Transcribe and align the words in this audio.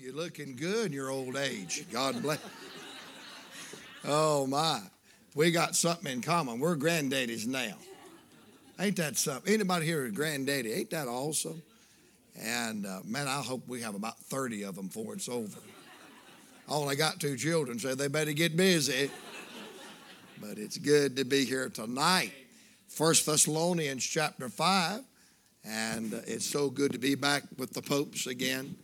you're 0.00 0.14
looking 0.14 0.56
good 0.56 0.86
in 0.86 0.92
your 0.92 1.10
old 1.10 1.36
age. 1.36 1.84
God 1.90 2.20
bless. 2.22 2.38
Oh 4.04 4.46
my. 4.46 4.80
We 5.34 5.50
got 5.50 5.76
something 5.76 6.10
in 6.10 6.22
common. 6.22 6.58
We're 6.60 6.76
granddaddies 6.76 7.46
now. 7.46 7.74
Ain't 8.80 8.96
that 8.96 9.16
something? 9.16 9.52
Anybody 9.52 9.86
here 9.86 10.04
a 10.04 10.10
granddaddy? 10.10 10.72
Ain't 10.72 10.90
that 10.90 11.08
awesome? 11.08 11.62
And 12.40 12.86
uh, 12.86 13.00
man, 13.04 13.26
I 13.26 13.42
hope 13.42 13.66
we 13.66 13.80
have 13.82 13.94
about 13.94 14.18
30 14.18 14.64
of 14.64 14.76
them 14.76 14.86
before 14.86 15.14
it's 15.14 15.28
over. 15.28 15.58
I 16.68 16.72
only 16.72 16.96
got 16.96 17.18
two 17.18 17.36
children, 17.36 17.78
so 17.78 17.94
they 17.94 18.08
better 18.08 18.32
get 18.32 18.56
busy. 18.56 19.10
But 20.40 20.58
it's 20.58 20.78
good 20.78 21.16
to 21.16 21.24
be 21.24 21.44
here 21.44 21.68
tonight. 21.68 22.32
First 22.88 23.26
Thessalonians 23.26 24.04
chapter 24.04 24.48
5. 24.48 25.00
And 25.64 26.14
uh, 26.14 26.18
it's 26.26 26.46
so 26.46 26.70
good 26.70 26.92
to 26.92 26.98
be 26.98 27.14
back 27.14 27.42
with 27.56 27.72
the 27.72 27.82
popes 27.82 28.26
again. 28.26 28.76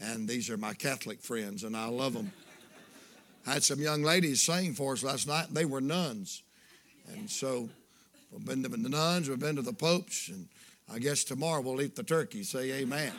And 0.00 0.28
these 0.28 0.50
are 0.50 0.56
my 0.56 0.74
Catholic 0.74 1.20
friends, 1.20 1.64
and 1.64 1.76
I 1.76 1.86
love 1.86 2.12
them. 2.12 2.30
I 3.46 3.54
had 3.54 3.64
some 3.64 3.80
young 3.80 4.02
ladies 4.02 4.42
sing 4.42 4.74
for 4.74 4.92
us 4.92 5.02
last 5.02 5.26
night. 5.26 5.46
They 5.52 5.64
were 5.64 5.80
nuns. 5.80 6.42
And 7.14 7.30
so 7.30 7.68
we've 8.32 8.44
been 8.44 8.62
to 8.64 8.68
the 8.68 8.88
nuns, 8.88 9.28
we've 9.28 9.38
been 9.38 9.56
to 9.56 9.62
the 9.62 9.72
popes, 9.72 10.28
and 10.28 10.48
I 10.92 10.98
guess 10.98 11.24
tomorrow 11.24 11.60
we'll 11.60 11.80
eat 11.80 11.96
the 11.96 12.02
turkey. 12.02 12.42
Say 12.42 12.72
amen. 12.72 13.12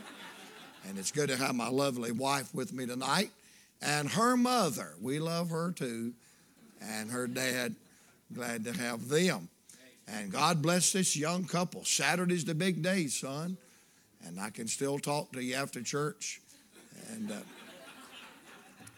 And 0.87 0.97
it's 0.97 1.11
good 1.11 1.29
to 1.29 1.37
have 1.37 1.55
my 1.55 1.69
lovely 1.69 2.11
wife 2.11 2.53
with 2.53 2.73
me 2.73 2.85
tonight. 2.85 3.31
And 3.81 4.09
her 4.09 4.37
mother, 4.37 4.93
we 5.01 5.19
love 5.19 5.49
her 5.49 5.71
too. 5.71 6.13
And 6.81 7.09
her 7.11 7.27
dad, 7.27 7.75
glad 8.33 8.65
to 8.65 8.73
have 8.73 9.07
them. 9.09 9.49
And 10.07 10.31
God 10.31 10.61
bless 10.61 10.91
this 10.93 11.17
young 11.17 11.45
couple. 11.45 11.83
Saturday's 11.83 12.45
the 12.45 12.55
big 12.55 12.81
day, 12.81 13.07
son. 13.07 13.57
And 14.25 14.39
I 14.39 14.49
can 14.49 14.67
still 14.67 14.99
talk 14.99 15.31
to 15.33 15.43
you 15.43 15.55
after 15.55 15.81
church. 15.81 16.41
And 17.07 17.31
uh, 17.31 17.35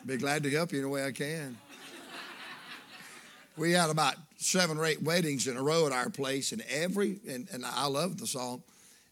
be 0.05 0.17
glad 0.17 0.43
to 0.43 0.49
help 0.49 0.71
you 0.71 0.79
in 0.79 0.83
the 0.83 0.89
way 0.89 1.05
I 1.05 1.11
can. 1.11 1.57
We 3.57 3.73
had 3.73 3.89
about 3.89 4.15
seven 4.37 4.77
or 4.77 4.85
eight 4.85 5.01
weddings 5.01 5.47
in 5.47 5.57
a 5.57 5.61
row 5.61 5.85
at 5.85 5.91
our 5.91 6.09
place, 6.09 6.53
and 6.53 6.63
every, 6.69 7.19
and, 7.27 7.47
and 7.51 7.65
I 7.65 7.87
love 7.87 8.17
the 8.17 8.27
song. 8.27 8.63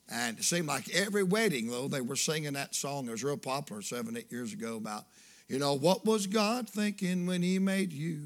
And 0.10 0.38
it 0.38 0.44
seemed 0.46 0.68
like 0.68 0.90
every 0.96 1.24
wedding, 1.24 1.70
though, 1.70 1.90
they 1.90 2.00
were 2.00 2.16
singing 2.16 2.54
that 2.54 2.74
song. 2.74 3.08
It 3.08 3.12
was 3.12 3.24
real 3.26 3.36
popular 3.36 3.82
seven, 3.82 4.16
eight 4.16 4.32
years 4.32 4.54
ago 4.54 4.78
about, 4.78 5.04
you 5.50 5.60
know, 5.60 5.74
what 5.74 6.06
was 6.06 6.28
God 6.28 6.70
thinking 6.70 7.26
when 7.28 7.42
He 7.42 7.60
made 7.60 7.92
you? 7.92 8.22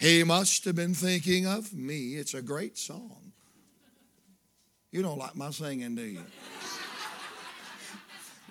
He 0.00 0.24
must 0.24 0.64
have 0.64 0.74
been 0.74 0.94
thinking 0.94 1.46
of 1.46 1.72
me. 1.72 2.16
It's 2.16 2.34
a 2.34 2.42
great 2.42 2.76
song. 2.76 3.32
You 4.90 5.02
don't 5.02 5.18
like 5.18 5.36
my 5.36 5.50
singing, 5.50 5.94
do 5.94 6.02
you? 6.02 6.24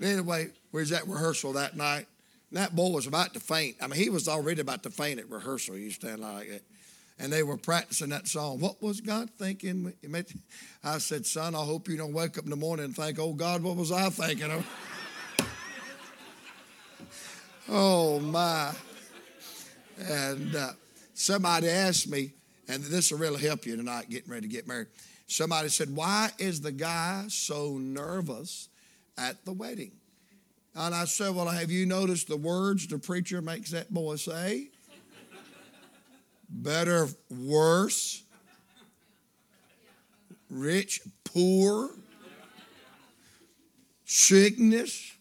Anyway, 0.03 0.49
we 0.71 0.81
was 0.81 0.91
at 0.91 1.07
rehearsal 1.07 1.53
that 1.53 1.75
night. 1.75 2.07
And 2.49 2.57
that 2.57 2.75
boy 2.75 2.89
was 2.89 3.07
about 3.07 3.33
to 3.33 3.39
faint. 3.39 3.77
I 3.81 3.87
mean, 3.87 3.99
he 3.99 4.09
was 4.09 4.27
already 4.27 4.61
about 4.61 4.83
to 4.83 4.89
faint 4.89 5.19
at 5.19 5.29
rehearsal. 5.29 5.75
He 5.75 5.89
stand 5.89 6.21
like 6.21 6.49
that. 6.49 6.61
And 7.19 7.31
they 7.31 7.43
were 7.43 7.57
practicing 7.57 8.09
that 8.09 8.27
song. 8.27 8.59
What 8.59 8.81
was 8.81 9.01
God 9.01 9.29
thinking? 9.37 9.93
I 10.83 10.97
said, 10.97 11.25
son, 11.25 11.55
I 11.55 11.63
hope 11.63 11.87
you 11.87 11.97
don't 11.97 12.13
wake 12.13 12.37
up 12.37 12.43
in 12.43 12.49
the 12.49 12.55
morning 12.55 12.85
and 12.85 12.95
think, 12.95 13.19
oh, 13.19 13.33
God, 13.33 13.63
what 13.63 13.75
was 13.75 13.91
I 13.91 14.09
thinking 14.09 14.51
of? 14.51 14.67
oh, 17.69 18.19
my. 18.19 18.71
And 20.09 20.55
uh, 20.55 20.71
somebody 21.13 21.69
asked 21.69 22.09
me, 22.09 22.33
and 22.67 22.83
this 22.83 23.11
will 23.11 23.19
really 23.19 23.41
help 23.41 23.65
you 23.65 23.75
tonight 23.75 24.09
getting 24.09 24.31
ready 24.31 24.47
to 24.47 24.53
get 24.53 24.67
married. 24.67 24.87
Somebody 25.27 25.69
said, 25.69 25.95
Why 25.95 26.29
is 26.37 26.61
the 26.61 26.71
guy 26.71 27.25
so 27.27 27.77
nervous 27.77 28.69
at 29.17 29.43
the 29.45 29.53
wedding? 29.53 29.91
And 30.75 30.95
I 30.95 31.05
said, 31.05 31.35
Well, 31.35 31.47
have 31.47 31.69
you 31.69 31.85
noticed 31.85 32.27
the 32.27 32.37
words 32.37 32.87
the 32.87 32.97
preacher 32.97 33.41
makes 33.41 33.71
that 33.71 33.93
boy 33.93 34.15
say? 34.15 34.69
Better, 36.49 37.07
worse, 37.29 38.23
rich, 40.49 41.01
poor, 41.23 41.89
sickness, 44.05 45.15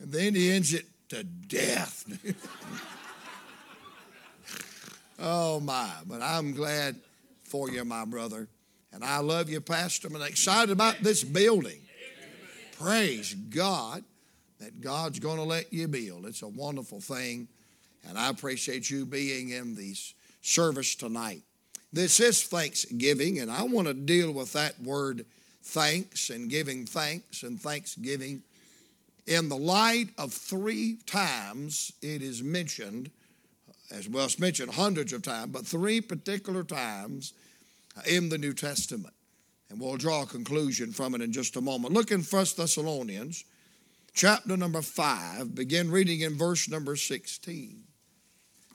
and 0.00 0.12
then 0.12 0.34
he 0.34 0.50
ends 0.50 0.74
it 0.74 0.84
to 1.10 1.22
death. 1.22 2.04
oh 5.18 5.60
my, 5.60 5.90
but 6.06 6.22
I'm 6.22 6.52
glad 6.52 6.96
for 7.44 7.70
you, 7.70 7.84
my 7.84 8.04
brother. 8.04 8.48
And 8.92 9.04
I 9.04 9.18
love 9.18 9.48
you, 9.48 9.60
Pastor. 9.60 10.08
I'm 10.08 10.20
excited 10.22 10.70
about 10.70 11.00
this 11.02 11.22
building. 11.22 11.80
Praise 12.80 13.34
God 13.34 14.04
that 14.60 14.80
God's 14.80 15.18
going 15.18 15.38
to 15.38 15.42
let 15.42 15.72
you 15.72 15.88
build. 15.88 16.26
It's 16.26 16.42
a 16.42 16.48
wonderful 16.48 17.00
thing, 17.00 17.48
and 18.08 18.16
I 18.16 18.28
appreciate 18.30 18.88
you 18.88 19.04
being 19.04 19.48
in 19.48 19.74
this 19.74 20.14
service 20.42 20.94
tonight. 20.94 21.42
This 21.92 22.20
is 22.20 22.44
Thanksgiving, 22.44 23.40
and 23.40 23.50
I 23.50 23.64
want 23.64 23.88
to 23.88 23.94
deal 23.94 24.30
with 24.30 24.52
that 24.52 24.80
word 24.80 25.26
thanks 25.64 26.30
and 26.30 26.48
giving 26.48 26.86
thanks 26.86 27.42
and 27.42 27.60
thanksgiving 27.60 28.42
in 29.26 29.48
the 29.48 29.56
light 29.56 30.10
of 30.16 30.32
three 30.32 30.98
times 31.04 31.92
it 32.00 32.22
is 32.22 32.44
mentioned, 32.44 33.10
as 33.90 34.08
well 34.08 34.26
as 34.26 34.38
mentioned 34.38 34.70
hundreds 34.72 35.12
of 35.12 35.22
times, 35.22 35.50
but 35.52 35.66
three 35.66 36.00
particular 36.00 36.62
times 36.62 37.32
in 38.06 38.28
the 38.28 38.38
New 38.38 38.52
Testament. 38.52 39.14
And 39.70 39.80
we'll 39.80 39.96
draw 39.96 40.22
a 40.22 40.26
conclusion 40.26 40.92
from 40.92 41.14
it 41.14 41.20
in 41.20 41.32
just 41.32 41.56
a 41.56 41.60
moment. 41.60 41.92
Look 41.92 42.10
in 42.10 42.22
1 42.22 42.46
Thessalonians 42.56 43.44
chapter 44.14 44.56
number 44.56 44.82
5, 44.82 45.54
begin 45.54 45.90
reading 45.90 46.20
in 46.22 46.36
verse 46.36 46.68
number 46.68 46.96
16. 46.96 47.84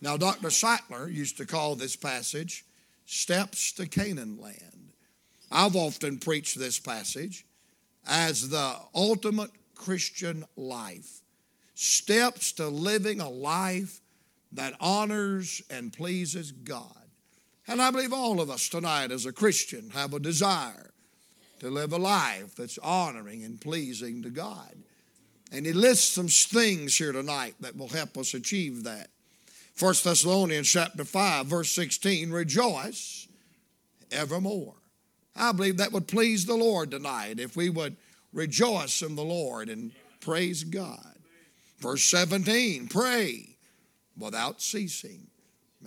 Now, 0.01 0.17
Dr. 0.17 0.49
Sattler 0.49 1.09
used 1.09 1.37
to 1.37 1.45
call 1.45 1.75
this 1.75 1.95
passage 1.95 2.65
Steps 3.05 3.73
to 3.73 3.87
Canaan 3.87 4.39
Land. 4.39 4.93
I've 5.51 5.75
often 5.75 6.17
preached 6.17 6.57
this 6.57 6.79
passage 6.79 7.45
as 8.07 8.49
the 8.49 8.75
ultimate 8.95 9.51
Christian 9.75 10.45
life. 10.55 11.21
Steps 11.75 12.53
to 12.53 12.67
living 12.67 13.19
a 13.19 13.29
life 13.29 13.99
that 14.53 14.75
honors 14.79 15.61
and 15.69 15.91
pleases 15.91 16.51
God. 16.51 17.02
And 17.67 17.81
I 17.81 17.91
believe 17.91 18.13
all 18.13 18.41
of 18.41 18.49
us 18.49 18.67
tonight, 18.67 19.11
as 19.11 19.25
a 19.25 19.31
Christian, 19.31 19.89
have 19.91 20.13
a 20.13 20.19
desire 20.19 20.91
to 21.59 21.69
live 21.69 21.93
a 21.93 21.97
life 21.97 22.55
that's 22.55 22.77
honoring 22.79 23.43
and 23.43 23.59
pleasing 23.59 24.21
to 24.23 24.29
God. 24.29 24.75
And 25.51 25.65
he 25.65 25.71
lists 25.71 26.11
some 26.11 26.27
things 26.27 26.97
here 26.97 27.13
tonight 27.13 27.55
that 27.61 27.77
will 27.77 27.87
help 27.87 28.17
us 28.17 28.33
achieve 28.33 28.83
that. 28.83 29.07
1 29.79 29.93
Thessalonians 30.03 30.67
chapter 30.67 31.05
5, 31.05 31.45
verse 31.45 31.71
16, 31.71 32.31
rejoice 32.31 33.27
evermore. 34.11 34.75
I 35.35 35.51
believe 35.51 35.77
that 35.77 35.91
would 35.91 36.07
please 36.07 36.45
the 36.45 36.55
Lord 36.55 36.91
tonight 36.91 37.39
if 37.39 37.55
we 37.55 37.69
would 37.69 37.95
rejoice 38.33 39.01
in 39.01 39.15
the 39.15 39.23
Lord 39.23 39.69
and 39.69 39.91
praise 40.19 40.63
God. 40.63 41.15
Verse 41.79 42.03
17, 42.03 42.87
pray 42.87 43.55
without 44.17 44.61
ceasing. 44.61 45.27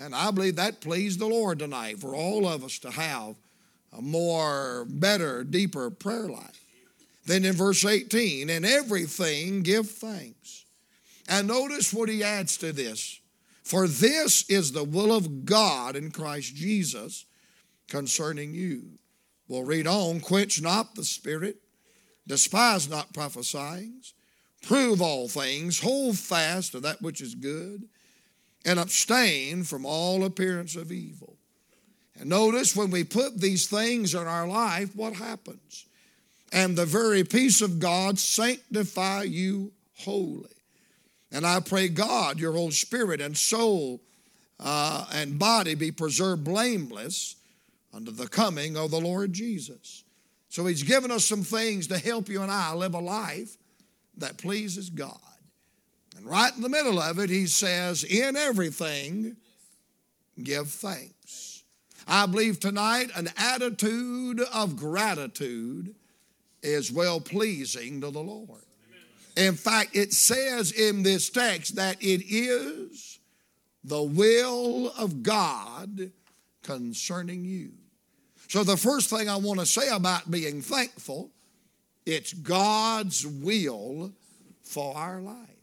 And 0.01 0.15
I 0.15 0.31
believe 0.31 0.57
that 0.57 0.81
pleased 0.81 1.19
the 1.19 1.27
Lord 1.27 1.59
tonight 1.59 1.99
for 1.99 2.15
all 2.15 2.47
of 2.47 2.65
us 2.65 2.79
to 2.81 2.91
have 2.91 3.37
a 3.97 4.03
more, 4.03 4.87
better, 4.89 5.43
deeper 5.43 5.91
prayer 5.91 6.29
life. 6.29 6.61
Then 7.25 7.45
in 7.45 7.55
verse 7.55 7.85
18, 7.85 8.51
in 8.51 8.65
everything 8.65 9.63
give 9.63 9.91
thanks. 9.91 10.65
And 11.29 11.49
notice 11.49 11.93
what 11.93 12.09
he 12.09 12.23
adds 12.23 12.57
to 12.59 12.73
this. 12.73 13.21
For 13.65 13.89
this 13.89 14.49
is 14.49 14.71
the 14.71 14.85
will 14.85 15.13
of 15.13 15.45
God 15.45 15.97
in 15.97 16.13
Christ 16.13 16.55
Jesus 16.55 17.25
concerning 17.89 18.55
you. 18.55 18.99
We'll 19.49 19.65
read 19.65 19.87
on. 19.87 20.21
Quench 20.21 20.61
not 20.63 20.95
the 20.95 21.05
spirit, 21.05 21.57
despise 22.27 22.89
not 22.89 23.13
prophesying, 23.13 24.03
prove 24.63 25.01
all 25.01 25.29
things, 25.29 25.81
hold 25.81 26.19
fast 26.19 26.73
to 26.73 26.81
that 26.81 27.03
which 27.03 27.21
is 27.21 27.35
good, 27.35 27.89
and 28.67 28.79
abstain 28.79 29.65
from 29.65 29.87
all 29.87 30.25
appearance 30.25 30.77
of 30.77 30.93
evil. 30.93 31.37
And 32.21 32.29
notice 32.29 32.77
when 32.77 32.91
we 32.91 33.05
put 33.05 33.41
these 33.41 33.67
things 33.67 34.15
in 34.15 34.27
our 34.27 34.47
life, 34.47 34.95
what 34.95 35.15
happens? 35.15 35.87
and 36.53 36.77
the 36.77 36.87
very 36.87 37.25
peace 37.25 37.61
of 37.61 37.79
God 37.79 38.19
sanctify 38.19 39.25
you 39.25 39.73
wholly. 39.99 40.49
And 41.33 41.47
I 41.47 41.61
pray, 41.61 41.89
God, 41.89 42.39
your 42.39 42.53
whole 42.53 42.71
spirit 42.71 43.21
and 43.21 43.37
soul 43.37 44.01
uh, 44.61 45.07
and 45.13 45.39
body 45.39 45.75
be 45.75 45.91
preserved 45.91 46.45
blameless 46.45 47.37
unto 47.93 48.11
the 48.11 48.29
coming 48.29 48.77
of 48.77 48.91
the 48.91 49.01
Lord 49.01 49.33
Jesus. 49.33 50.05
So 50.49 50.65
He's 50.67 50.83
given 50.83 51.11
us 51.11 51.25
some 51.25 51.43
things 51.43 51.89
to 51.89 51.99
help 51.99 52.29
you 52.29 52.43
and 52.43 52.51
I 52.51 52.73
live 52.75 52.95
a 52.95 53.01
life 53.01 53.57
that 54.17 54.39
pleases 54.39 54.89
God. 54.89 55.19
And 56.17 56.27
right 56.27 56.55
in 56.55 56.63
the 56.63 56.69
middle 56.69 56.99
of 56.99 57.19
it, 57.19 57.31
He 57.31 57.47
says, 57.47 58.03
In 58.05 58.37
everything, 58.37 59.37
give 60.43 60.69
thanks. 60.69 61.63
I 62.09 62.27
believe 62.27 62.61
tonight 62.61 63.11
an 63.15 63.29
attitude 63.37 64.41
of 64.53 64.77
gratitude 64.77 65.95
is 66.63 66.93
well 66.93 67.21
pleasing 67.21 68.01
to 68.01 68.11
the 68.11 68.23
Lord. 68.23 68.63
In 69.37 69.55
fact, 69.55 69.95
it 69.95 70.13
says 70.13 70.73
in 70.73 71.03
this 71.03 71.29
text 71.29 71.77
that 71.77 72.01
it 72.01 72.25
is 72.27 73.19
the 73.85 74.03
will 74.03 74.93
of 74.99 75.23
God 75.23 76.11
concerning 76.63 77.45
you. 77.45 77.73
So, 78.49 78.65
the 78.65 78.77
first 78.77 79.11
thing 79.11 79.29
I 79.29 79.37
want 79.37 79.61
to 79.61 79.67
say 79.67 79.89
about 79.89 80.31
being 80.31 80.63
thankful, 80.63 81.31
it's 82.07 82.33
God's 82.33 83.27
will 83.27 84.13
for 84.63 84.97
our 84.97 85.21
life. 85.21 85.56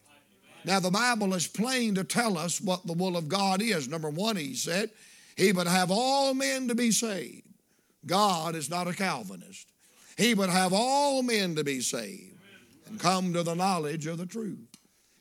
Now, 0.64 0.80
the 0.80 0.90
Bible 0.90 1.34
is 1.34 1.46
plain 1.46 1.94
to 1.96 2.04
tell 2.04 2.38
us 2.38 2.60
what 2.60 2.86
the 2.86 2.94
will 2.94 3.16
of 3.16 3.28
God 3.28 3.60
is. 3.60 3.88
Number 3.88 4.08
one, 4.08 4.36
he 4.36 4.54
said, 4.54 4.90
He 5.36 5.52
would 5.52 5.66
have 5.66 5.90
all 5.90 6.32
men 6.32 6.68
to 6.68 6.74
be 6.74 6.90
saved. 6.90 7.42
God 8.06 8.54
is 8.54 8.70
not 8.70 8.88
a 8.88 8.94
Calvinist. 8.94 9.68
He 10.16 10.34
would 10.34 10.50
have 10.50 10.72
all 10.72 11.22
men 11.22 11.56
to 11.56 11.64
be 11.64 11.80
saved 11.80 12.38
and 12.86 13.00
come 13.00 13.32
to 13.32 13.42
the 13.42 13.54
knowledge 13.54 14.06
of 14.06 14.18
the 14.18 14.26
truth. 14.26 14.68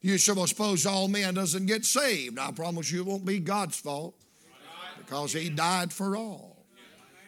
You 0.02 0.18
suppose 0.18 0.86
all 0.86 1.08
men 1.08 1.34
doesn't 1.34 1.66
get 1.66 1.86
saved. 1.86 2.38
I 2.38 2.52
promise 2.52 2.92
you 2.92 3.02
it 3.02 3.08
won't 3.08 3.26
be 3.26 3.40
God's 3.40 3.80
fault 3.80 4.16
because 4.98 5.34
he 5.34 5.50
died 5.50 5.94
for 5.94 6.16
all. 6.16 6.66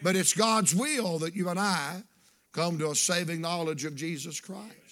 But 0.04 0.16
it's 0.16 0.34
God's 0.34 0.76
will 0.76 1.20
that 1.20 1.36
you 1.36 1.50
and 1.50 1.60
I 1.60 2.04
come 2.52 2.78
to 2.80 2.92
a 2.92 2.96
saving 2.96 3.42
knowledge 3.42 3.86
of 3.86 3.96
Jesus 3.96 4.40
Christ. 4.40 4.85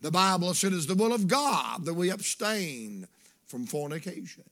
The 0.00 0.10
Bible 0.10 0.54
said 0.54 0.72
it's 0.72 0.86
the 0.86 0.94
will 0.94 1.12
of 1.12 1.28
God 1.28 1.84
that 1.84 1.94
we 1.94 2.10
abstain 2.10 3.06
from 3.46 3.66
fornication. 3.66 4.44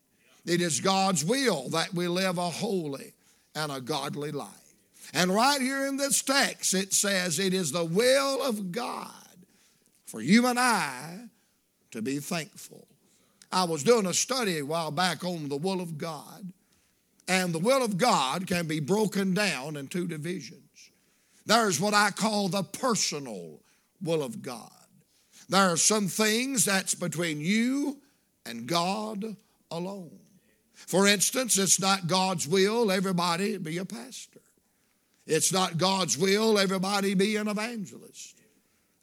It 0.45 0.61
is 0.61 0.81
God's 0.81 1.25
will 1.25 1.69
that 1.71 1.95
we 1.95 2.09
live 2.09 2.39
a 2.39 2.51
holy 2.51 3.15
and 3.55 3.73
a 3.73 3.81
godly 3.81 4.31
life. 4.31 4.49
And 5.15 5.35
right 5.35 5.61
here 5.61 5.87
in 5.87 5.97
this 5.97 6.23
text, 6.23 6.75
it 6.75 6.93
says 6.93 7.39
it 7.39 7.55
is 7.55 7.73
the 7.73 7.85
will 7.85 8.43
of 8.43 8.73
God 8.73 9.13
for 10.09 10.21
you 10.21 10.47
and 10.47 10.59
I 10.59 11.21
to 11.91 12.03
be 12.03 12.19
thankful. 12.19 12.87
I 13.53 13.65
was 13.65 13.83
doing 13.83 14.07
a 14.07 14.15
study 14.15 14.59
a 14.59 14.65
while 14.65 14.91
back 14.91 15.25
on 15.25 15.49
the 15.49 15.57
will 15.57 15.81
of 15.81 15.97
God, 15.97 16.53
and 17.27 17.53
the 17.53 17.59
will 17.59 17.83
of 17.83 17.97
God 17.97 18.47
can 18.47 18.67
be 18.67 18.81
broken 18.81 19.35
down 19.35 19.77
in 19.77 19.89
two 19.89 20.07
divisions. 20.07 20.91
There's 21.47 21.81
what 21.81 21.95
I 21.95 22.11
call 22.11 22.49
the 22.49 22.63
personal 22.63 23.61
will 24.03 24.23
of 24.23 24.43
God. 24.43 24.71
There 25.49 25.73
are 25.73 25.77
some 25.77 26.09
things 26.09 26.65
that's 26.65 26.95
between 26.95 27.41
you 27.41 27.99
and 28.45 28.67
God 28.67 29.37
alone. 29.71 30.19
For 30.75 31.07
instance, 31.07 31.59
it's 31.59 31.81
not 31.81 32.07
God's 32.07 32.47
will 32.47 32.91
everybody 32.91 33.59
be 33.59 33.79
a 33.79 33.85
pastor. 33.85 34.41
It's 35.27 35.53
not 35.53 35.77
God's 35.77 36.17
will 36.17 36.59
everybody 36.59 37.15
be 37.15 37.37
an 37.37 37.49
evangelist. 37.49 38.37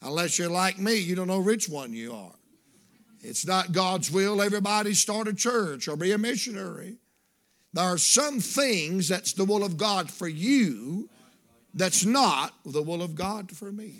Unless 0.02 0.38
you're 0.38 0.50
like 0.50 0.78
me, 0.78 0.96
you 0.96 1.14
don't 1.14 1.28
know 1.28 1.40
which 1.40 1.68
one 1.68 1.92
you 1.92 2.14
are. 2.14 2.34
It's 3.20 3.46
not 3.46 3.72
God's 3.72 4.10
will 4.10 4.40
everybody 4.40 4.94
start 4.94 5.28
a 5.28 5.34
church 5.34 5.88
or 5.88 5.96
be 5.96 6.12
a 6.12 6.18
missionary. 6.18 6.96
There 7.72 7.84
are 7.84 7.98
some 7.98 8.40
things 8.40 9.08
that's 9.08 9.32
the 9.32 9.44
will 9.44 9.64
of 9.64 9.76
God 9.76 10.10
for 10.10 10.28
you 10.28 11.08
that's 11.74 12.04
not 12.04 12.54
the 12.64 12.82
will 12.82 13.02
of 13.02 13.14
God 13.14 13.50
for 13.50 13.70
me. 13.70 13.94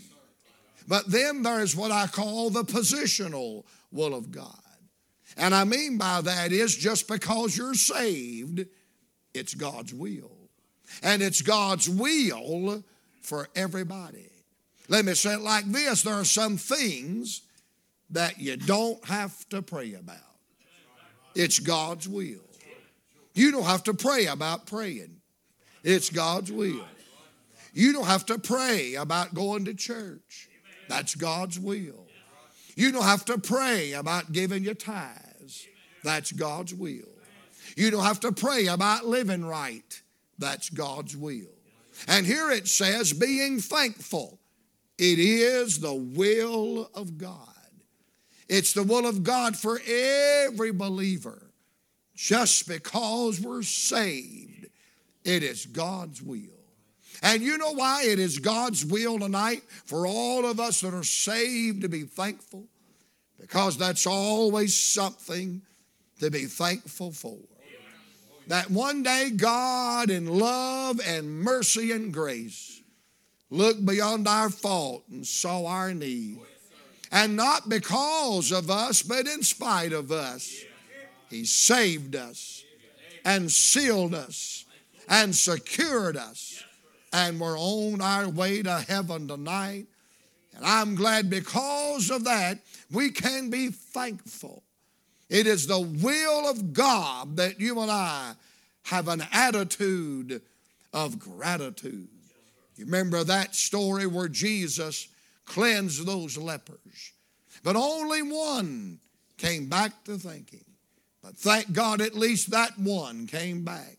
But 0.87 1.11
then 1.11 1.43
there's 1.43 1.75
what 1.75 1.91
I 1.91 2.06
call 2.06 2.50
the 2.50 2.65
positional 2.65 3.65
will 3.91 4.15
of 4.15 4.31
God. 4.31 4.55
And 5.37 5.55
I 5.55 5.65
mean 5.65 5.99
by 5.99 6.21
that 6.23 6.53
is 6.53 6.75
just 6.75 7.09
because 7.09 7.56
you're 7.56 7.75
saved, 7.75 8.67
it's 9.35 9.55
God's 9.55 9.93
will. 9.93 10.31
And 11.03 11.23
it's 11.23 11.43
God's 11.43 11.88
will 11.88 12.85
for 13.21 13.49
everybody. 13.55 14.31
Let 14.88 15.05
me 15.05 15.15
say 15.15 15.35
it 15.35 15.41
like 15.41 15.65
this 15.67 16.03
there 16.03 16.15
are 16.15 16.25
some 16.25 16.56
things 16.56 17.43
that 18.11 18.38
you 18.38 18.56
don't 18.56 19.05
have 19.06 19.49
to 19.49 19.62
pray 19.62 19.94
about, 19.94 20.17
it's 21.35 21.59
God's 21.59 22.09
will. 22.09 22.41
You 23.35 23.53
don't 23.53 23.65
have 23.65 23.83
to 23.85 23.94
pray 23.94 24.27
about 24.27 24.67
praying, 24.67 25.21
it's 25.83 26.09
God's 26.09 26.53
will. 26.53 26.85
You 27.75 27.93
don't 27.93 28.06
have 28.06 28.25
to 28.27 28.38
pray 28.38 28.94
about 28.94 29.35
going 29.35 29.67
to 29.67 29.75
church, 29.75 30.49
that's 30.88 31.15
God's 31.15 31.59
will. 31.59 32.06
You 32.77 32.93
don't 32.93 33.05
have 33.05 33.25
to 33.27 33.38
pray 33.38 33.93
about 33.93 34.33
giving 34.33 34.62
your 34.62 34.75
tithes, 34.75 35.67
that's 36.05 36.33
God's 36.33 36.75
will. 36.75 37.09
You 37.77 37.91
don't 37.91 38.05
have 38.05 38.21
to 38.21 38.33
pray 38.33 38.67
about 38.67 39.06
living 39.06 39.44
right, 39.44 40.03
that's 40.38 40.71
God's 40.71 41.17
will. 41.17 41.53
And 42.06 42.27
here 42.27 42.50
it 42.50 42.69
says, 42.69 43.12
being 43.12 43.59
thankful. 43.61 44.38
It 44.99 45.19
is 45.19 45.79
the 45.79 45.94
will 45.94 46.91
of 46.94 47.19
God. 47.19 47.49
It's 48.49 48.73
the 48.73 48.83
will 48.83 49.06
of 49.06 49.25
God 49.25 49.56
for 49.56 49.81
every 49.87 50.73
believer. 50.73 51.43
Just 52.15 52.67
because 52.67 53.41
we're 53.41 53.62
saved, 53.62 54.67
it 55.25 55.43
is 55.43 55.67
God's 55.67 56.23
will. 56.23 56.56
And 57.23 57.43
you 57.43 57.59
know 57.59 57.73
why 57.73 58.05
it 58.05 58.19
is 58.19 58.39
God's 58.39 58.85
will 58.85 59.19
tonight 59.19 59.63
for 59.85 60.07
all 60.07 60.45
of 60.47 60.61
us 60.61 60.81
that 60.81 60.95
are 60.95 61.05
saved 61.05 61.83
to 61.83 61.89
be 61.89 62.03
thankful? 62.03 62.65
Because 63.41 63.77
that's 63.77 64.07
always 64.07 64.79
something 64.79 65.63
to 66.21 66.31
be 66.31 66.45
thankful 66.45 67.13
for. 67.13 67.39
That 68.49 68.71
one 68.71 69.03
day 69.03 69.31
God, 69.31 70.09
in 70.11 70.27
love 70.27 71.01
and 71.05 71.41
mercy 71.41 71.91
and 71.91 72.13
grace, 72.13 72.81
looked 73.51 73.85
beyond 73.85 74.29
our 74.29 74.51
fault 74.51 75.05
and 75.11 75.27
saw 75.27 75.67
our 75.67 75.93
need. 75.93 76.39
And 77.12 77.37
not 77.37 77.69
because 77.69 78.53
of 78.53 78.71
us, 78.71 79.03
but 79.03 79.27
in 79.27 79.43
spite 79.43 79.93
of 79.93 80.12
us, 80.12 80.65
He 81.29 81.45
saved 81.45 82.15
us 82.15 82.65
and 83.25 83.51
sealed 83.51 84.15
us 84.15 84.65
and 85.09 85.35
secured 85.35 86.17
us. 86.17 86.56
And 87.17 87.41
we're 87.41 87.59
on 87.59 88.03
our 88.03 88.29
way 88.29 88.63
to 88.63 88.85
heaven 88.87 89.27
tonight. 89.27 89.87
And 90.55 90.67
I'm 90.67 90.95
glad 90.95 91.31
because 91.31 92.11
of 92.11 92.25
that, 92.25 92.59
we 92.93 93.11
can 93.11 93.49
be 93.49 93.69
thankful. 93.69 94.63
It 95.31 95.47
is 95.47 95.67
the 95.67 95.81
will 95.81 96.47
of 96.47 96.75
God 96.75 97.39
that 97.39 97.59
you 97.59 97.81
and 97.81 97.91
I 97.91 98.35
have 98.83 99.09
an 99.09 99.23
attitude 99.33 100.43
of 100.93 101.19
gratitude. 101.19 102.09
You 102.77 102.85
remember 102.85 103.25
that 103.25 103.55
story 103.55 104.07
where 104.07 104.29
Jesus 104.29 105.09
cleansed 105.47 106.05
those 106.05 106.37
lepers. 106.37 107.12
But 107.62 107.77
only 107.77 108.21
one 108.21 108.99
came 109.39 109.71
back 109.71 110.05
to 110.05 110.19
thinking. 110.19 110.67
But 111.23 111.39
thank 111.39 111.73
God 111.73 112.02
at 112.02 112.14
least 112.14 112.50
that 112.50 112.79
one 112.79 113.26
came 113.26 113.64
back. 113.64 113.97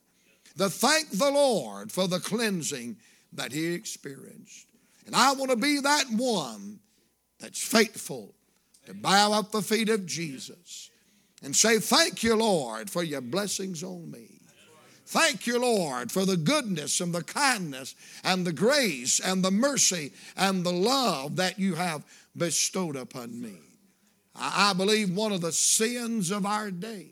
To 0.60 0.70
thank 0.70 1.10
the 1.10 1.32
Lord 1.32 1.92
for 1.92 2.08
the 2.08 2.20
cleansing 2.20 2.98
that 3.34 3.52
he 3.52 3.74
experienced. 3.74 4.68
And 5.06 5.16
I 5.16 5.34
want 5.34 5.52
to 5.52 5.58
be 5.58 5.80
that 5.80 6.06
one 6.12 6.80
that's 7.40 7.62
faithful 7.62 8.34
to 8.86 8.94
bow 8.94 9.38
at 9.40 9.52
the 9.52 9.62
feet 9.62 9.90
of 9.90 10.06
Jesus 10.06 10.90
and 11.44 11.56
say, 11.56 11.80
Thank 11.80 12.24
you, 12.24 12.36
Lord, 12.36 12.90
for 12.90 13.04
your 13.04 13.22
blessings 13.22 13.84
on 13.84 14.10
me. 14.12 14.38
Thank 15.06 15.48
you, 15.48 15.60
Lord, 15.62 16.12
for 16.12 16.26
the 16.26 16.36
goodness 16.36 17.00
and 17.00 17.16
the 17.16 17.24
kindness 17.24 17.96
and 18.26 18.46
the 18.46 18.52
grace 18.52 19.22
and 19.22 19.44
the 19.44 19.52
mercy 19.52 20.12
and 20.36 20.66
the 20.66 20.74
love 20.74 21.38
that 21.38 21.58
you 21.58 21.76
have 21.76 22.04
bestowed 22.36 22.98
upon 22.98 23.42
me. 23.42 23.56
I 24.36 24.74
believe 24.74 25.16
one 25.16 25.32
of 25.32 25.40
the 25.40 25.54
sins 25.54 26.30
of 26.30 26.46
our 26.46 26.72
day. 26.72 27.08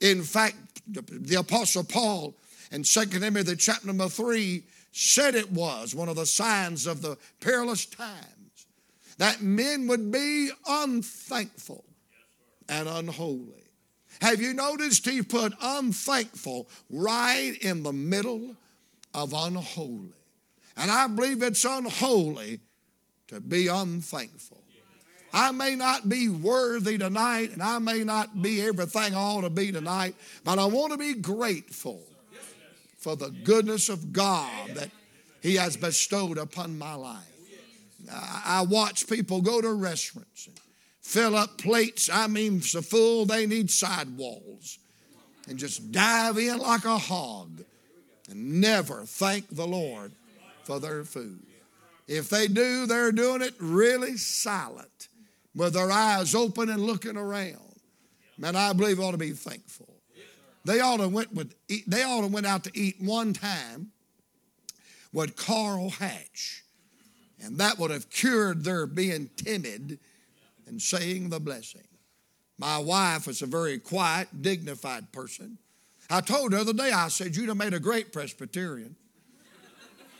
In 0.00 0.22
fact, 0.22 0.56
the 0.86 1.36
Apostle 1.36 1.84
Paul 1.84 2.34
in 2.70 2.82
2 2.82 3.06
Timothy 3.06 3.56
chapter 3.56 3.86
number 3.86 4.08
3 4.08 4.62
said 4.96 5.34
it 5.34 5.50
was 5.50 5.92
one 5.92 6.08
of 6.08 6.14
the 6.14 6.24
signs 6.24 6.86
of 6.86 7.02
the 7.02 7.18
perilous 7.40 7.84
times 7.84 8.66
that 9.18 9.42
men 9.42 9.88
would 9.88 10.12
be 10.12 10.50
unthankful 10.68 11.84
and 12.68 12.88
unholy. 12.88 13.64
Have 14.20 14.40
you 14.40 14.54
noticed 14.54 15.04
he 15.04 15.20
put 15.20 15.52
unthankful 15.60 16.68
right 16.88 17.56
in 17.60 17.82
the 17.82 17.92
middle 17.92 18.54
of 19.12 19.32
unholy? 19.32 20.14
And 20.76 20.92
I 20.92 21.08
believe 21.08 21.42
it's 21.42 21.64
unholy 21.64 22.60
to 23.28 23.40
be 23.40 23.66
unthankful. 23.66 24.62
I 25.32 25.50
may 25.50 25.74
not 25.74 26.08
be 26.08 26.28
worthy 26.28 26.98
tonight, 26.98 27.50
and 27.50 27.60
I 27.60 27.80
may 27.80 28.04
not 28.04 28.40
be 28.40 28.62
everything 28.62 29.16
I 29.16 29.18
ought 29.18 29.40
to 29.40 29.50
be 29.50 29.72
tonight, 29.72 30.14
but 30.44 30.60
I 30.60 30.66
want 30.66 30.92
to 30.92 30.98
be 30.98 31.14
grateful 31.14 32.00
for 33.04 33.16
the 33.16 33.28
goodness 33.28 33.90
of 33.90 34.14
God 34.14 34.70
that 34.76 34.88
He 35.42 35.56
has 35.56 35.76
bestowed 35.76 36.38
upon 36.38 36.78
my 36.78 36.94
life. 36.94 37.20
I 38.10 38.64
watch 38.66 39.06
people 39.06 39.42
go 39.42 39.60
to 39.60 39.74
restaurants 39.74 40.46
and 40.46 40.58
fill 41.02 41.36
up 41.36 41.58
plates, 41.58 42.08
I 42.10 42.28
mean, 42.28 42.62
so 42.62 42.80
full 42.80 43.26
they 43.26 43.46
need 43.46 43.70
sidewalls, 43.70 44.78
and 45.46 45.58
just 45.58 45.92
dive 45.92 46.38
in 46.38 46.56
like 46.58 46.86
a 46.86 46.96
hog 46.96 47.62
and 48.30 48.62
never 48.62 49.02
thank 49.04 49.54
the 49.54 49.66
Lord 49.66 50.12
for 50.62 50.80
their 50.80 51.04
food. 51.04 51.44
If 52.08 52.30
they 52.30 52.48
do, 52.48 52.86
they're 52.86 53.12
doing 53.12 53.42
it 53.42 53.54
really 53.58 54.16
silent 54.16 55.08
with 55.54 55.74
their 55.74 55.90
eyes 55.90 56.34
open 56.34 56.70
and 56.70 56.80
looking 56.80 57.18
around. 57.18 57.58
Man, 58.38 58.56
I 58.56 58.72
believe 58.72 58.98
ought 58.98 59.10
to 59.10 59.18
be 59.18 59.32
thankful. 59.32 59.93
They 60.64 60.80
ought 60.80 60.98
to 60.98 61.08
went 61.08 61.32
with 61.34 61.54
they 61.86 62.02
ought 62.02 62.22
to 62.22 62.28
went 62.28 62.46
out 62.46 62.64
to 62.64 62.70
eat 62.74 62.96
one 63.00 63.32
time 63.32 63.92
with 65.12 65.36
Carl 65.36 65.90
Hatch. 65.90 66.64
And 67.42 67.58
that 67.58 67.78
would 67.78 67.90
have 67.90 68.08
cured 68.10 68.64
their 68.64 68.86
being 68.86 69.28
timid 69.36 69.98
and 70.66 70.80
saying 70.80 71.28
the 71.28 71.40
blessing. 71.40 71.86
My 72.58 72.78
wife 72.78 73.28
is 73.28 73.42
a 73.42 73.46
very 73.46 73.78
quiet, 73.78 74.28
dignified 74.40 75.12
person. 75.12 75.58
I 76.08 76.20
told 76.20 76.52
her 76.52 76.58
the 76.58 76.70
other 76.70 76.72
day, 76.72 76.90
I 76.90 77.08
said, 77.08 77.36
You'd 77.36 77.48
have 77.48 77.56
made 77.56 77.74
a 77.74 77.80
great 77.80 78.12
Presbyterian. 78.12 78.96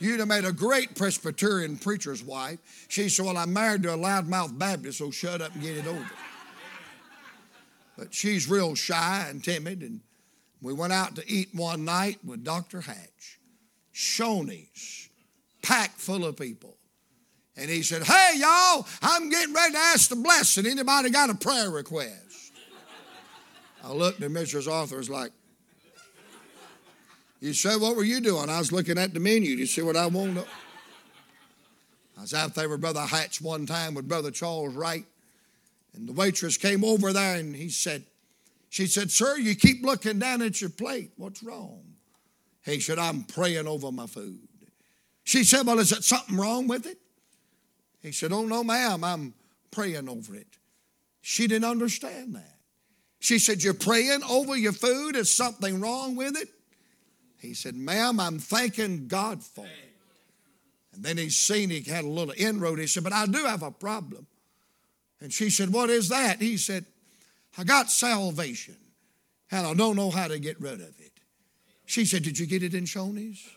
You'd 0.01 0.19
have 0.19 0.29
made 0.29 0.45
a 0.45 0.53
great 0.53 0.97
Presbyterian 0.97 1.77
preacher's 1.77 2.23
wife. 2.23 2.59
She 2.89 3.09
said, 3.09 3.25
Well, 3.25 3.37
I'm 3.37 3.53
married 3.53 3.85
to 3.85 3.95
a 3.95 3.97
loudmouth 3.97 4.59
Baptist, 4.59 4.99
so 4.99 5.11
shut 5.11 5.41
up 5.41 5.55
and 5.55 5.63
get 5.63 5.77
it 5.77 5.87
over. 5.87 6.11
But 7.97 8.13
she's 8.13 8.49
real 8.49 8.75
shy 8.75 9.27
and 9.29 9.43
timid, 9.43 9.83
and 9.83 10.01
we 10.65 10.73
went 10.73 10.95
out 10.95 11.15
to 11.17 11.31
eat 11.31 11.51
one 11.53 11.85
night 11.85 12.19
with 12.25 12.43
Dr. 12.43 12.81
Hatch. 12.81 13.39
Shoney's, 13.95 15.11
packed 15.61 16.01
full 16.01 16.25
of 16.25 16.39
people. 16.39 16.79
And 17.55 17.71
he 17.71 17.83
said, 17.83 18.03
Hey, 18.03 18.33
y'all, 18.37 18.87
I'm 19.03 19.29
getting 19.29 19.55
ready 19.55 19.75
to 19.75 19.79
ask 19.79 20.09
the 20.09 20.17
blessing. 20.17 20.65
Anybody 20.65 21.11
got 21.11 21.29
a 21.29 21.35
prayer 21.35 21.71
request? 21.71 22.53
I 23.85 23.93
looked 23.93 24.23
at 24.23 24.31
Mrs. 24.31 24.67
Arthur, 24.67 24.97
was 24.97 25.11
like, 25.11 25.33
You 27.41 27.53
said, 27.53 27.79
What 27.79 27.95
were 27.95 28.03
you 28.03 28.23
doing? 28.23 28.49
I 28.49 28.59
was 28.59 28.73
looking 28.73 28.97
at 28.97 29.13
the 29.13 29.21
menu. 29.21 29.51
You 29.51 29.67
see 29.67 29.83
what 29.83 29.97
I 29.97 30.07
wanted? 30.07 30.47
I 32.17 32.23
was 32.23 32.33
out 32.33 32.55
there 32.55 32.71
with 32.71 32.81
Brother 32.81 33.03
Hatch 33.03 33.43
one 33.43 33.67
time 33.67 33.93
with 33.93 34.09
Brother 34.09 34.31
Charles 34.31 34.75
Wright. 34.75 35.05
And 35.95 36.09
the 36.09 36.15
waitress 36.15 36.57
came 36.57 36.85
over 36.85 37.13
there 37.13 37.37
and 37.37 37.55
he 37.55 37.69
said, 37.69 38.05
She 38.75 38.89
said, 38.89 39.13
Sir, 39.13 39.39
you 39.39 39.55
keep 39.55 39.85
looking 39.85 40.19
down 40.19 40.43
at 40.43 40.61
your 40.61 40.69
plate. 40.69 41.13
What's 41.17 41.45
wrong? 41.45 41.85
He 42.65 42.81
said, 42.81 42.99
I'm 42.99 43.23
praying 43.23 43.69
over 43.69 43.93
my 43.93 44.09
food. 44.09 44.49
She 45.23 45.45
said, 45.45 45.65
Well, 45.65 45.79
is 45.79 45.93
it 45.93 46.03
something 46.03 46.37
wrong 46.37 46.67
with 46.67 46.85
it? 46.85 46.99
He 48.03 48.11
said, 48.11 48.33
Oh, 48.33 48.45
no, 48.45 48.65
ma'am, 48.65 49.05
I'm 49.05 49.33
praying 49.71 50.09
over 50.09 50.35
it. 50.35 50.49
She 51.21 51.47
didn't 51.47 51.71
understand 51.71 52.35
that. 52.35 52.57
She 53.21 53.39
said, 53.39 53.63
You're 53.63 53.75
praying 53.75 54.25
over 54.29 54.57
your 54.57 54.73
food? 54.73 55.15
Is 55.15 55.31
something 55.31 55.81
wrong 55.81 56.17
with 56.17 56.37
it? 56.37 56.49
He 57.39 57.55
said, 57.55 57.77
Ma'am, 57.77 58.19
I'm 58.19 58.41
thanking 58.41 59.07
God 59.07 59.41
for 59.41 59.67
it. 59.67 59.95
And 60.95 61.05
then 61.05 61.17
he 61.17 61.31
seen 61.31 61.71
he 61.71 61.81
had 61.83 62.05
a 62.05 62.09
little 62.09 62.35
inroad. 62.37 62.81
He 62.81 62.89
said, 62.89 63.05
But 63.05 63.13
I 63.13 63.27
do 63.27 63.45
have 63.45 63.63
a 63.63 63.71
problem. 63.71 64.27
And 65.21 65.33
she 65.33 65.49
said, 65.49 65.73
What 65.73 65.91
is 65.91 66.09
that? 66.09 66.43
He 66.43 66.57
said, 66.57 66.87
I 67.57 67.65
got 67.65 67.91
salvation 67.91 68.77
and 69.51 69.67
I 69.67 69.75
don't 69.75 69.97
know 69.97 70.11
how 70.11 70.29
to 70.29 70.39
get 70.39 70.61
rid 70.61 70.75
of 70.75 71.01
it. 71.01 71.13
She 71.87 72.05
said, 72.05 72.23
Did 72.23 72.39
you 72.39 72.47
get 72.47 72.63
it 72.63 72.75
in 72.75 72.85
Shoney's? 72.85 73.49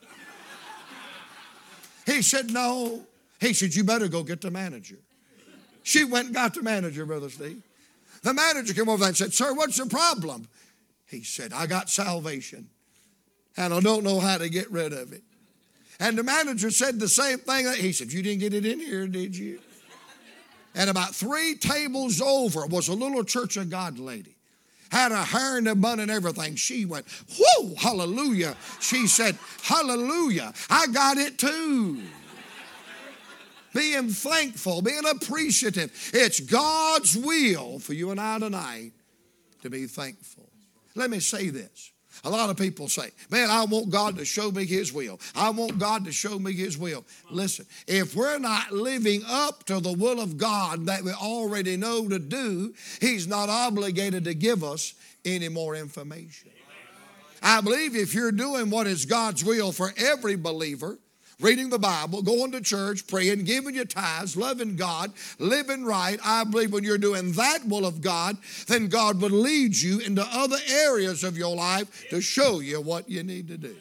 He 2.05 2.21
said, 2.21 2.51
No. 2.51 3.05
He 3.39 3.53
said, 3.53 3.75
You 3.75 3.83
better 3.83 4.07
go 4.07 4.23
get 4.23 4.41
the 4.41 4.51
manager. 4.51 4.97
She 5.83 6.03
went 6.03 6.27
and 6.27 6.35
got 6.35 6.53
the 6.53 6.61
manager, 6.61 7.05
Brother 7.05 7.29
Steve. 7.29 7.61
The 8.23 8.33
manager 8.33 8.73
came 8.73 8.89
over 8.89 9.05
and 9.05 9.15
said, 9.15 9.33
Sir, 9.33 9.53
what's 9.53 9.77
the 9.77 9.85
problem? 9.85 10.47
He 11.05 11.23
said, 11.23 11.53
I 11.53 11.65
got 11.65 11.89
salvation 11.89 12.69
and 13.55 13.73
I 13.73 13.79
don't 13.79 14.03
know 14.03 14.19
how 14.19 14.37
to 14.37 14.49
get 14.49 14.69
rid 14.71 14.93
of 14.93 15.13
it. 15.13 15.23
And 15.99 16.17
the 16.17 16.23
manager 16.23 16.69
said 16.69 16.99
the 16.99 17.07
same 17.07 17.39
thing. 17.39 17.71
He 17.73 17.91
said, 17.91 18.11
You 18.11 18.21
didn't 18.21 18.39
get 18.39 18.53
it 18.53 18.65
in 18.65 18.79
here, 18.79 19.07
did 19.07 19.35
you? 19.35 19.59
And 20.77 20.89
about 20.89 21.13
three 21.13 21.55
tables 21.55 22.21
over 22.21 22.65
was 22.67 22.87
a 22.87 22.93
little 22.93 23.23
Church 23.23 23.57
of 23.57 23.69
God 23.69 23.99
lady. 23.99 24.35
Had 24.89 25.11
a 25.11 25.23
hair 25.23 25.57
in 25.57 25.67
a 25.67 25.75
bun 25.75 25.99
and 25.99 26.09
everything. 26.09 26.55
She 26.55 26.85
went, 26.85 27.05
Whoa, 27.37 27.75
hallelujah. 27.75 28.55
She 28.79 29.07
said, 29.07 29.37
Hallelujah. 29.63 30.53
I 30.69 30.87
got 30.87 31.17
it 31.17 31.37
too 31.37 32.01
being 33.73 34.09
thankful, 34.09 34.81
being 34.81 35.05
appreciative. 35.05 35.91
It's 36.13 36.39
God's 36.39 37.15
will 37.15 37.79
for 37.79 37.93
you 37.93 38.09
and 38.11 38.19
I 38.19 38.39
tonight 38.39 38.93
to 39.61 39.69
be 39.69 39.85
thankful. 39.85 40.49
Let 40.95 41.11
me 41.11 41.19
say 41.19 41.49
this. 41.49 41.91
A 42.27 42.29
lot 42.29 42.49
of 42.49 42.57
people 42.57 42.89
say, 42.89 43.11
Man, 43.31 43.49
I 43.49 43.63
want 43.63 43.89
God 43.89 44.17
to 44.17 44.25
show 44.25 44.51
me 44.51 44.65
His 44.65 44.91
will. 44.91 45.17
I 45.33 45.49
want 45.49 45.79
God 45.79 46.03
to 46.03 46.11
show 46.11 46.37
me 46.37 46.51
His 46.51 46.77
will. 46.77 47.05
Listen, 47.31 47.65
if 47.87 48.17
we're 48.17 48.37
not 48.37 48.73
living 48.73 49.23
up 49.25 49.63
to 49.67 49.79
the 49.79 49.93
will 49.93 50.19
of 50.19 50.37
God 50.37 50.87
that 50.87 51.03
we 51.03 51.13
already 51.13 51.77
know 51.77 52.09
to 52.09 52.19
do, 52.19 52.73
He's 52.99 53.27
not 53.27 53.47
obligated 53.47 54.25
to 54.25 54.33
give 54.33 54.61
us 54.61 54.93
any 55.23 55.47
more 55.47 55.73
information. 55.73 56.51
I 57.41 57.61
believe 57.61 57.95
if 57.95 58.13
you're 58.13 58.33
doing 58.33 58.69
what 58.69 58.87
is 58.87 59.05
God's 59.05 59.45
will 59.45 59.71
for 59.71 59.93
every 59.95 60.35
believer, 60.35 60.99
reading 61.39 61.69
the 61.69 61.79
Bible, 61.79 62.21
going 62.21 62.51
to 62.51 62.61
church, 62.61 63.05
praying, 63.07 63.43
giving 63.43 63.75
your 63.75 63.85
tithes, 63.85 64.35
loving 64.35 64.75
God, 64.75 65.13
living 65.37 65.85
right, 65.85 66.19
I 66.23 66.43
believe 66.43 66.73
when 66.73 66.83
you're 66.83 66.97
doing 66.97 67.31
that 67.33 67.59
will 67.65 67.85
of 67.85 68.01
God, 68.01 68.37
then 68.67 68.87
God 68.87 69.21
will 69.21 69.29
lead 69.29 69.75
you 69.75 69.99
into 69.99 70.25
other 70.31 70.57
areas 70.69 71.23
of 71.23 71.37
your 71.37 71.55
life 71.55 72.09
to 72.09 72.21
show 72.21 72.59
you 72.59 72.81
what 72.81 73.09
you 73.09 73.23
need 73.23 73.47
to 73.49 73.57
do. 73.57 73.75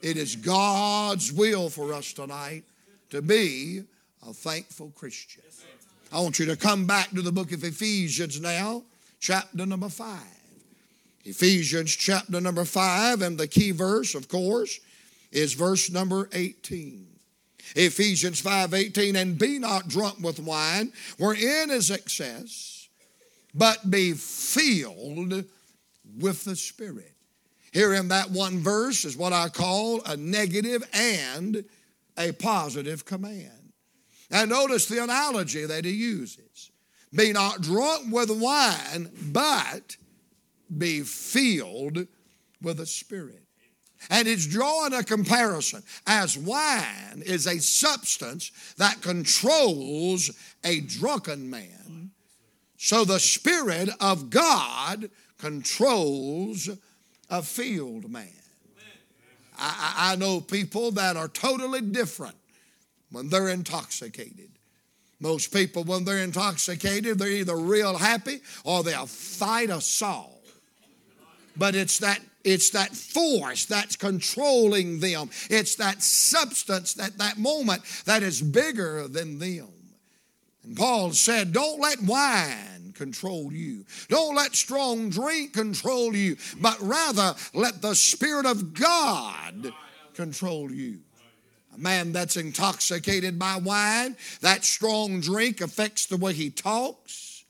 It 0.00 0.16
is 0.16 0.34
God's 0.34 1.32
will 1.32 1.68
for 1.68 1.92
us 1.92 2.12
tonight 2.12 2.64
to 3.10 3.22
be 3.22 3.84
a 4.26 4.32
thankful 4.32 4.92
Christian. 4.96 5.42
I 6.12 6.20
want 6.20 6.38
you 6.38 6.46
to 6.46 6.56
come 6.56 6.86
back 6.86 7.10
to 7.10 7.22
the 7.22 7.32
book 7.32 7.52
of 7.52 7.64
Ephesians 7.64 8.40
now, 8.40 8.82
chapter 9.20 9.64
number 9.64 9.88
five. 9.88 10.20
Ephesians 11.24 11.94
chapter 11.94 12.40
number 12.40 12.64
five, 12.64 13.22
and 13.22 13.38
the 13.38 13.46
key 13.46 13.70
verse, 13.70 14.14
of 14.14 14.28
course, 14.28 14.80
is 15.32 15.54
verse 15.54 15.90
number 15.90 16.28
18. 16.32 17.08
Ephesians 17.74 18.40
5 18.40 18.74
18, 18.74 19.16
and 19.16 19.38
be 19.38 19.58
not 19.58 19.88
drunk 19.88 20.20
with 20.20 20.38
wine, 20.38 20.92
wherein 21.18 21.70
is 21.70 21.90
excess, 21.90 22.88
but 23.54 23.90
be 23.90 24.12
filled 24.12 25.44
with 26.18 26.44
the 26.44 26.56
Spirit. 26.56 27.12
Here 27.72 27.94
in 27.94 28.08
that 28.08 28.30
one 28.30 28.58
verse 28.58 29.04
is 29.04 29.16
what 29.16 29.32
I 29.32 29.48
call 29.48 30.02
a 30.04 30.16
negative 30.16 30.86
and 30.92 31.64
a 32.18 32.32
positive 32.32 33.04
command. 33.04 33.72
And 34.30 34.50
notice 34.50 34.86
the 34.86 35.02
analogy 35.02 35.64
that 35.64 35.84
he 35.84 35.92
uses 35.92 36.70
be 37.14 37.32
not 37.32 37.60
drunk 37.60 38.12
with 38.12 38.30
wine, 38.30 39.10
but 39.30 39.96
be 40.76 41.00
filled 41.00 42.06
with 42.60 42.78
the 42.78 42.86
Spirit. 42.86 43.41
And 44.10 44.28
it's 44.28 44.46
drawing 44.46 44.92
a 44.92 45.04
comparison 45.04 45.82
as 46.06 46.36
wine 46.36 47.22
is 47.24 47.46
a 47.46 47.58
substance 47.58 48.50
that 48.76 49.00
controls 49.00 50.30
a 50.64 50.80
drunken 50.80 51.48
man. 51.48 52.10
So 52.76 53.04
the 53.04 53.20
Spirit 53.20 53.88
of 54.00 54.30
God 54.30 55.10
controls 55.38 56.68
a 57.30 57.42
field 57.42 58.10
man. 58.10 58.28
I, 59.58 60.12
I 60.12 60.16
know 60.16 60.40
people 60.40 60.90
that 60.92 61.16
are 61.16 61.28
totally 61.28 61.80
different 61.80 62.36
when 63.10 63.28
they're 63.28 63.48
intoxicated. 63.48 64.50
Most 65.20 65.52
people, 65.52 65.84
when 65.84 66.04
they're 66.04 66.24
intoxicated, 66.24 67.18
they're 67.18 67.28
either 67.28 67.56
real 67.56 67.96
happy 67.96 68.40
or 68.64 68.82
they'll 68.82 69.06
fight 69.06 69.70
a 69.70 69.80
Saul. 69.80 70.40
But 71.56 71.76
it's 71.76 71.98
that 71.98 72.18
it's 72.44 72.70
that 72.70 72.94
force 72.94 73.66
that's 73.66 73.96
controlling 73.96 75.00
them. 75.00 75.30
It's 75.50 75.76
that 75.76 76.02
substance 76.02 76.98
at 76.98 77.18
that 77.18 77.38
moment 77.38 77.82
that 78.04 78.22
is 78.22 78.40
bigger 78.40 79.08
than 79.08 79.38
them. 79.38 79.68
And 80.64 80.76
Paul 80.76 81.12
said, 81.12 81.52
Don't 81.52 81.80
let 81.80 82.02
wine 82.02 82.92
control 82.94 83.52
you. 83.52 83.84
Don't 84.08 84.36
let 84.36 84.54
strong 84.54 85.10
drink 85.10 85.54
control 85.54 86.14
you, 86.14 86.36
but 86.60 86.80
rather 86.80 87.34
let 87.54 87.82
the 87.82 87.94
Spirit 87.94 88.46
of 88.46 88.74
God 88.74 89.72
control 90.14 90.70
you. 90.70 91.00
A 91.74 91.78
man 91.78 92.12
that's 92.12 92.36
intoxicated 92.36 93.38
by 93.38 93.56
wine, 93.56 94.16
that 94.42 94.64
strong 94.64 95.20
drink 95.20 95.60
affects 95.60 96.06
the 96.06 96.18
way 96.18 96.34
he 96.34 96.50
talks, 96.50 97.44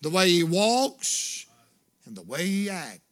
the 0.00 0.10
way 0.10 0.30
he 0.30 0.44
walks, 0.44 1.46
and 2.06 2.16
the 2.16 2.22
way 2.22 2.46
he 2.46 2.70
acts. 2.70 3.07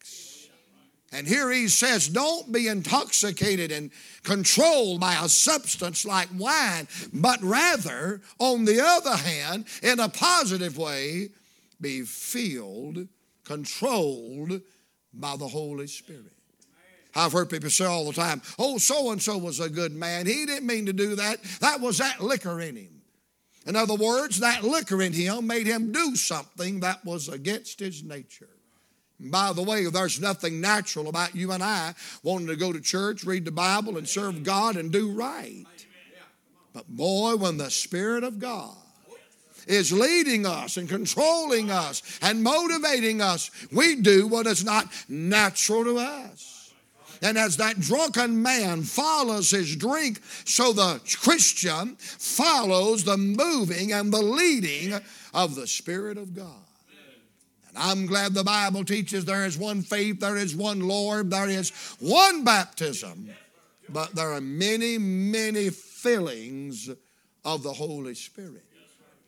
And 1.13 1.25
here 1.25 1.49
he 1.51 1.69
says, 1.69 2.09
don't 2.09 2.51
be 2.51 2.67
intoxicated 2.67 3.71
and 3.71 3.91
controlled 4.23 4.99
by 4.99 5.17
a 5.21 5.29
substance 5.29 6.05
like 6.05 6.27
wine, 6.37 6.87
but 7.13 7.41
rather, 7.41 8.21
on 8.39 8.65
the 8.65 8.83
other 8.83 9.15
hand, 9.15 9.65
in 9.81 10.01
a 10.01 10.09
positive 10.09 10.77
way, 10.77 11.29
be 11.79 12.01
filled, 12.01 13.07
controlled 13.45 14.61
by 15.13 15.37
the 15.37 15.47
Holy 15.47 15.87
Spirit. 15.87 16.33
I've 17.15 17.31
heard 17.31 17.49
people 17.49 17.69
say 17.69 17.85
all 17.85 18.05
the 18.05 18.13
time, 18.13 18.41
oh, 18.59 18.77
so 18.77 19.11
and 19.11 19.21
so 19.21 19.37
was 19.37 19.59
a 19.59 19.69
good 19.69 19.93
man. 19.93 20.25
He 20.25 20.45
didn't 20.45 20.67
mean 20.67 20.85
to 20.87 20.93
do 20.93 21.15
that. 21.15 21.41
That 21.61 21.79
was 21.79 21.97
that 21.99 22.21
liquor 22.21 22.59
in 22.59 22.75
him. 22.75 23.01
In 23.65 23.75
other 23.75 23.95
words, 23.95 24.39
that 24.39 24.63
liquor 24.63 25.01
in 25.01 25.13
him 25.13 25.47
made 25.47 25.67
him 25.67 25.91
do 25.91 26.15
something 26.15 26.81
that 26.81 27.03
was 27.03 27.27
against 27.27 27.79
his 27.79 28.03
nature. 28.03 28.49
By 29.19 29.51
the 29.53 29.63
way, 29.63 29.85
there's 29.85 30.21
nothing 30.21 30.61
natural 30.61 31.09
about 31.09 31.35
you 31.35 31.51
and 31.51 31.63
I 31.63 31.95
wanting 32.21 32.47
to 32.47 32.55
go 32.55 32.71
to 32.71 32.79
church, 32.79 33.23
read 33.23 33.45
the 33.45 33.51
Bible, 33.51 33.97
and 33.97 34.07
serve 34.07 34.43
God 34.43 34.75
and 34.75 34.91
do 34.91 35.11
right. 35.11 35.65
But 36.73 36.87
boy, 36.87 37.35
when 37.35 37.57
the 37.57 37.71
Spirit 37.71 38.23
of 38.23 38.37
God 38.37 38.75
is 39.65 39.91
leading 39.91 40.45
us 40.45 40.77
and 40.77 40.87
controlling 40.87 41.71
us 41.71 42.19
and 42.21 42.43
motivating 42.43 43.21
us, 43.21 43.49
we 43.71 43.95
do 43.95 44.27
what 44.27 44.45
is 44.45 44.63
not 44.63 44.87
natural 45.09 45.83
to 45.83 45.97
us. 45.97 46.71
And 47.23 47.35
as 47.37 47.57
that 47.57 47.79
drunken 47.79 48.43
man 48.43 48.83
follows 48.83 49.49
his 49.49 49.75
drink, 49.75 50.21
so 50.45 50.71
the 50.71 51.01
Christian 51.19 51.95
follows 51.97 53.03
the 53.03 53.17
moving 53.17 53.91
and 53.91 54.13
the 54.13 54.21
leading 54.21 54.99
of 55.33 55.55
the 55.55 55.65
Spirit 55.65 56.17
of 56.17 56.35
God. 56.35 56.66
I'm 57.77 58.05
glad 58.05 58.33
the 58.33 58.43
Bible 58.43 58.83
teaches 58.83 59.25
there 59.25 59.45
is 59.45 59.57
one 59.57 59.81
faith, 59.81 60.19
there 60.19 60.37
is 60.37 60.55
one 60.55 60.81
Lord, 60.81 61.29
there 61.29 61.49
is 61.49 61.69
one 61.99 62.43
baptism, 62.43 63.29
but 63.89 64.15
there 64.15 64.33
are 64.33 64.41
many, 64.41 64.97
many 64.97 65.69
fillings 65.69 66.89
of 67.45 67.63
the 67.63 67.73
Holy 67.73 68.15
Spirit. 68.15 68.63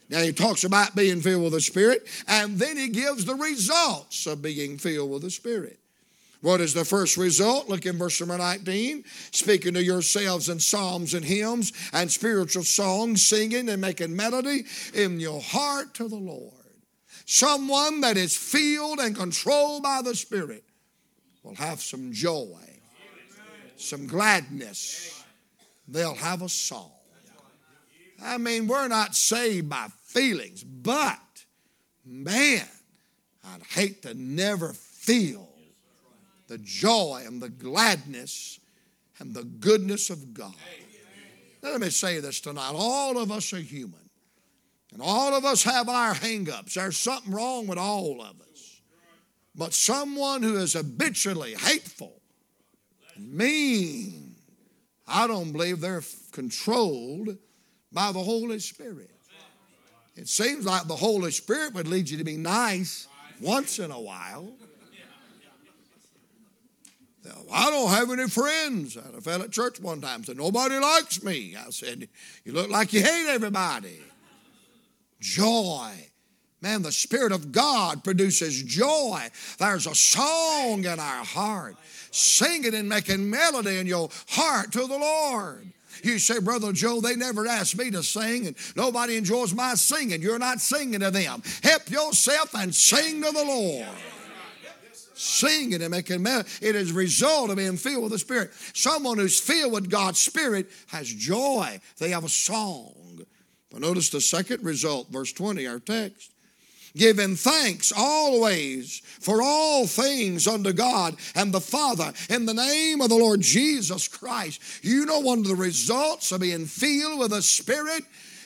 Now 0.09 0.21
he 0.21 0.33
talks 0.33 0.63
about 0.63 0.95
being 0.95 1.21
filled 1.21 1.43
with 1.43 1.53
the 1.53 1.61
Spirit, 1.61 2.07
and 2.27 2.57
then 2.57 2.77
he 2.77 2.89
gives 2.89 3.25
the 3.25 3.35
results 3.35 4.25
of 4.25 4.41
being 4.41 4.77
filled 4.77 5.11
with 5.11 5.21
the 5.21 5.29
Spirit. 5.29 5.79
What 6.41 6.61
is 6.61 6.73
the 6.73 6.85
first 6.85 7.17
result? 7.17 7.67
Look 7.67 7.85
in 7.85 7.97
verse 7.97 8.19
number 8.21 8.37
19. 8.37 9.03
Speaking 9.31 9.73
to 9.73 9.83
yourselves 9.83 10.47
in 10.47 10.59
psalms 10.59 11.13
and 11.13 11.25
hymns 11.25 11.73
and 11.91 12.09
spiritual 12.09 12.63
songs, 12.63 13.25
singing 13.25 13.67
and 13.69 13.81
making 13.81 14.15
melody 14.15 14.63
in 14.93 15.19
your 15.19 15.41
heart 15.41 15.93
to 15.95 16.07
the 16.07 16.15
Lord. 16.15 16.58
Someone 17.31 18.01
that 18.01 18.17
is 18.17 18.35
filled 18.35 18.97
and 18.97 19.15
controlled 19.15 19.83
by 19.83 20.01
the 20.01 20.15
Spirit 20.15 20.63
will 21.43 21.53
have 21.53 21.79
some 21.79 22.11
joy, 22.11 22.59
some 23.75 24.07
gladness. 24.07 25.23
They'll 25.87 26.15
have 26.15 26.41
a 26.41 26.49
song. 26.49 26.89
I 28.19 28.39
mean, 28.39 28.65
we're 28.65 28.87
not 28.87 29.13
saved 29.13 29.69
by 29.69 29.89
feelings, 30.05 30.63
but 30.63 31.19
man, 32.03 32.65
I'd 33.45 33.61
hate 33.75 34.01
to 34.01 34.15
never 34.15 34.73
feel 34.73 35.49
the 36.47 36.57
joy 36.57 37.25
and 37.27 37.39
the 37.39 37.49
gladness 37.49 38.59
and 39.19 39.35
the 39.35 39.43
goodness 39.43 40.09
of 40.09 40.33
God. 40.33 40.55
Let 41.61 41.79
me 41.79 41.91
say 41.91 42.21
this 42.21 42.39
tonight. 42.41 42.71
All 42.73 43.19
of 43.19 43.31
us 43.31 43.53
are 43.53 43.57
human. 43.57 44.08
And 44.93 45.01
all 45.01 45.35
of 45.35 45.45
us 45.45 45.63
have 45.63 45.87
our 45.87 46.13
hangups. 46.13 46.73
There's 46.73 46.97
something 46.97 47.31
wrong 47.31 47.67
with 47.67 47.77
all 47.77 48.21
of 48.21 48.41
us. 48.41 48.81
But 49.55 49.73
someone 49.73 50.41
who 50.41 50.57
is 50.57 50.73
habitually 50.73 51.53
hateful 51.53 52.19
mean, 53.17 54.35
I 55.07 55.27
don't 55.27 55.51
believe 55.51 55.81
they're 55.81 56.03
controlled 56.31 57.37
by 57.91 58.11
the 58.11 58.23
Holy 58.23 58.59
Spirit. 58.59 59.11
It 60.15 60.27
seems 60.27 60.65
like 60.65 60.87
the 60.87 60.95
Holy 60.95 61.31
Spirit 61.31 61.73
would 61.73 61.87
lead 61.87 62.09
you 62.09 62.17
to 62.17 62.23
be 62.23 62.37
nice 62.37 63.07
once 63.41 63.79
in 63.79 63.91
a 63.91 63.99
while. 63.99 64.53
I 67.51 67.69
don't 67.69 67.89
have 67.89 68.11
any 68.11 68.27
friends. 68.27 68.97
I 68.97 69.05
had 69.05 69.15
a 69.15 69.21
fellow 69.21 69.45
at 69.45 69.51
church 69.51 69.79
one 69.79 70.01
time 70.01 70.15
and 70.15 70.25
said, 70.25 70.37
Nobody 70.37 70.77
likes 70.77 71.23
me. 71.23 71.55
I 71.55 71.69
said, 71.69 72.07
You 72.43 72.53
look 72.53 72.69
like 72.69 72.93
you 72.93 73.01
hate 73.01 73.27
everybody. 73.27 73.99
Joy. 75.19 75.91
Man, 76.61 76.81
the 76.81 76.91
Spirit 76.91 77.31
of 77.31 77.51
God 77.51 78.03
produces 78.03 78.61
joy. 78.63 79.21
There's 79.59 79.87
a 79.87 79.95
song 79.95 80.83
in 80.83 80.99
our 80.99 81.23
heart. 81.23 81.77
Singing 82.11 82.73
and 82.73 82.89
making 82.89 83.29
melody 83.29 83.77
in 83.77 83.87
your 83.87 84.09
heart 84.27 84.71
to 84.73 84.85
the 84.85 84.97
Lord. 84.97 85.71
You 86.03 86.19
say, 86.19 86.39
Brother 86.39 86.73
Joe, 86.73 87.01
they 87.01 87.15
never 87.15 87.47
asked 87.47 87.77
me 87.77 87.91
to 87.91 88.03
sing, 88.03 88.47
and 88.47 88.55
nobody 88.75 89.15
enjoys 89.17 89.53
my 89.53 89.75
singing. 89.75 90.21
You're 90.21 90.39
not 90.39 90.59
singing 90.59 90.99
to 91.01 91.11
them. 91.11 91.43
Help 91.63 91.89
yourself 91.89 92.53
and 92.55 92.73
sing 92.73 93.21
to 93.21 93.31
the 93.31 93.43
Lord 93.43 93.87
singing 95.19 95.81
and 95.81 95.91
making 95.91 96.23
melody. 96.23 96.49
It 96.61 96.75
is 96.75 96.91
a 96.91 96.93
result 96.93 97.49
of 97.49 97.57
being 97.57 97.75
filled 97.75 98.03
with 98.03 98.13
the 98.13 98.19
Spirit. 98.19 98.51
Someone 98.73 99.17
who's 99.17 99.39
filled 99.39 99.73
with 99.73 99.89
God's 99.89 100.19
Spirit 100.19 100.69
has 100.87 101.13
joy. 101.13 101.79
They 101.97 102.11
have 102.11 102.23
a 102.23 102.29
song. 102.29 102.98
But 103.71 103.81
notice 103.81 104.09
the 104.09 104.21
second 104.21 104.63
result, 104.63 105.09
verse 105.09 105.31
20, 105.31 105.67
our 105.67 105.79
text. 105.79 106.31
Giving 106.95 107.35
thanks 107.35 107.93
always 107.95 109.01
for 109.19 109.41
all 109.43 109.85
things 109.85 110.47
unto 110.47 110.73
God 110.73 111.15
and 111.35 111.53
the 111.53 111.61
Father 111.61 112.11
in 112.29 112.47
the 112.47 112.53
name 112.53 113.01
of 113.01 113.09
the 113.09 113.15
Lord 113.15 113.41
Jesus 113.41 114.07
Christ. 114.07 114.59
You 114.83 115.05
know 115.05 115.19
one 115.19 115.39
of 115.39 115.47
the 115.47 115.55
results 115.55 116.31
of 116.31 116.41
being 116.41 116.65
filled 116.65 117.19
with 117.19 117.29
the 117.29 117.43
Spirit? 117.43 118.03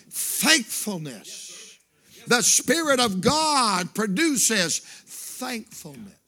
Thankfulness. 0.09 1.79
The 2.27 2.41
Spirit 2.41 2.99
of 2.99 3.21
God 3.21 3.95
produces 3.95 4.79
thankfulness. 4.79 6.22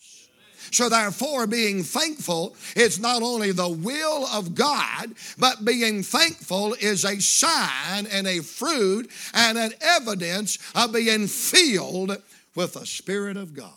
So, 0.75 0.89
therefore, 0.89 1.47
being 1.47 1.83
thankful 1.83 2.53
is 2.75 2.99
not 2.99 3.21
only 3.21 3.53
the 3.53 3.69
will 3.69 4.25
of 4.25 4.55
God, 4.55 5.15
but 5.37 5.63
being 5.63 6.03
thankful 6.03 6.73
is 6.73 7.05
a 7.05 7.21
sign 7.21 8.07
and 8.07 8.27
a 8.27 8.41
fruit 8.41 9.09
and 9.33 9.57
an 9.57 9.71
evidence 9.79 10.57
of 10.75 10.91
being 10.91 11.27
filled 11.27 12.21
with 12.55 12.73
the 12.73 12.85
Spirit 12.85 13.37
of 13.37 13.53
God. 13.53 13.71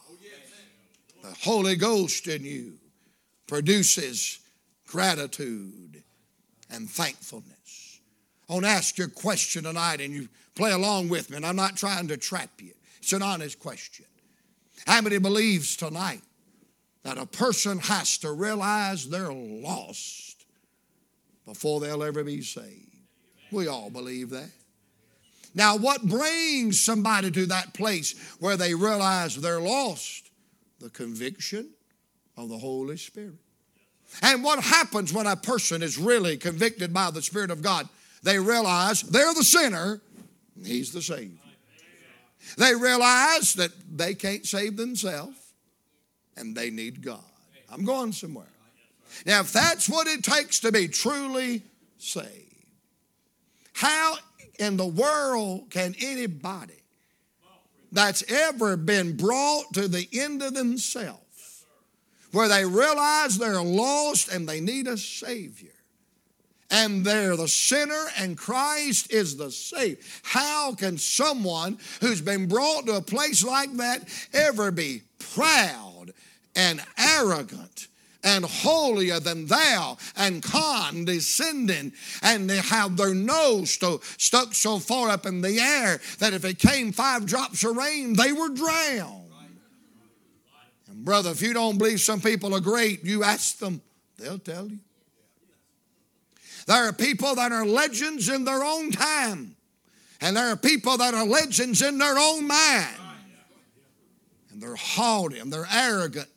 The 1.23 1.37
Holy 1.43 1.77
Ghost 1.77 2.27
in 2.27 2.43
you 2.43 2.73
produces 3.47 4.41
gratitude 4.89 6.03
and 6.69 6.91
thankfulness. 6.91 8.01
I 8.51 8.55
want 8.55 8.65
to 8.65 8.73
ask 8.73 8.99
you 8.99 9.05
a 9.05 9.09
question 9.09 9.63
tonight, 9.63 10.01
and 10.01 10.13
you 10.13 10.29
play 10.57 10.73
along 10.73 11.11
with 11.11 11.31
me, 11.31 11.37
and 11.37 11.47
I'm 11.47 11.55
not 11.55 11.77
trying 11.77 12.09
to 12.09 12.17
trap 12.17 12.51
you. 12.61 12.73
It's 13.01 13.13
an 13.13 13.23
honest 13.23 13.61
question. 13.61 14.07
How 14.85 15.01
many 15.01 15.19
believes 15.19 15.77
tonight 15.77 16.23
that 17.09 17.16
a 17.16 17.25
person 17.25 17.79
has 17.79 18.18
to 18.18 18.31
realize 18.31 19.09
they're 19.09 19.33
lost 19.33 20.44
before 21.47 21.81
they'll 21.81 22.03
ever 22.03 22.23
be 22.23 22.42
saved. 22.42 22.85
We 23.51 23.66
all 23.66 23.88
believe 23.88 24.29
that. 24.29 24.51
Now, 25.55 25.79
what 25.79 26.03
brings 26.03 26.79
somebody 26.79 27.31
to 27.31 27.47
that 27.47 27.73
place 27.73 28.14
where 28.40 28.59
they 28.59 28.75
realize 28.75 29.37
they're 29.37 29.59
lost? 29.59 30.29
The 30.81 30.90
conviction 30.90 31.71
of 32.37 32.51
the 32.51 32.59
Holy 32.59 32.99
Spirit. 32.99 33.38
And 34.21 34.44
what 34.44 34.62
happens 34.62 35.11
when 35.11 35.27
a 35.27 35.35
person 35.35 35.83
is 35.83 35.97
really 35.97 36.37
convicted 36.37 36.92
by 36.92 37.11
the 37.11 37.23
Spirit 37.23 37.51
of 37.51 37.62
God? 37.62 37.88
They 38.23 38.38
realize 38.38 39.01
they're 39.01 39.33
the 39.33 39.44
sinner, 39.44 40.03
He's 40.62 40.92
the 40.92 41.01
Savior. 41.01 41.38
They 42.59 42.75
realize 42.75 43.55
that 43.55 43.71
they 43.97 44.12
can't 44.14 44.44
save 44.44 44.77
themselves 44.77 45.48
and 46.38 46.55
they 46.55 46.70
need 46.70 47.03
God. 47.03 47.20
I'm 47.70 47.85
going 47.85 48.12
somewhere. 48.12 48.46
Now, 49.27 49.40
if 49.40 49.53
that's 49.53 49.88
what 49.88 50.07
it 50.07 50.22
takes 50.22 50.61
to 50.61 50.72
be 50.72 50.88
truly 50.88 51.62
saved, 51.98 52.55
how 53.72 54.16
in 54.59 54.77
the 54.77 54.87
world 54.87 55.70
can 55.70 55.94
anybody 56.01 56.72
that's 57.92 58.22
ever 58.31 58.77
been 58.77 59.16
brought 59.16 59.72
to 59.74 59.88
the 59.88 60.07
end 60.12 60.42
of 60.42 60.55
themselves, 60.55 61.64
where 62.33 62.48
they 62.48 62.64
realize 62.64 63.38
they're 63.38 63.62
lost 63.62 64.29
and 64.29 64.48
they 64.48 64.61
need 64.61 64.87
a 64.87 64.98
Savior, 64.98 65.72
and 66.70 67.05
they're 67.05 67.37
the 67.37 67.48
sinner 67.48 68.05
and 68.18 68.37
Christ 68.37 69.11
is 69.11 69.37
the 69.37 69.51
Savior. 69.51 69.96
How 70.22 70.74
can 70.74 70.98
someone 70.98 71.79
who's 72.03 72.20
been 72.20 72.46
brought 72.46 72.87
to 72.87 72.96
a 72.96 73.03
place 73.03 73.42
like 73.42 73.72
that 73.74 74.07
ever 74.35 74.70
be 74.70 75.03
proud 75.18 75.88
and 76.59 76.85
arrogant 76.99 77.87
and 78.25 78.44
holier 78.44 79.21
than 79.21 79.47
thou 79.47 79.97
and 80.16 80.42
condescending 80.42 81.92
and 82.21 82.51
they 82.51 82.57
have 82.57 82.97
their 82.97 83.14
nose 83.14 83.71
st- 83.71 84.03
stuck 84.18 84.53
so 84.53 84.81
far 84.81 85.09
up 85.09 85.25
in 85.25 85.40
the 85.40 85.61
air 85.61 86.01
that 86.18 86.35
if 86.35 86.44
it 86.44 86.59
came 86.59 86.90
five 86.90 87.25
drops 87.25 87.62
of 87.62 87.77
rain 87.77 88.12
they 88.14 88.33
were 88.33 88.49
drowned. 88.49 89.31
And 90.88 91.05
brother 91.05 91.31
if 91.31 91.40
you 91.40 91.55
don't 91.55 91.79
believe 91.79 92.01
some 92.01 92.21
people 92.21 92.55
are 92.55 92.61
great 92.61 93.05
you 93.05 93.23
ask 93.23 93.59
them 93.59 93.81
they'll 94.18 94.40
tell 94.40 94.66
you. 94.66 94.81
There 96.66 96.88
are 96.88 96.92
people 96.92 97.37
that 97.37 97.53
are 97.53 97.64
legends 97.64 98.29
in 98.29 98.44
their 98.44 98.64
own 98.64 98.90
time 98.90 99.55
and 100.21 100.37
there 100.37 100.49
are 100.49 100.57
people 100.57 100.97
that 100.97 101.14
are 101.14 101.25
legends 101.25 101.83
in 101.83 101.99
their 101.99 102.18
own 102.18 102.49
mind. 102.49 102.97
And 104.51 104.61
they're 104.61 104.75
haughty 104.75 105.38
and 105.38 105.53
they're 105.53 105.68
arrogant 105.73 106.29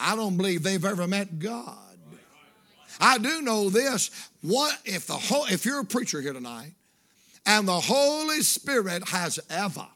I 0.00 0.16
don't 0.16 0.36
believe 0.36 0.62
they've 0.62 0.84
ever 0.84 1.06
met 1.06 1.38
God. 1.38 1.76
I 3.00 3.18
do 3.18 3.42
know 3.42 3.70
this. 3.70 4.10
What 4.42 4.76
if 4.84 5.06
the 5.06 5.14
whole 5.14 5.46
if 5.46 5.64
you're 5.64 5.80
a 5.80 5.84
preacher 5.84 6.20
here 6.20 6.32
tonight 6.32 6.72
and 7.46 7.66
the 7.66 7.80
Holy 7.80 8.40
Spirit 8.40 9.08
has 9.08 9.38
ever 9.48 9.86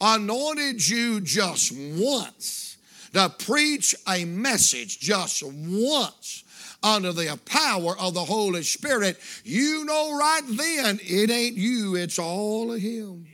anointed 0.00 0.86
you 0.86 1.20
just 1.20 1.72
once 1.72 2.76
to 3.12 3.32
preach 3.38 3.94
a 4.08 4.24
message 4.24 4.98
just 4.98 5.42
once 5.42 6.44
under 6.82 7.12
the 7.12 7.38
power 7.46 7.96
of 7.98 8.14
the 8.14 8.24
Holy 8.24 8.62
Spirit, 8.62 9.18
you 9.44 9.84
know 9.84 10.18
right 10.18 10.42
then 10.46 11.00
it 11.02 11.30
ain't 11.30 11.56
you, 11.56 11.94
it's 11.94 12.18
all 12.18 12.72
of 12.72 12.80
Him. 12.80 13.26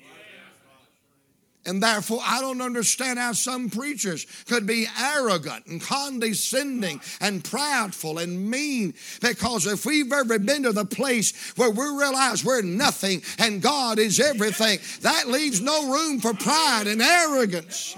And 1.70 1.80
therefore, 1.80 2.18
I 2.24 2.40
don't 2.40 2.60
understand 2.60 3.20
how 3.20 3.32
some 3.32 3.70
preachers 3.70 4.26
could 4.46 4.66
be 4.66 4.88
arrogant 5.00 5.66
and 5.66 5.80
condescending 5.80 7.00
and 7.20 7.44
proudful 7.44 8.20
and 8.20 8.50
mean. 8.50 8.92
Because 9.20 9.68
if 9.68 9.86
we've 9.86 10.12
ever 10.12 10.40
been 10.40 10.64
to 10.64 10.72
the 10.72 10.84
place 10.84 11.52
where 11.56 11.70
we 11.70 11.84
realize 11.84 12.44
we're 12.44 12.62
nothing 12.62 13.22
and 13.38 13.62
God 13.62 14.00
is 14.00 14.18
everything, 14.18 14.80
that 15.02 15.28
leaves 15.28 15.60
no 15.60 15.92
room 15.92 16.18
for 16.18 16.34
pride 16.34 16.88
and 16.88 17.00
arrogance. 17.00 17.94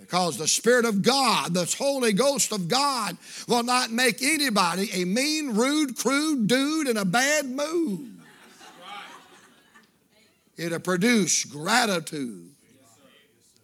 Because 0.00 0.36
the 0.36 0.48
Spirit 0.48 0.84
of 0.84 1.00
God, 1.00 1.54
the 1.54 1.72
Holy 1.78 2.12
Ghost 2.12 2.50
of 2.50 2.66
God, 2.66 3.16
will 3.46 3.62
not 3.62 3.92
make 3.92 4.20
anybody 4.20 4.90
a 4.92 5.04
mean, 5.04 5.54
rude, 5.54 5.96
crude 5.96 6.48
dude 6.48 6.88
in 6.88 6.96
a 6.96 7.04
bad 7.04 7.46
mood. 7.48 8.11
It'll 10.56 10.80
produce 10.80 11.44
gratitude 11.44 12.50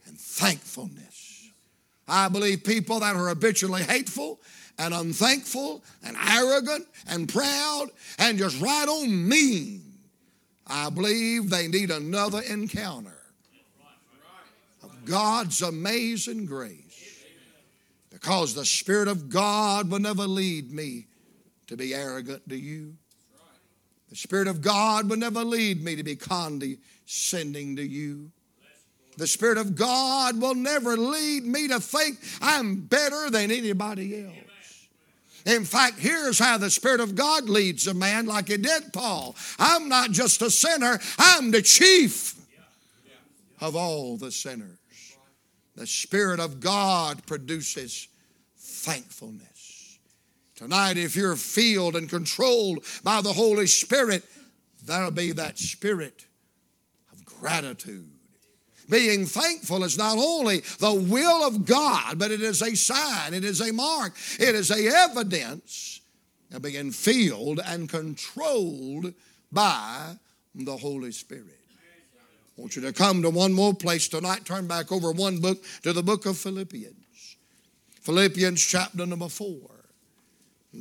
and 0.06 0.18
thankfulness. 0.18 1.48
I 2.06 2.28
believe 2.28 2.64
people 2.64 3.00
that 3.00 3.14
are 3.14 3.28
habitually 3.28 3.82
hateful 3.82 4.40
and 4.78 4.94
unthankful 4.94 5.82
and 6.04 6.16
arrogant 6.16 6.86
and 7.08 7.28
proud 7.28 7.88
and 8.18 8.38
just 8.38 8.60
right 8.60 8.88
on 8.88 9.28
mean, 9.28 9.82
I 10.66 10.88
believe 10.90 11.50
they 11.50 11.68
need 11.68 11.90
another 11.90 12.40
encounter 12.40 13.18
of 14.82 15.04
God's 15.04 15.60
amazing 15.62 16.46
grace. 16.46 16.84
Because 18.10 18.54
the 18.54 18.64
Spirit 18.64 19.08
of 19.08 19.28
God 19.28 19.90
will 19.90 20.00
never 20.00 20.26
lead 20.26 20.72
me 20.72 21.06
to 21.68 21.76
be 21.76 21.94
arrogant 21.94 22.48
to 22.48 22.56
you. 22.56 22.96
The 24.10 24.16
Spirit 24.16 24.48
of 24.48 24.62
God 24.62 25.08
will 25.08 25.16
never 25.16 25.44
lead 25.44 25.84
me 25.84 25.96
to 25.96 26.02
be 26.02 26.16
condescending 26.16 27.76
to 27.76 27.82
you. 27.82 28.30
The 29.16 29.26
Spirit 29.26 29.58
of 29.58 29.74
God 29.74 30.40
will 30.40 30.54
never 30.54 30.96
lead 30.96 31.44
me 31.44 31.68
to 31.68 31.80
think 31.80 32.18
I'm 32.40 32.76
better 32.76 33.30
than 33.30 33.50
anybody 33.50 34.24
else. 34.24 34.34
In 35.44 35.64
fact, 35.64 35.98
here's 35.98 36.38
how 36.38 36.58
the 36.58 36.70
Spirit 36.70 37.00
of 37.00 37.14
God 37.14 37.48
leads 37.48 37.86
a 37.86 37.94
man 37.94 38.26
like 38.26 38.50
it 38.50 38.62
did 38.62 38.92
Paul. 38.92 39.34
I'm 39.58 39.88
not 39.88 40.10
just 40.10 40.42
a 40.42 40.50
sinner, 40.50 41.00
I'm 41.18 41.50
the 41.50 41.62
chief 41.62 42.34
of 43.60 43.74
all 43.74 44.16
the 44.16 44.30
sinners. 44.30 44.78
The 45.74 45.86
Spirit 45.86 46.38
of 46.38 46.60
God 46.60 47.24
produces 47.26 48.08
thankfulness. 48.56 49.57
Tonight, 50.58 50.96
if 50.96 51.14
you're 51.14 51.36
filled 51.36 51.94
and 51.94 52.10
controlled 52.10 52.84
by 53.04 53.20
the 53.22 53.32
Holy 53.32 53.68
Spirit, 53.68 54.24
there'll 54.84 55.12
be 55.12 55.30
that 55.30 55.56
spirit 55.56 56.26
of 57.12 57.24
gratitude. 57.24 58.10
Being 58.90 59.24
thankful 59.24 59.84
is 59.84 59.96
not 59.96 60.18
only 60.18 60.58
the 60.80 60.94
will 60.94 61.46
of 61.46 61.64
God, 61.64 62.18
but 62.18 62.32
it 62.32 62.40
is 62.40 62.60
a 62.60 62.74
sign, 62.74 63.34
it 63.34 63.44
is 63.44 63.60
a 63.60 63.72
mark, 63.72 64.14
it 64.40 64.56
is 64.56 64.72
a 64.72 64.84
evidence 64.88 66.00
of 66.52 66.62
being 66.62 66.90
filled 66.90 67.60
and 67.64 67.88
controlled 67.88 69.14
by 69.52 70.16
the 70.56 70.76
Holy 70.76 71.12
Spirit. 71.12 71.60
I 72.56 72.60
want 72.60 72.74
you 72.74 72.82
to 72.82 72.92
come 72.92 73.22
to 73.22 73.30
one 73.30 73.52
more 73.52 73.74
place 73.74 74.08
tonight. 74.08 74.44
Turn 74.44 74.66
back 74.66 74.90
over 74.90 75.12
one 75.12 75.38
book 75.38 75.62
to 75.84 75.92
the 75.92 76.02
book 76.02 76.26
of 76.26 76.36
Philippians. 76.36 77.36
Philippians 78.00 78.60
chapter 78.60 79.06
number 79.06 79.28
four. 79.28 79.77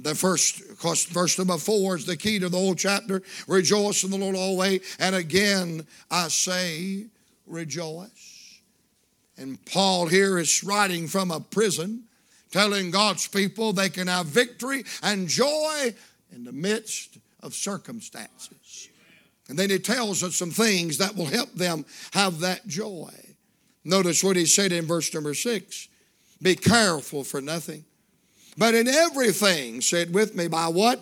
The 0.03 0.13
first, 0.13 0.59
verse 1.09 1.37
number 1.37 1.57
four 1.57 1.95
is 1.95 2.05
the 2.05 2.17
key 2.17 2.39
to 2.39 2.49
the 2.49 2.57
whole 2.57 2.75
chapter. 2.75 3.23
Rejoice 3.47 4.03
in 4.03 4.11
the 4.11 4.17
Lord 4.17 4.35
always. 4.35 4.81
And 4.99 5.15
again, 5.15 5.87
I 6.11 6.27
say, 6.27 7.05
rejoice. 7.47 8.59
And 9.37 9.63
Paul 9.65 10.07
here 10.07 10.37
is 10.37 10.63
writing 10.63 11.07
from 11.07 11.31
a 11.31 11.39
prison, 11.39 12.03
telling 12.51 12.91
God's 12.91 13.27
people 13.27 13.73
they 13.73 13.89
can 13.89 14.07
have 14.07 14.27
victory 14.27 14.83
and 15.01 15.27
joy 15.27 15.93
in 16.31 16.43
the 16.43 16.51
midst 16.51 17.17
of 17.41 17.53
circumstances. 17.53 18.89
And 19.49 19.57
then 19.57 19.69
he 19.69 19.79
tells 19.79 20.23
us 20.23 20.35
some 20.35 20.51
things 20.51 20.97
that 20.97 21.15
will 21.15 21.25
help 21.25 21.53
them 21.53 21.85
have 22.11 22.39
that 22.41 22.67
joy. 22.67 23.11
Notice 23.83 24.23
what 24.23 24.35
he 24.35 24.45
said 24.45 24.71
in 24.71 24.85
verse 24.85 25.13
number 25.13 25.33
six 25.33 25.87
Be 26.41 26.55
careful 26.55 27.23
for 27.23 27.41
nothing 27.41 27.85
but 28.57 28.73
in 28.73 28.87
everything, 28.87 29.81
said 29.81 30.13
with 30.13 30.35
me, 30.35 30.47
by 30.47 30.67
what? 30.67 31.01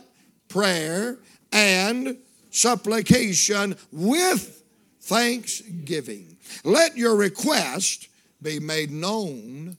Prayer 0.49 1.17
and 1.51 2.17
supplication 2.51 3.75
with 3.91 4.63
thanksgiving. 5.01 6.37
Let 6.63 6.97
your 6.97 7.15
request 7.15 8.07
be 8.41 8.59
made 8.59 8.91
known 8.91 9.77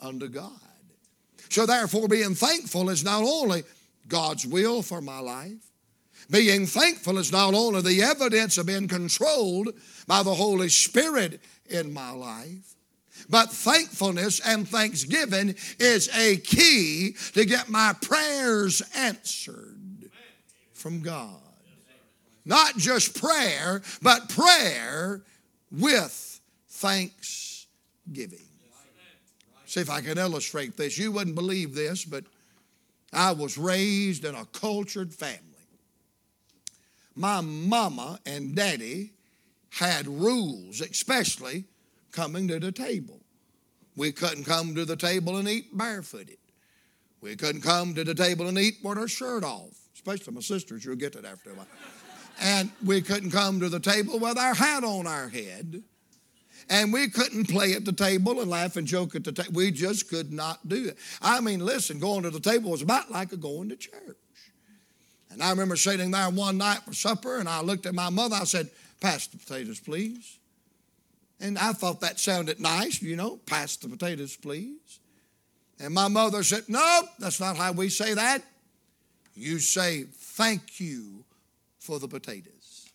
unto 0.00 0.28
God. 0.28 0.50
So, 1.50 1.66
therefore, 1.66 2.08
being 2.08 2.34
thankful 2.34 2.90
is 2.90 3.04
not 3.04 3.22
only 3.22 3.64
God's 4.08 4.46
will 4.46 4.82
for 4.82 5.00
my 5.00 5.18
life, 5.18 5.70
being 6.30 6.66
thankful 6.66 7.18
is 7.18 7.32
not 7.32 7.54
only 7.54 7.82
the 7.82 8.02
evidence 8.02 8.56
of 8.56 8.66
being 8.66 8.86
controlled 8.86 9.70
by 10.06 10.22
the 10.22 10.34
Holy 10.34 10.68
Spirit 10.68 11.40
in 11.66 11.92
my 11.92 12.10
life, 12.10 12.76
but 13.28 13.50
thankfulness 13.50 14.40
and 14.40 14.68
thanksgiving 14.68 15.54
is 15.78 16.08
a 16.16 16.36
key 16.38 17.14
to 17.34 17.44
get 17.44 17.68
my 17.68 17.94
prayers 18.00 18.82
answered 18.96 20.10
from 20.72 21.00
God. 21.00 21.36
Not 22.44 22.76
just 22.76 23.20
prayer, 23.20 23.82
but 24.02 24.28
prayer 24.28 25.22
with 25.70 26.40
thanksgiving. 26.68 28.38
See 29.66 29.80
if 29.80 29.90
I 29.90 30.00
can 30.00 30.18
illustrate 30.18 30.76
this. 30.76 30.98
You 30.98 31.12
wouldn't 31.12 31.36
believe 31.36 31.74
this, 31.74 32.04
but 32.04 32.24
I 33.12 33.32
was 33.32 33.56
raised 33.56 34.24
in 34.24 34.34
a 34.34 34.44
cultured 34.46 35.14
family. 35.14 35.38
My 37.14 37.40
mama 37.40 38.18
and 38.26 38.56
daddy 38.56 39.12
had 39.70 40.08
rules, 40.08 40.80
especially 40.80 41.64
coming 42.12 42.48
to 42.48 42.58
the 42.58 42.72
table. 42.72 43.20
We 43.96 44.12
couldn't 44.12 44.44
come 44.44 44.74
to 44.74 44.84
the 44.84 44.96
table 44.96 45.36
and 45.36 45.48
eat 45.48 45.76
barefooted. 45.76 46.38
We 47.20 47.36
couldn't 47.36 47.62
come 47.62 47.94
to 47.94 48.04
the 48.04 48.14
table 48.14 48.48
and 48.48 48.58
eat 48.58 48.76
with 48.82 48.98
our 48.98 49.08
shirt 49.08 49.44
off, 49.44 49.76
especially 49.94 50.32
my 50.34 50.40
sisters. 50.40 50.84
You'll 50.84 50.96
get 50.96 51.12
that 51.14 51.24
after 51.24 51.50
a 51.50 51.54
while. 51.54 51.66
And 52.40 52.70
we 52.84 53.02
couldn't 53.02 53.30
come 53.30 53.60
to 53.60 53.68
the 53.68 53.80
table 53.80 54.18
with 54.18 54.38
our 54.38 54.54
hat 54.54 54.84
on 54.84 55.06
our 55.06 55.28
head. 55.28 55.82
And 56.70 56.92
we 56.92 57.08
couldn't 57.08 57.48
play 57.48 57.74
at 57.74 57.84
the 57.84 57.92
table 57.92 58.40
and 58.40 58.48
laugh 58.48 58.76
and 58.76 58.86
joke 58.86 59.14
at 59.14 59.24
the 59.24 59.32
table. 59.32 59.52
We 59.52 59.70
just 59.70 60.08
could 60.08 60.32
not 60.32 60.66
do 60.68 60.88
it. 60.88 60.98
I 61.20 61.40
mean, 61.40 61.60
listen, 61.60 61.98
going 61.98 62.22
to 62.22 62.30
the 62.30 62.40
table 62.40 62.70
was 62.70 62.82
about 62.82 63.10
like 63.10 63.32
a 63.32 63.36
going 63.36 63.68
to 63.70 63.76
church. 63.76 64.16
And 65.30 65.42
I 65.42 65.50
remember 65.50 65.76
sitting 65.76 66.10
there 66.10 66.30
one 66.30 66.58
night 66.58 66.80
for 66.80 66.92
supper, 66.92 67.38
and 67.38 67.48
I 67.48 67.60
looked 67.60 67.86
at 67.86 67.94
my 67.94 68.08
mother. 68.08 68.36
I 68.36 68.44
said, 68.44 68.70
Pass 69.00 69.28
the 69.28 69.38
potatoes, 69.38 69.80
please. 69.80 70.39
And 71.40 71.58
I 71.58 71.72
thought 71.72 72.00
that 72.00 72.20
sounded 72.20 72.60
nice, 72.60 73.00
you 73.00 73.16
know, 73.16 73.38
pass 73.46 73.76
the 73.76 73.88
potatoes, 73.88 74.36
please. 74.36 75.00
And 75.80 75.94
my 75.94 76.08
mother 76.08 76.42
said, 76.42 76.64
No, 76.68 77.02
that's 77.18 77.40
not 77.40 77.56
how 77.56 77.72
we 77.72 77.88
say 77.88 78.14
that. 78.14 78.42
You 79.34 79.58
say, 79.58 80.04
Thank 80.04 80.80
you 80.80 81.24
for 81.78 81.98
the 81.98 82.08
potatoes. 82.08 82.90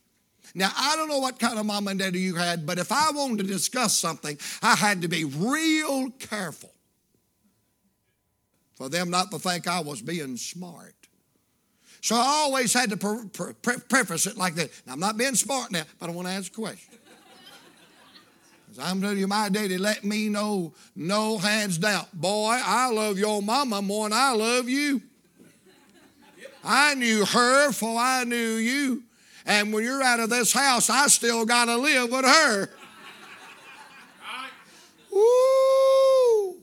Now, 0.54 0.72
I 0.78 0.96
don't 0.96 1.10
know 1.10 1.20
what 1.20 1.38
kind 1.38 1.60
of 1.60 1.66
mom 1.66 1.88
and 1.88 2.00
daddy 2.00 2.20
you 2.20 2.36
had, 2.36 2.66
but 2.66 2.78
if 2.78 2.92
I 2.92 3.12
wanted 3.12 3.40
to 3.40 3.44
discuss 3.44 3.98
something, 3.98 4.38
I 4.62 4.76
had 4.76 5.02
to 5.02 5.10
be 5.10 5.26
real 5.26 6.12
careful 6.12 6.72
for 8.76 8.88
them 8.88 9.10
not 9.10 9.32
to 9.32 9.40
think 9.40 9.68
I 9.68 9.82
was 9.82 10.02
being 10.02 10.38
smart. 10.38 10.94
So 12.02 12.16
I 12.16 12.24
always 12.44 12.72
had 12.72 12.92
to 12.92 12.98
pre- 12.98 13.54
pre- 13.62 13.80
preface 13.90 14.28
it 14.28 14.38
like 14.38 14.54
this. 14.54 14.70
Now, 14.86 14.94
I'm 14.94 15.00
not 15.00 15.18
being 15.18 15.36
smart 15.36 15.72
now, 15.72 15.84
but 16.00 16.10
I 16.10 16.14
want 16.14 16.28
to 16.28 16.34
ask 16.34 16.52
a 16.52 16.56
question. 16.56 17.00
I'm 18.80 19.02
telling 19.02 19.18
you, 19.18 19.28
my 19.28 19.50
daddy 19.50 19.78
let 19.78 20.04
me 20.04 20.30
know, 20.30 20.74
no 20.96 21.38
hands 21.38 21.78
down. 21.78 22.06
Boy, 22.14 22.60
I 22.64 22.92
love 22.92 23.18
your 23.18 23.42
mama 23.42 23.82
more 23.82 24.10
than 24.10 24.18
I 24.18 24.34
love 24.34 24.68
you. 24.70 25.02
I 26.64 26.96
knew 26.96 27.26
her 27.26 27.68
before 27.68 28.00
I 28.00 28.24
knew 28.24 28.36
you. 28.56 29.04
And 29.46 29.72
when 29.72 29.84
you're 29.84 30.02
out 30.02 30.20
of 30.20 30.30
this 30.30 30.52
house, 30.52 30.90
I 30.90 31.08
still 31.08 31.46
got 31.46 31.66
to 31.66 31.78
live 31.78 32.12
with 32.12 32.26
her. 32.26 32.70
Woo! 35.12 36.56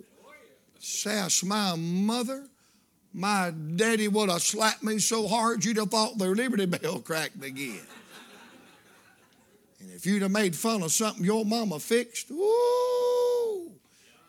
Sass, 0.81 1.43
my 1.45 1.77
mother, 1.77 2.47
my 3.15 3.53
daddy 3.77 4.09
would 4.09 4.29
have 4.29 4.43
slapped 4.43 4.83
me 4.83 4.99
so 4.99 5.29
hard 5.29 5.65
you'd 5.65 5.77
have 5.77 5.91
thought 5.91 6.19
the 6.19 6.27
Liberty 6.27 6.67
Bell 6.67 6.99
cracked 6.99 7.43
again. 7.43 7.81
And 9.83 9.91
if 9.91 10.07
you'd 10.07 10.23
have 10.23 10.31
made 10.31 10.55
fun 10.55 10.83
of 10.83 10.93
something 10.93 11.25
your 11.25 11.45
mama 11.45 11.81
fixed, 11.81 12.31
ooh, 12.31 13.73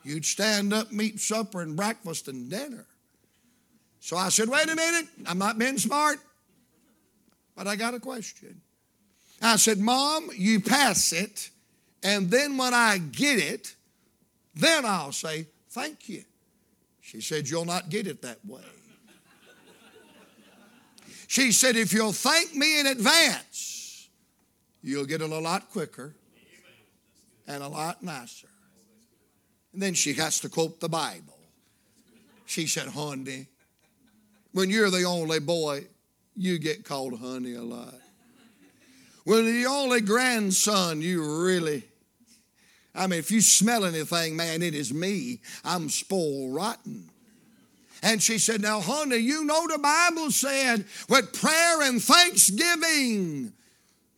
you'd 0.04 0.26
stand 0.26 0.74
up, 0.74 0.92
meet 0.92 1.20
supper 1.20 1.62
and 1.62 1.76
breakfast 1.76 2.28
and 2.28 2.50
dinner. 2.50 2.88
So 4.00 4.18
I 4.18 4.30
said, 4.30 4.50
wait 4.50 4.68
a 4.68 4.76
minute, 4.76 5.06
I'm 5.28 5.38
not 5.38 5.60
being 5.60 5.78
smart, 5.78 6.18
but 7.56 7.68
I 7.68 7.76
got 7.76 7.94
a 7.94 8.00
question. 8.00 8.60
I 9.44 9.58
said, 9.58 9.78
Mom, 9.78 10.30
you 10.36 10.60
pass 10.60 11.14
it, 11.14 11.52
and 12.02 12.32
then 12.32 12.58
when 12.58 12.74
I 12.74 12.98
get 12.98 13.38
it, 13.38 13.76
then 14.56 14.86
I'll 14.86 15.12
say, 15.12 15.46
thank 15.70 16.10
you. 16.10 16.24
She 17.02 17.22
said, 17.22 17.50
You'll 17.50 17.66
not 17.66 17.90
get 17.90 18.08
it 18.08 18.22
that 18.22 18.40
way. 18.46 18.62
She 21.28 21.52
said, 21.52 21.76
If 21.76 21.92
you'll 21.94 22.14
thank 22.14 22.56
me 22.56 22.80
in 22.80 22.88
advance, 22.88 23.73
you'll 24.84 25.06
get 25.06 25.22
it 25.22 25.30
a 25.32 25.40
lot 25.40 25.70
quicker 25.72 26.14
and 27.48 27.64
a 27.64 27.68
lot 27.68 28.04
nicer. 28.04 28.48
And 29.72 29.82
then 29.82 29.94
she 29.94 30.14
has 30.14 30.40
to 30.42 30.50
quote 30.50 30.80
the 30.80 30.90
Bible. 30.90 31.40
She 32.46 32.68
said, 32.68 32.90
Honey, 32.90 33.48
when 34.52 34.70
you're 34.70 34.92
the 34.92 35.04
only 35.04 35.40
boy, 35.40 35.88
you 36.36 36.60
get 36.60 36.84
called 36.84 37.20
honey 37.20 37.56
a 37.56 37.62
lot. 37.62 37.96
When 39.24 39.46
the 39.46 39.66
only 39.68 40.02
grandson, 40.02 41.02
you 41.02 41.44
really, 41.44 41.84
I 42.94 43.08
mean, 43.08 43.20
if 43.20 43.32
you 43.32 43.42
smell 43.42 43.86
anything, 43.86 44.36
man, 44.36 44.62
it 44.62 44.76
is 44.76 44.94
me. 44.94 45.42
I'm 45.64 45.90
spoiled 45.90 46.54
rotten. 46.54 47.10
And 48.04 48.22
she 48.22 48.38
said, 48.38 48.62
Now, 48.62 48.82
honey, 48.82 49.18
you 49.18 49.46
know 49.46 49.66
the 49.68 49.80
Bible 49.80 50.30
said 50.30 50.86
with 51.08 51.40
prayer 51.40 51.82
and 51.84 52.04
thanksgiving. 52.04 53.54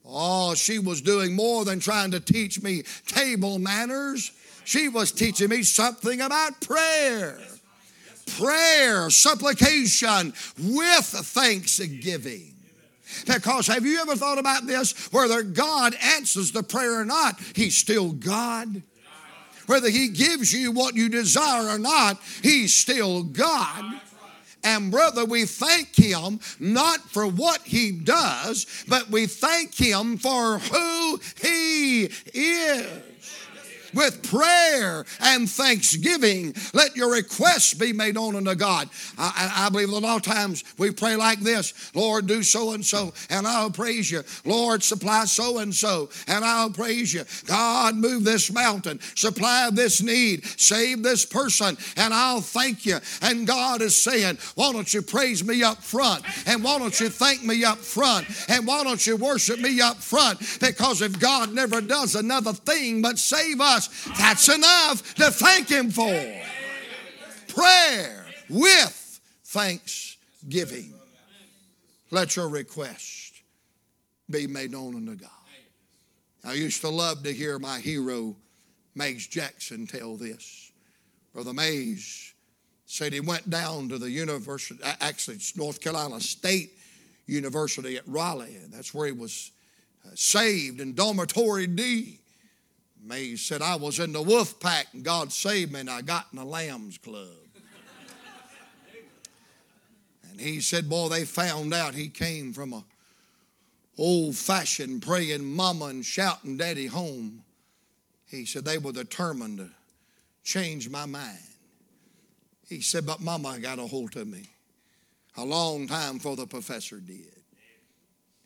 Oh, 0.07 0.53
she 0.55 0.79
was 0.79 1.01
doing 1.01 1.35
more 1.35 1.65
than 1.65 1.79
trying 1.79 2.11
to 2.11 2.19
teach 2.19 2.61
me 2.61 2.83
table 3.07 3.59
manners. 3.59 4.31
She 4.63 4.89
was 4.89 5.11
teaching 5.11 5.49
me 5.49 5.63
something 5.63 6.21
about 6.21 6.61
prayer 6.61 7.39
prayer, 8.25 9.09
supplication 9.09 10.33
with 10.59 11.05
thanksgiving. 11.05 12.53
Because 13.25 13.67
have 13.67 13.85
you 13.85 14.01
ever 14.01 14.15
thought 14.15 14.39
about 14.39 14.65
this? 14.65 15.11
Whether 15.11 15.43
God 15.43 15.95
answers 16.01 16.51
the 16.51 16.63
prayer 16.63 16.99
or 16.99 17.05
not, 17.05 17.39
He's 17.53 17.77
still 17.77 18.11
God. 18.11 18.81
Whether 19.67 19.89
He 19.89 20.09
gives 20.09 20.51
you 20.51 20.71
what 20.71 20.95
you 20.95 21.09
desire 21.09 21.69
or 21.75 21.79
not, 21.79 22.19
He's 22.41 22.73
still 22.73 23.23
God. 23.23 24.01
And 24.65 24.91
brother, 24.91 25.23
we 25.25 25.45
thank 25.45 25.95
Him 25.95 26.39
not 26.59 26.99
for 27.01 27.27
what 27.27 27.61
He 27.61 27.91
does, 27.91 28.65
but 28.87 29.09
we 29.11 29.27
thank 29.27 29.75
Him 29.75 30.17
for 30.17 30.57
who 30.57 31.19
He 31.39 32.09
is 32.33 33.04
with 33.95 34.29
prayer 34.29 35.05
and 35.21 35.49
thanksgiving. 35.49 36.53
Let 36.73 36.95
your 36.95 37.11
requests 37.11 37.73
be 37.73 37.93
made 37.93 38.15
known 38.15 38.35
unto 38.35 38.55
God. 38.55 38.89
I, 39.17 39.65
I 39.67 39.69
believe 39.69 39.89
a 39.89 39.95
lot 39.97 40.17
of 40.17 40.21
times 40.21 40.63
we 40.77 40.91
pray 40.91 41.15
like 41.15 41.39
this 41.39 41.91
Lord, 41.93 42.27
do 42.27 42.43
so 42.43 42.71
and 42.71 42.85
so, 42.85 43.13
and 43.29 43.47
I'll 43.47 43.71
praise 43.71 44.09
you. 44.09 44.23
Lord, 44.43 44.83
supply 44.83 45.25
so 45.25 45.59
and 45.59 45.73
so, 45.73 46.09
and 46.27 46.43
I'll 46.43 46.69
praise 46.69 47.13
you. 47.13 47.23
God, 47.45 47.95
move 47.95 48.23
this 48.23 48.51
mountain, 48.51 48.99
supply 49.15 49.69
this 49.71 50.01
need, 50.01 50.45
save 50.45 51.03
this 51.03 51.25
person, 51.25 51.77
and 51.97 52.13
I'll 52.13 52.41
thank 52.41 52.85
you. 52.85 52.97
And 53.21 53.47
God 53.47 53.81
is 53.81 53.99
saying, 53.99 54.37
Why 54.55 54.71
don't 54.71 54.91
you 54.93 55.01
praise 55.01 55.43
me 55.43 55.63
up 55.63 55.83
front? 55.83 56.23
And 56.47 56.63
why 56.63 56.79
don't 56.79 56.99
you 56.99 57.09
thank 57.09 57.43
me 57.43 57.63
up 57.63 57.77
front? 57.77 58.27
And 58.49 58.65
why 58.65 58.83
don't 58.83 59.05
you 59.05 59.17
worship 59.17 59.59
me 59.59 59.81
up 59.81 59.97
front? 59.97 60.39
Because 60.59 61.01
if 61.01 61.19
God 61.19 61.53
never 61.53 61.81
does 61.81 62.15
another 62.15 62.53
thing 62.53 63.01
but 63.01 63.17
save 63.17 63.61
us, 63.61 63.84
that's 64.17 64.49
enough 64.49 65.15
to 65.15 65.31
thank 65.31 65.69
Him 65.69 65.91
for. 65.91 66.43
Prayer 67.47 68.25
with 68.49 69.21
thanksgiving. 69.45 70.93
Let 72.11 72.35
your 72.35 72.49
request 72.49 73.41
be 74.29 74.47
made 74.47 74.71
known 74.71 74.95
unto 74.95 75.15
God. 75.15 75.29
I 76.43 76.53
used 76.53 76.81
to 76.81 76.89
love 76.89 77.23
to 77.23 77.33
hear 77.33 77.57
my 77.57 77.79
hero, 77.79 78.35
Mays 78.93 79.27
Jackson, 79.27 79.87
tell 79.87 80.15
this. 80.15 80.71
Brother 81.33 81.53
Mays 81.53 82.33
said 82.85 83.13
he 83.13 83.19
went 83.19 83.49
down 83.49 83.89
to 83.89 83.97
the 83.97 84.09
university, 84.09 84.79
actually, 85.01 85.37
it's 85.37 85.57
North 85.57 85.81
Carolina 85.81 86.19
State 86.19 86.71
University 87.25 87.97
at 87.97 88.07
Raleigh, 88.07 88.57
that's 88.69 88.93
where 88.93 89.07
he 89.07 89.11
was 89.11 89.51
uh, 90.05 90.11
saved 90.13 90.79
in 90.79 90.93
dormitory 90.93 91.65
D. 91.65 92.19
Mays 93.01 93.41
said, 93.41 93.61
I 93.61 93.75
was 93.75 93.99
in 93.99 94.13
the 94.13 94.21
wolf 94.21 94.59
pack 94.59 94.87
and 94.93 95.03
God 95.03 95.31
saved 95.31 95.71
me 95.71 95.81
and 95.81 95.89
I 95.89 96.01
got 96.01 96.27
in 96.31 96.39
the 96.39 96.45
lambs 96.45 96.97
club. 96.97 97.27
and 100.31 100.39
he 100.39 100.59
said, 100.59 100.89
Boy, 100.89 101.09
they 101.09 101.25
found 101.25 101.73
out 101.73 101.93
he 101.93 102.09
came 102.09 102.51
from 102.53 102.73
a 102.73 102.83
old 103.97 104.35
fashioned 104.35 105.01
praying 105.01 105.45
mama 105.45 105.85
and 105.85 106.05
shouting 106.05 106.57
daddy 106.57 106.87
home. 106.87 107.43
He 108.27 108.45
said, 108.45 108.65
They 108.65 108.77
were 108.77 108.91
determined 108.91 109.59
to 109.59 109.69
change 110.43 110.89
my 110.89 111.05
mind. 111.05 111.37
He 112.67 112.81
said, 112.81 113.05
But 113.05 113.21
mama 113.21 113.59
got 113.59 113.79
a 113.79 113.87
hold 113.87 114.15
of 114.17 114.27
me 114.27 114.49
a 115.37 115.45
long 115.45 115.87
time 115.87 116.17
before 116.17 116.35
the 116.35 116.47
professor 116.47 116.99
did. 116.99 117.31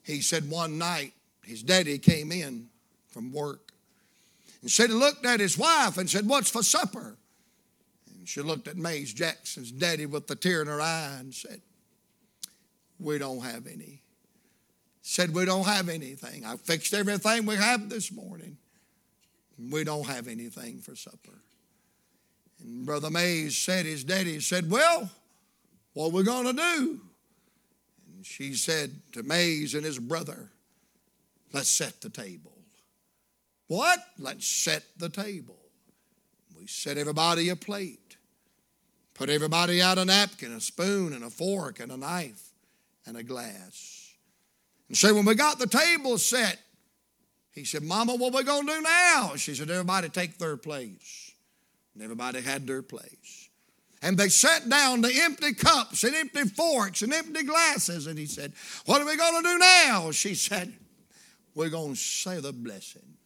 He 0.04 0.22
said, 0.22 0.50
One 0.50 0.78
night 0.78 1.14
his 1.44 1.64
daddy 1.64 1.98
came 1.98 2.32
in 2.32 2.68
from 3.08 3.32
work 3.32 3.69
and 4.62 4.70
said 4.70 4.90
he 4.90 4.96
looked 4.96 5.26
at 5.26 5.40
his 5.40 5.58
wife 5.58 5.98
and 5.98 6.10
said, 6.10 6.28
What's 6.28 6.50
for 6.50 6.64
supper? 6.64 7.18
And 8.18 8.28
she 8.28 8.42
looked 8.42 8.68
at 8.68 8.78
Mays 8.78 9.14
Jackson's 9.14 9.72
daddy 9.72 10.06
with 10.06 10.28
the 10.28 10.36
tear 10.36 10.62
in 10.62 10.68
her 10.68 10.82
eye 10.82 11.18
and 11.20 11.34
said, 11.34 11.62
We 13.00 13.18
don't 13.18 13.42
have 13.42 13.68
any. 13.68 14.02
Said, 15.02 15.34
We 15.34 15.46
don't 15.46 15.66
have 15.66 15.90
anything. 15.90 16.46
I 16.46 16.58
fixed 16.58 16.94
everything 16.94 17.46
we 17.46 17.56
have 17.56 17.90
this 17.90 18.12
morning. 18.12 18.58
We 19.72 19.84
don't 19.84 20.06
have 20.06 20.28
anything 20.28 20.80
for 20.80 20.96
supper. 20.96 21.42
And 22.62 22.86
Brother 22.86 23.10
Mays 23.10 23.58
said, 23.58 23.86
His 23.86 24.04
daddy 24.04 24.40
said, 24.42 24.70
Well, 24.70 25.10
what 25.94 26.08
are 26.08 26.12
we 26.12 26.24
going 26.24 26.46
to 26.46 26.54
do? 26.54 27.02
And 28.16 28.26
she 28.26 28.54
said 28.54 28.92
to 29.14 29.24
Mays 29.24 29.74
and 29.74 29.86
his 29.86 30.00
brother, 30.00 30.50
Let's 31.54 31.70
set 31.70 32.02
the 32.02 32.10
table. 32.10 32.59
What? 33.70 34.00
Let's 34.18 34.48
set 34.48 34.84
the 34.98 35.10
table. 35.10 35.60
We 36.60 36.66
set 36.66 36.98
everybody 36.98 37.50
a 37.50 37.56
plate. 37.56 38.18
Put 39.14 39.30
everybody 39.30 39.80
out 39.80 40.00
a 40.00 40.06
napkin, 40.06 40.52
a 40.54 40.60
spoon, 40.60 41.14
and 41.14 41.24
a 41.24 41.30
fork, 41.30 41.80
and 41.80 41.92
a 41.92 41.98
knife, 41.98 42.50
and 43.06 43.16
a 43.16 43.22
glass. 43.22 44.16
And 44.88 44.98
so 44.98 45.14
when 45.14 45.24
we 45.24 45.36
got 45.36 45.60
the 45.60 45.68
table 45.68 46.18
set, 46.18 46.58
he 47.52 47.64
said, 47.64 47.84
Mama, 47.84 48.16
what 48.16 48.34
we 48.34 48.44
going 48.44 48.66
to 48.66 48.74
do 48.74 48.82
now? 48.82 49.34
She 49.36 49.54
said, 49.54 49.70
Everybody 49.70 50.10
take 50.10 50.40
their 50.40 50.58
place. 50.58 51.32
And 51.94 52.02
everybody 52.02 52.42
had 52.42 52.66
their 52.66 52.82
place. 52.82 53.50
And 54.02 54.18
they 54.18 54.30
sat 54.30 54.68
down 54.68 55.02
the 55.02 55.14
empty 55.14 55.54
cups 55.54 56.04
and 56.04 56.16
empty 56.16 56.46
forks 56.46 57.04
and 57.04 57.14
empty 57.14 57.44
glasses. 57.44 58.08
And 58.08 58.18
he 58.18 58.26
said, 58.26 58.54
What 58.88 59.00
are 59.00 59.06
we 59.06 59.16
going 59.16 59.44
to 59.44 59.48
do 59.48 59.58
now? 59.60 60.10
She 60.10 60.34
said, 60.34 60.74
We're 61.54 61.70
going 61.70 61.94
to 61.94 62.00
say 62.00 62.40
the 62.40 62.52
blessing. 62.52 63.18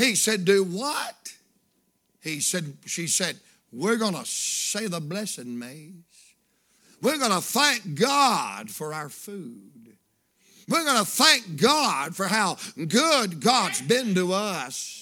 He 0.00 0.14
said, 0.14 0.46
Do 0.46 0.64
what? 0.64 1.34
He 2.22 2.40
said, 2.40 2.78
She 2.86 3.06
said, 3.06 3.36
We're 3.70 3.96
going 3.96 4.14
to 4.14 4.24
say 4.24 4.86
the 4.86 5.00
blessing, 5.00 5.58
Mays. 5.58 5.92
We're 7.02 7.18
going 7.18 7.32
to 7.32 7.42
thank 7.42 7.98
God 7.98 8.70
for 8.70 8.94
our 8.94 9.10
food. 9.10 9.96
We're 10.68 10.84
going 10.84 11.04
to 11.04 11.10
thank 11.10 11.60
God 11.60 12.16
for 12.16 12.26
how 12.26 12.56
good 12.88 13.40
God's 13.40 13.82
been 13.82 14.14
to 14.14 14.32
us. 14.32 14.99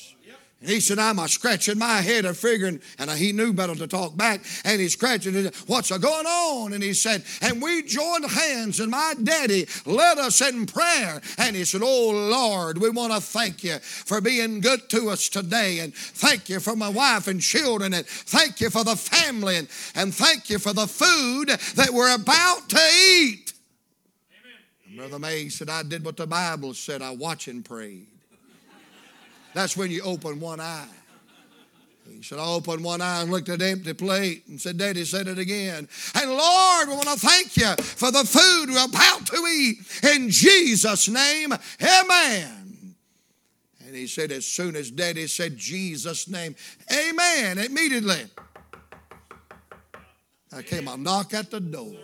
And 0.60 0.70
he 0.70 0.80
said, 0.80 0.98
I'm 0.98 1.20
a 1.20 1.28
scratching 1.28 1.78
my 1.78 2.00
head 2.00 2.24
of 2.24 2.36
figuring, 2.36 2.80
and 2.98 3.08
he 3.12 3.30
knew 3.30 3.52
better 3.52 3.76
to 3.76 3.86
talk 3.86 4.16
back. 4.16 4.40
And 4.64 4.80
he's 4.80 4.94
scratching 4.94 5.36
it. 5.36 5.54
What's 5.68 5.96
going 5.96 6.26
on? 6.26 6.72
And 6.72 6.82
he 6.82 6.94
said, 6.94 7.22
and 7.40 7.62
we 7.62 7.84
joined 7.84 8.28
hands, 8.28 8.80
and 8.80 8.90
my 8.90 9.14
daddy 9.22 9.68
led 9.86 10.18
us 10.18 10.40
in 10.40 10.66
prayer. 10.66 11.20
And 11.38 11.54
he 11.54 11.64
said, 11.64 11.82
Oh 11.84 12.10
Lord, 12.10 12.78
we 12.78 12.90
want 12.90 13.12
to 13.12 13.20
thank 13.20 13.62
you 13.62 13.78
for 13.78 14.20
being 14.20 14.60
good 14.60 14.90
to 14.90 15.10
us 15.10 15.28
today. 15.28 15.78
And 15.78 15.94
thank 15.94 16.48
you 16.48 16.58
for 16.58 16.74
my 16.74 16.88
wife 16.88 17.28
and 17.28 17.40
children. 17.40 17.94
And 17.94 18.04
thank 18.04 18.60
you 18.60 18.68
for 18.68 18.82
the 18.82 18.96
family. 18.96 19.58
And, 19.58 19.68
and 19.94 20.12
thank 20.12 20.50
you 20.50 20.58
for 20.58 20.72
the 20.72 20.88
food 20.88 21.50
that 21.76 21.90
we're 21.92 22.16
about 22.16 22.68
to 22.70 22.80
eat. 23.12 23.52
Amen. 24.90 24.96
Brother 24.96 25.20
May 25.20 25.50
said, 25.50 25.70
I 25.70 25.84
did 25.84 26.04
what 26.04 26.16
the 26.16 26.26
Bible 26.26 26.74
said. 26.74 27.00
I 27.00 27.12
watched 27.12 27.46
and 27.46 27.64
prayed. 27.64 28.17
That's 29.58 29.76
when 29.76 29.90
you 29.90 30.02
open 30.02 30.38
one 30.38 30.60
eye. 30.60 30.86
He 32.08 32.22
said, 32.22 32.38
I 32.38 32.46
opened 32.46 32.84
one 32.84 33.00
eye 33.00 33.22
and 33.22 33.32
looked 33.32 33.48
at 33.48 33.58
the 33.58 33.66
empty 33.66 33.92
plate 33.92 34.46
and 34.46 34.60
said, 34.60 34.78
Daddy 34.78 35.04
said 35.04 35.26
it 35.26 35.36
again. 35.36 35.88
And 36.14 36.30
Lord, 36.30 36.88
we 36.88 36.94
want 36.94 37.08
to 37.08 37.18
thank 37.18 37.56
you 37.56 37.74
for 37.82 38.12
the 38.12 38.22
food 38.22 38.66
we're 38.68 38.84
about 38.84 39.26
to 39.26 39.36
eat. 39.48 39.78
In 40.14 40.30
Jesus' 40.30 41.08
name, 41.08 41.52
amen. 41.82 42.94
And 43.84 43.96
he 43.96 44.06
said, 44.06 44.30
as 44.30 44.46
soon 44.46 44.76
as 44.76 44.92
daddy 44.92 45.26
said 45.26 45.56
Jesus' 45.56 46.28
name, 46.28 46.54
amen, 46.92 47.58
immediately. 47.58 48.26
I 50.52 50.62
came 50.62 50.86
a 50.86 50.96
knock 50.96 51.34
at 51.34 51.50
the 51.50 51.58
door. 51.58 51.96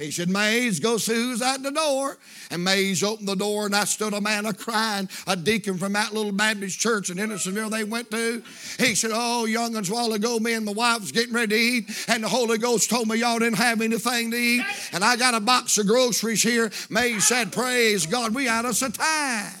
He 0.00 0.10
said, 0.10 0.30
Mays, 0.30 0.80
go 0.80 0.96
see 0.96 1.14
who's 1.14 1.42
at 1.42 1.62
the 1.62 1.70
door. 1.70 2.16
And 2.50 2.64
Mays 2.64 3.02
opened 3.02 3.28
the 3.28 3.34
door, 3.34 3.66
and 3.66 3.76
I 3.76 3.84
stood 3.84 4.14
a 4.14 4.20
man 4.20 4.46
a 4.46 4.54
crying, 4.54 5.10
a 5.26 5.36
deacon 5.36 5.76
from 5.76 5.92
that 5.92 6.14
little 6.14 6.32
Baptist 6.32 6.80
church 6.80 7.10
in 7.10 7.18
Hendersonville 7.18 7.68
they 7.68 7.84
went 7.84 8.10
to. 8.10 8.42
He 8.78 8.94
said, 8.94 9.10
Oh, 9.12 9.44
young'uns, 9.44 9.90
a 9.90 9.92
while 9.92 10.12
ago, 10.14 10.38
me 10.38 10.54
and 10.54 10.64
my 10.64 10.72
wife 10.72 11.00
was 11.00 11.12
getting 11.12 11.34
ready 11.34 11.54
to 11.54 11.60
eat, 11.60 12.06
and 12.08 12.24
the 12.24 12.28
Holy 12.28 12.56
Ghost 12.56 12.88
told 12.88 13.08
me 13.08 13.18
y'all 13.18 13.38
didn't 13.38 13.58
have 13.58 13.82
anything 13.82 14.30
to 14.30 14.36
eat. 14.36 14.64
And 14.92 15.04
I 15.04 15.16
got 15.16 15.34
a 15.34 15.40
box 15.40 15.76
of 15.76 15.86
groceries 15.86 16.42
here. 16.42 16.70
Mays 16.88 17.28
said, 17.28 17.52
Praise 17.52 18.06
God, 18.06 18.34
we 18.34 18.46
had 18.46 18.64
us 18.64 18.80
a 18.80 18.90
time. 18.90 19.52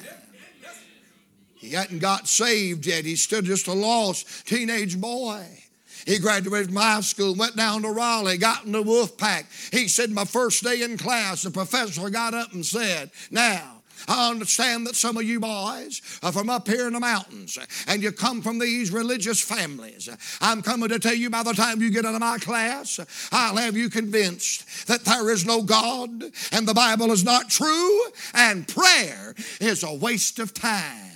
He 1.54 1.72
hadn't 1.72 1.98
got 1.98 2.26
saved 2.26 2.86
yet. 2.86 3.04
He's 3.04 3.22
still 3.22 3.42
just 3.42 3.66
a 3.66 3.74
lost 3.74 4.46
teenage 4.46 4.98
boy. 4.98 5.44
He 6.06 6.18
graduated 6.18 6.68
from 6.68 6.76
high 6.76 7.00
school, 7.00 7.34
went 7.34 7.56
down 7.56 7.82
to 7.82 7.90
Raleigh, 7.90 8.38
got 8.38 8.64
in 8.64 8.72
the 8.72 8.82
wolf 8.82 9.16
pack. 9.16 9.46
He 9.72 9.88
said, 9.88 10.10
My 10.10 10.24
first 10.24 10.62
day 10.62 10.82
in 10.82 10.96
class, 10.96 11.42
the 11.42 11.50
professor 11.50 12.10
got 12.10 12.34
up 12.34 12.52
and 12.52 12.64
said, 12.64 13.10
Now, 13.30 13.80
I 14.08 14.30
understand 14.30 14.86
that 14.86 14.96
some 14.96 15.16
of 15.16 15.24
you 15.24 15.40
boys 15.40 16.00
are 16.22 16.32
from 16.32 16.50
up 16.50 16.66
here 16.66 16.86
in 16.86 16.94
the 16.94 17.00
mountains 17.00 17.58
and 17.86 18.02
you 18.02 18.12
come 18.12 18.42
from 18.42 18.58
these 18.58 18.90
religious 18.90 19.40
families. 19.40 20.08
I'm 20.40 20.62
coming 20.62 20.88
to 20.88 20.98
tell 20.98 21.14
you 21.14 21.30
by 21.30 21.42
the 21.42 21.52
time 21.52 21.80
you 21.80 21.90
get 21.90 22.04
out 22.04 22.14
of 22.14 22.20
my 22.20 22.38
class, 22.38 23.00
I'll 23.32 23.56
have 23.56 23.76
you 23.76 23.90
convinced 23.90 24.86
that 24.86 25.04
there 25.04 25.30
is 25.30 25.46
no 25.46 25.62
God 25.62 26.10
and 26.52 26.66
the 26.66 26.74
Bible 26.74 27.12
is 27.12 27.24
not 27.24 27.50
true 27.50 28.02
and 28.34 28.66
prayer 28.66 29.34
is 29.60 29.82
a 29.82 29.94
waste 29.94 30.38
of 30.38 30.54
time. 30.54 31.09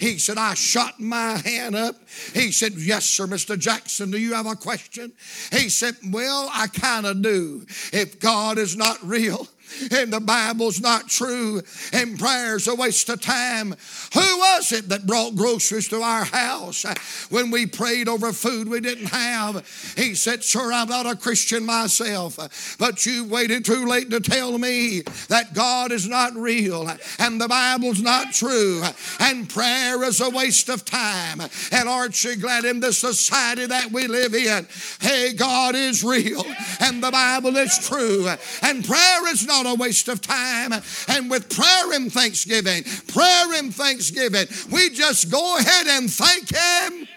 He 0.00 0.18
said, 0.18 0.38
I 0.38 0.54
shot 0.54 1.00
my 1.00 1.36
hand 1.36 1.74
up. 1.74 1.96
He 2.34 2.52
said, 2.52 2.74
Yes, 2.74 3.04
sir, 3.06 3.26
Mr. 3.26 3.58
Jackson, 3.58 4.10
do 4.10 4.18
you 4.18 4.34
have 4.34 4.46
a 4.46 4.56
question? 4.56 5.12
He 5.52 5.68
said, 5.68 5.96
Well, 6.10 6.50
I 6.52 6.66
kind 6.68 7.06
of 7.06 7.22
do. 7.22 7.66
If 7.92 8.20
God 8.20 8.58
is 8.58 8.76
not 8.76 8.96
real, 9.02 9.46
and 9.90 10.12
the 10.12 10.20
Bible's 10.20 10.80
not 10.80 11.08
true, 11.08 11.62
and 11.92 12.18
prayer's 12.18 12.68
a 12.68 12.74
waste 12.74 13.08
of 13.08 13.20
time. 13.20 13.74
Who 14.14 14.38
was 14.38 14.72
it 14.72 14.88
that 14.88 15.06
brought 15.06 15.36
groceries 15.36 15.88
to 15.88 16.02
our 16.02 16.24
house 16.24 16.84
when 17.30 17.50
we 17.50 17.66
prayed 17.66 18.08
over 18.08 18.32
food 18.32 18.68
we 18.68 18.80
didn't 18.80 19.06
have? 19.06 19.66
He 19.96 20.14
said, 20.14 20.44
Sir, 20.44 20.72
I'm 20.72 20.88
not 20.88 21.06
a 21.06 21.16
Christian 21.16 21.64
myself, 21.64 22.76
but 22.78 23.04
you 23.06 23.24
waited 23.24 23.64
too 23.64 23.86
late 23.86 24.10
to 24.10 24.20
tell 24.20 24.58
me 24.58 25.02
that 25.28 25.54
God 25.54 25.92
is 25.92 26.08
not 26.08 26.34
real 26.34 26.90
and 27.18 27.40
the 27.40 27.48
Bible's 27.48 28.02
not 28.02 28.32
true 28.32 28.82
and 29.20 29.48
prayer 29.48 30.02
is 30.04 30.20
a 30.20 30.30
waste 30.30 30.68
of 30.68 30.84
time. 30.84 31.40
And 31.72 31.88
aren't 31.88 32.22
you 32.24 32.36
glad 32.36 32.64
in 32.64 32.80
the 32.80 32.92
society 32.92 33.66
that 33.66 33.90
we 33.92 34.06
live 34.06 34.34
in? 34.34 34.66
Hey, 35.00 35.32
God 35.34 35.74
is 35.74 36.04
real 36.04 36.44
and 36.80 37.02
the 37.02 37.10
Bible 37.10 37.56
is 37.56 37.78
true 37.78 38.28
and 38.62 38.84
prayer 38.84 39.32
is 39.32 39.46
not 39.46 39.66
a 39.66 39.74
waste 39.74 40.08
of 40.08 40.20
time. 40.20 40.72
And 41.08 41.30
with 41.30 41.48
prayer 41.54 41.92
and 41.92 42.12
thanksgiving, 42.12 42.84
prayer 43.08 43.54
and 43.54 43.74
thanksgiving, 43.74 44.46
we 44.70 44.90
just 44.90 45.30
go 45.30 45.58
ahead 45.58 45.86
and 45.86 46.10
thank 46.10 46.54
Him. 46.54 47.08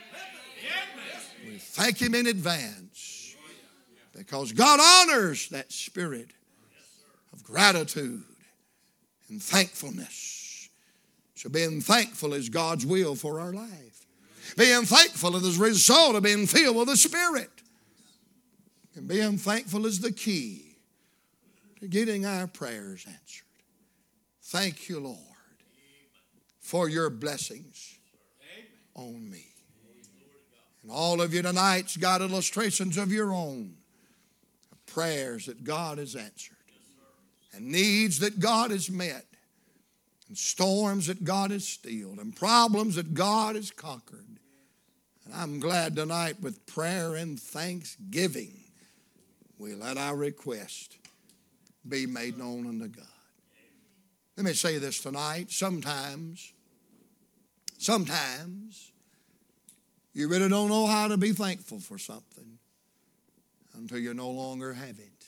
We 1.46 1.58
thank 1.58 2.02
Him 2.02 2.16
in 2.16 2.28
advance 2.28 3.36
because 4.16 4.52
God 4.52 4.80
honors 4.80 5.50
that 5.50 5.72
spirit 5.72 6.32
of 7.34 7.44
gratitude 7.44 8.24
and 9.30 9.42
thankfulness. 9.42 10.70
So, 11.36 11.50
being 11.50 11.82
thankful 11.82 12.34
is 12.34 12.50
God's 12.50 12.86
will 12.86 13.16
for 13.16 13.40
our 13.40 13.52
life. 13.52 14.06
Being 14.58 14.84
thankful 14.84 15.36
is 15.38 15.58
the 15.58 15.64
result 15.64 16.16
of 16.16 16.24
being 16.24 16.46
filled 16.46 16.76
with 16.76 16.88
the 16.88 16.98
Spirit. 16.98 17.50
And 18.96 19.08
being 19.08 19.38
thankful 19.38 19.86
is 19.86 20.00
the 20.00 20.12
key 20.12 20.76
to 21.80 21.88
getting 21.88 22.26
our 22.26 22.48
prayers 22.48 23.06
answered. 23.08 23.46
Thank 24.44 24.90
you, 24.90 25.00
Lord, 25.00 25.18
for 26.60 26.90
your 26.90 27.10
blessings 27.10 27.98
on 28.96 29.30
me. 29.30 29.46
And 30.84 30.92
all 30.92 31.22
of 31.22 31.34
you 31.34 31.42
tonight's 31.42 31.96
got 31.96 32.22
illustrations 32.22 32.98
of 32.98 33.12
your 33.12 33.34
own 33.34 33.76
of 34.72 34.86
prayers 34.88 35.46
that 35.46 35.64
God 35.64 35.98
has 35.98 36.16
answered, 36.16 36.58
and 37.54 37.68
needs 37.68 38.20
that 38.20 38.40
God 38.40 38.72
has 38.72 38.90
met, 38.90 39.26
and 40.28 40.38
storms 40.38 41.08
that 41.08 41.24
God 41.24 41.52
has 41.52 41.68
stilled, 41.68 42.18
and 42.18 42.36
problems 42.36 42.96
that 42.96 43.14
God 43.14 43.56
has 43.56 43.72
conquered. 43.72 44.26
And 45.26 45.34
I'm 45.34 45.60
glad 45.60 45.96
tonight 45.96 46.42
with 46.42 46.66
prayer 46.66 47.16
and 47.16 47.40
thanksgiving, 47.40 48.61
we 49.62 49.76
let 49.76 49.96
our 49.96 50.16
request 50.16 50.98
be 51.88 52.08
made 52.08 52.36
known 52.36 52.66
unto 52.66 52.88
God. 52.88 53.06
Let 54.36 54.48
me 54.48 54.54
say 54.54 54.80
this 54.80 55.02
tonight. 55.02 55.52
Sometimes, 55.52 56.52
sometimes, 57.78 58.92
you 60.14 60.28
really 60.28 60.50
don't 60.50 60.70
know 60.70 60.88
how 60.88 61.08
to 61.10 61.16
be 61.16 61.32
thankful 61.32 61.80
for 61.80 62.00
something 62.00 62.58
until 63.76 64.00
you 64.00 64.16
no 64.16 64.32
longer 64.32 64.74
have 64.74 64.98
it. 64.98 65.26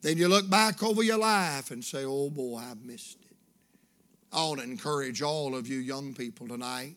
Then 0.00 0.16
you 0.16 0.26
look 0.26 0.48
back 0.48 0.82
over 0.82 1.02
your 1.02 1.18
life 1.18 1.70
and 1.70 1.84
say, 1.84 2.04
oh 2.06 2.30
boy, 2.30 2.58
I 2.58 2.72
missed 2.82 3.18
it. 3.30 3.36
I 4.32 4.42
want 4.46 4.60
to 4.60 4.64
encourage 4.64 5.20
all 5.20 5.54
of 5.54 5.68
you 5.68 5.76
young 5.76 6.14
people 6.14 6.48
tonight. 6.48 6.96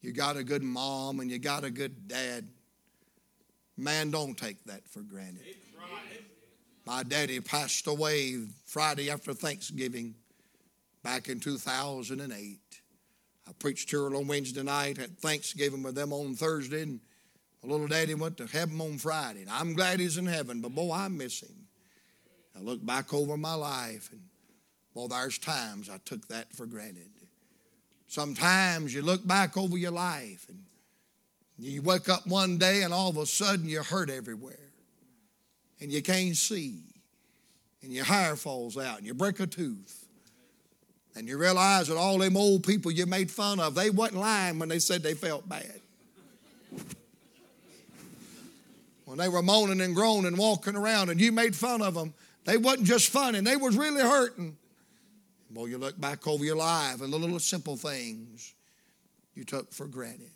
You 0.00 0.12
got 0.12 0.36
a 0.36 0.44
good 0.44 0.62
mom 0.62 1.18
and 1.18 1.28
you 1.28 1.40
got 1.40 1.64
a 1.64 1.70
good 1.70 2.06
dad. 2.06 2.46
Man, 3.76 4.10
don't 4.10 4.36
take 4.36 4.62
that 4.64 4.88
for 4.88 5.00
granted. 5.00 5.42
My 6.86 7.02
daddy 7.02 7.40
passed 7.40 7.86
away 7.86 8.36
Friday 8.66 9.10
after 9.10 9.32
Thanksgiving 9.32 10.14
back 11.02 11.28
in 11.28 11.40
2008. 11.40 12.58
I 13.46 13.52
preached 13.58 13.90
here 13.90 14.06
on 14.06 14.26
Wednesday 14.26 14.62
night, 14.62 14.98
had 14.98 15.18
Thanksgiving 15.18 15.82
with 15.82 15.94
them 15.94 16.12
on 16.12 16.34
Thursday, 16.34 16.82
and 16.82 17.00
my 17.62 17.70
little 17.70 17.86
daddy 17.86 18.14
went 18.14 18.36
to 18.38 18.46
heaven 18.46 18.80
on 18.80 18.98
Friday. 18.98 19.42
And 19.42 19.50
I'm 19.50 19.74
glad 19.74 20.00
he's 20.00 20.18
in 20.18 20.26
heaven, 20.26 20.60
but 20.60 20.74
boy, 20.74 20.92
I 20.92 21.08
miss 21.08 21.42
him. 21.42 21.66
I 22.56 22.60
look 22.60 22.84
back 22.84 23.12
over 23.12 23.36
my 23.36 23.54
life, 23.54 24.10
and 24.12 24.20
boy, 24.94 25.08
there's 25.08 25.38
times 25.38 25.90
I 25.90 25.98
took 26.04 26.28
that 26.28 26.52
for 26.54 26.66
granted. 26.66 27.10
Sometimes 28.06 28.94
you 28.94 29.02
look 29.02 29.26
back 29.26 29.56
over 29.56 29.76
your 29.76 29.90
life, 29.90 30.46
and 30.48 30.63
you 31.58 31.82
wake 31.82 32.08
up 32.08 32.26
one 32.26 32.58
day, 32.58 32.82
and 32.82 32.92
all 32.92 33.10
of 33.10 33.16
a 33.16 33.26
sudden 33.26 33.68
you're 33.68 33.82
hurt 33.82 34.10
everywhere 34.10 34.58
and 35.80 35.92
you 35.92 36.02
can't 36.02 36.34
see, 36.34 36.80
and 37.82 37.92
your 37.92 38.06
hair 38.06 38.36
falls 38.36 38.78
out, 38.78 38.96
and 38.96 39.06
you 39.06 39.12
break 39.12 39.38
a 39.40 39.46
tooth, 39.46 40.06
and 41.14 41.28
you 41.28 41.36
realize 41.36 41.88
that 41.88 41.98
all 41.98 42.16
them 42.18 42.38
old 42.38 42.64
people 42.64 42.90
you 42.90 43.04
made 43.04 43.30
fun 43.30 43.60
of, 43.60 43.74
they 43.74 43.90
wasn't 43.90 44.18
lying 44.18 44.58
when 44.58 44.70
they 44.70 44.78
said 44.78 45.02
they 45.02 45.12
felt 45.12 45.46
bad. 45.46 45.80
when 49.04 49.18
they 49.18 49.28
were 49.28 49.42
moaning 49.42 49.82
and 49.82 49.94
groaning 49.94 50.38
walking 50.38 50.74
around, 50.74 51.10
and 51.10 51.20
you 51.20 51.32
made 51.32 51.54
fun 51.54 51.82
of 51.82 51.92
them, 51.92 52.14
they 52.44 52.56
wasn't 52.56 52.86
just 52.86 53.10
funny, 53.10 53.40
they 53.40 53.56
was 53.56 53.76
really 53.76 54.00
hurting. 54.00 54.56
Boy, 55.50 55.66
you 55.66 55.76
look 55.76 56.00
back 56.00 56.26
over 56.26 56.44
your 56.44 56.56
life 56.56 57.00
and 57.02 57.12
the 57.12 57.18
little 57.18 57.38
simple 57.38 57.76
things 57.76 58.54
you 59.34 59.44
took 59.44 59.70
for 59.70 59.86
granted. 59.86 60.30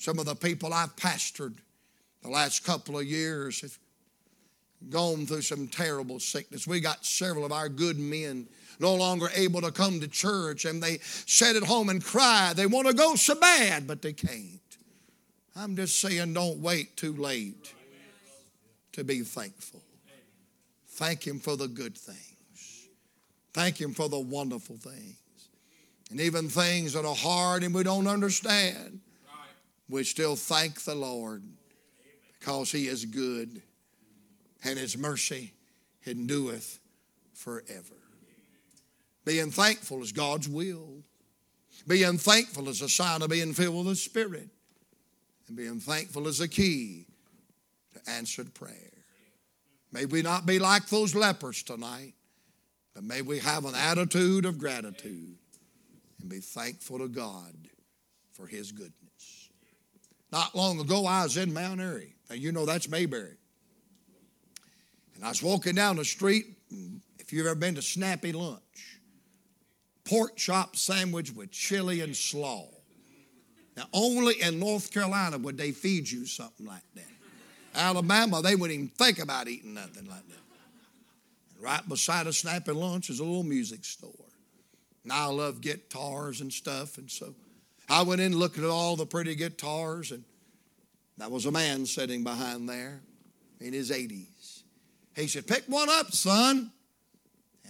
Some 0.00 0.18
of 0.18 0.24
the 0.24 0.34
people 0.34 0.72
I've 0.72 0.96
pastored 0.96 1.56
the 2.22 2.30
last 2.30 2.64
couple 2.64 2.98
of 2.98 3.04
years 3.04 3.60
have 3.60 3.76
gone 4.88 5.26
through 5.26 5.42
some 5.42 5.68
terrible 5.68 6.18
sickness. 6.18 6.66
We 6.66 6.80
got 6.80 7.04
several 7.04 7.44
of 7.44 7.52
our 7.52 7.68
good 7.68 7.98
men 7.98 8.48
no 8.78 8.94
longer 8.94 9.28
able 9.34 9.60
to 9.60 9.70
come 9.70 10.00
to 10.00 10.08
church 10.08 10.64
and 10.64 10.82
they 10.82 11.00
sit 11.02 11.54
at 11.54 11.64
home 11.64 11.90
and 11.90 12.02
cry. 12.02 12.54
They 12.56 12.64
want 12.64 12.88
to 12.88 12.94
go 12.94 13.14
so 13.14 13.34
bad, 13.34 13.86
but 13.86 14.00
they 14.00 14.14
can't. 14.14 14.58
I'm 15.54 15.76
just 15.76 16.00
saying, 16.00 16.32
don't 16.32 16.60
wait 16.60 16.96
too 16.96 17.12
late 17.12 17.74
to 18.92 19.04
be 19.04 19.20
thankful. 19.20 19.82
Thank 20.92 21.26
Him 21.26 21.40
for 21.40 21.58
the 21.58 21.68
good 21.68 21.94
things, 21.94 22.88
thank 23.52 23.78
Him 23.78 23.92
for 23.92 24.08
the 24.08 24.18
wonderful 24.18 24.78
things. 24.78 25.16
And 26.10 26.22
even 26.22 26.48
things 26.48 26.94
that 26.94 27.04
are 27.04 27.14
hard 27.14 27.64
and 27.64 27.74
we 27.74 27.82
don't 27.82 28.06
understand, 28.06 29.00
we 29.90 30.04
still 30.04 30.36
thank 30.36 30.82
the 30.82 30.94
Lord 30.94 31.42
because 32.38 32.72
He 32.72 32.86
is 32.86 33.04
good 33.04 33.62
and 34.64 34.78
his 34.78 34.96
mercy 34.96 35.52
endureth 36.06 36.80
forever. 37.34 37.94
Being 39.24 39.50
thankful 39.50 40.02
is 40.02 40.12
God's 40.12 40.48
will. 40.48 41.02
Being 41.86 42.18
thankful 42.18 42.68
is 42.68 42.82
a 42.82 42.88
sign 42.88 43.22
of 43.22 43.30
being 43.30 43.52
filled 43.52 43.76
with 43.76 43.86
the 43.86 43.96
Spirit. 43.96 44.48
And 45.48 45.56
being 45.56 45.80
thankful 45.80 46.26
is 46.26 46.40
a 46.40 46.48
key 46.48 47.06
to 47.94 48.10
answered 48.10 48.54
prayer. 48.54 48.74
May 49.92 50.06
we 50.06 50.22
not 50.22 50.46
be 50.46 50.58
like 50.58 50.86
those 50.88 51.14
lepers 51.14 51.62
tonight, 51.62 52.14
but 52.94 53.02
may 53.02 53.22
we 53.22 53.38
have 53.40 53.64
an 53.64 53.74
attitude 53.74 54.44
of 54.44 54.58
gratitude 54.58 55.36
and 56.20 56.28
be 56.28 56.38
thankful 56.38 56.98
to 56.98 57.08
God 57.08 57.54
for 58.32 58.46
His 58.46 58.72
goodness. 58.72 58.99
Not 60.32 60.54
long 60.54 60.80
ago, 60.80 61.06
I 61.06 61.24
was 61.24 61.36
in 61.36 61.52
Mount 61.52 61.80
Airy. 61.80 62.14
Now, 62.28 62.36
you 62.36 62.52
know 62.52 62.64
that's 62.64 62.88
Mayberry. 62.88 63.36
And 65.16 65.24
I 65.24 65.28
was 65.28 65.42
walking 65.42 65.74
down 65.74 65.96
the 65.96 66.04
street. 66.04 66.46
If 67.18 67.32
you've 67.32 67.46
ever 67.46 67.54
been 67.54 67.74
to 67.74 67.82
Snappy 67.82 68.32
Lunch, 68.32 68.98
pork 70.04 70.36
chop 70.36 70.76
sandwich 70.76 71.32
with 71.32 71.50
chili 71.50 72.00
and 72.00 72.16
slaw. 72.16 72.68
Now, 73.76 73.84
only 73.92 74.40
in 74.40 74.58
North 74.58 74.92
Carolina 74.92 75.38
would 75.38 75.56
they 75.56 75.72
feed 75.72 76.10
you 76.10 76.26
something 76.26 76.66
like 76.66 76.82
that. 76.94 77.04
Alabama, 77.74 78.42
they 78.42 78.56
wouldn't 78.56 78.78
even 78.78 78.88
think 78.88 79.18
about 79.20 79.48
eating 79.48 79.74
nothing 79.74 80.06
like 80.06 80.26
that. 80.28 80.38
And 81.54 81.62
right 81.62 81.88
beside 81.88 82.26
a 82.26 82.32
Snappy 82.32 82.72
Lunch 82.72 83.10
is 83.10 83.20
a 83.20 83.24
little 83.24 83.42
music 83.42 83.84
store. 83.84 84.12
And 85.04 85.12
I 85.12 85.26
love 85.26 85.60
guitars 85.60 86.40
and 86.40 86.52
stuff, 86.52 86.98
and 86.98 87.10
so 87.10 87.34
I 87.90 88.02
went 88.02 88.20
in 88.20 88.38
looking 88.38 88.62
at 88.62 88.70
all 88.70 88.94
the 88.94 89.04
pretty 89.04 89.34
guitars, 89.34 90.12
and 90.12 90.22
that 91.18 91.28
was 91.28 91.44
a 91.46 91.50
man 91.50 91.86
sitting 91.86 92.22
behind 92.22 92.68
there 92.68 93.00
in 93.60 93.72
his 93.72 93.90
80s. 93.90 94.62
He 95.16 95.26
said, 95.26 95.48
Pick 95.48 95.64
one 95.66 95.88
up, 95.90 96.12
son, 96.12 96.70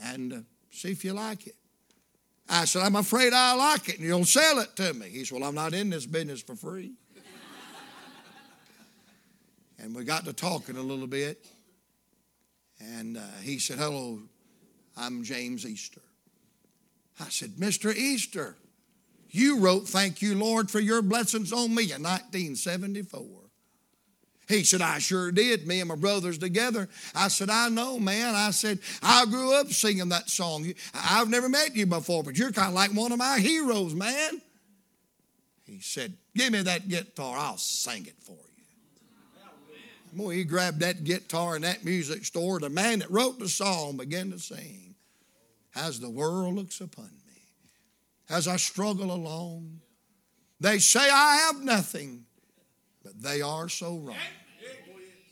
and 0.04 0.32
uh, 0.34 0.36
see 0.70 0.90
if 0.90 1.06
you 1.06 1.14
like 1.14 1.46
it. 1.46 1.54
I 2.50 2.66
said, 2.66 2.82
I'm 2.82 2.96
afraid 2.96 3.32
I 3.32 3.54
like 3.54 3.88
it, 3.88 3.98
and 3.98 4.06
you'll 4.06 4.26
sell 4.26 4.58
it 4.58 4.76
to 4.76 4.92
me. 4.92 5.08
He 5.08 5.24
said, 5.24 5.40
Well, 5.40 5.48
I'm 5.48 5.54
not 5.54 5.72
in 5.72 5.88
this 5.88 6.04
business 6.04 6.42
for 6.42 6.54
free. 6.54 6.92
and 9.78 9.94
we 9.96 10.04
got 10.04 10.26
to 10.26 10.34
talking 10.34 10.76
a 10.76 10.82
little 10.82 11.06
bit, 11.06 11.46
and 12.78 13.16
uh, 13.16 13.22
he 13.42 13.58
said, 13.58 13.78
Hello, 13.78 14.20
I'm 14.98 15.24
James 15.24 15.64
Easter. 15.64 16.02
I 17.18 17.30
said, 17.30 17.52
Mr. 17.52 17.94
Easter, 17.94 18.56
you 19.30 19.60
wrote, 19.60 19.88
Thank 19.88 20.22
you, 20.22 20.34
Lord, 20.36 20.70
for 20.70 20.80
your 20.80 21.02
blessings 21.02 21.52
on 21.52 21.74
me 21.74 21.92
in 21.92 22.02
1974. 22.02 23.26
He 24.48 24.64
said, 24.64 24.82
I 24.82 24.98
sure 24.98 25.30
did. 25.30 25.68
Me 25.68 25.78
and 25.78 25.88
my 25.88 25.94
brothers 25.94 26.36
together. 26.36 26.88
I 27.14 27.28
said, 27.28 27.50
I 27.50 27.68
know, 27.68 28.00
man. 28.00 28.34
I 28.34 28.50
said, 28.50 28.80
I 29.00 29.24
grew 29.26 29.54
up 29.54 29.68
singing 29.68 30.08
that 30.08 30.28
song. 30.28 30.72
I've 30.92 31.30
never 31.30 31.48
met 31.48 31.76
you 31.76 31.86
before, 31.86 32.24
but 32.24 32.36
you're 32.36 32.50
kind 32.50 32.68
of 32.68 32.74
like 32.74 32.90
one 32.90 33.12
of 33.12 33.18
my 33.18 33.38
heroes, 33.38 33.94
man. 33.94 34.42
He 35.64 35.78
said, 35.78 36.14
Give 36.34 36.52
me 36.52 36.62
that 36.62 36.88
guitar. 36.88 37.36
I'll 37.38 37.58
sing 37.58 38.06
it 38.06 38.16
for 38.20 38.32
you. 38.32 38.64
Boy, 40.12 40.34
he 40.34 40.44
grabbed 40.44 40.80
that 40.80 41.04
guitar 41.04 41.54
in 41.54 41.62
that 41.62 41.84
music 41.84 42.24
store. 42.24 42.58
The 42.58 42.70
man 42.70 42.98
that 42.98 43.10
wrote 43.10 43.38
the 43.38 43.48
song 43.48 43.98
began 43.98 44.32
to 44.32 44.40
sing, 44.40 44.96
As 45.76 46.00
the 46.00 46.10
world 46.10 46.56
looks 46.56 46.80
upon 46.80 47.04
me 47.04 47.19
as 48.30 48.48
I 48.48 48.56
struggle 48.56 49.12
along. 49.12 49.80
They 50.60 50.78
say 50.78 51.00
I 51.00 51.36
have 51.46 51.62
nothing, 51.62 52.24
but 53.02 53.20
they 53.20 53.42
are 53.42 53.68
so 53.68 53.96
wrong. 53.96 54.16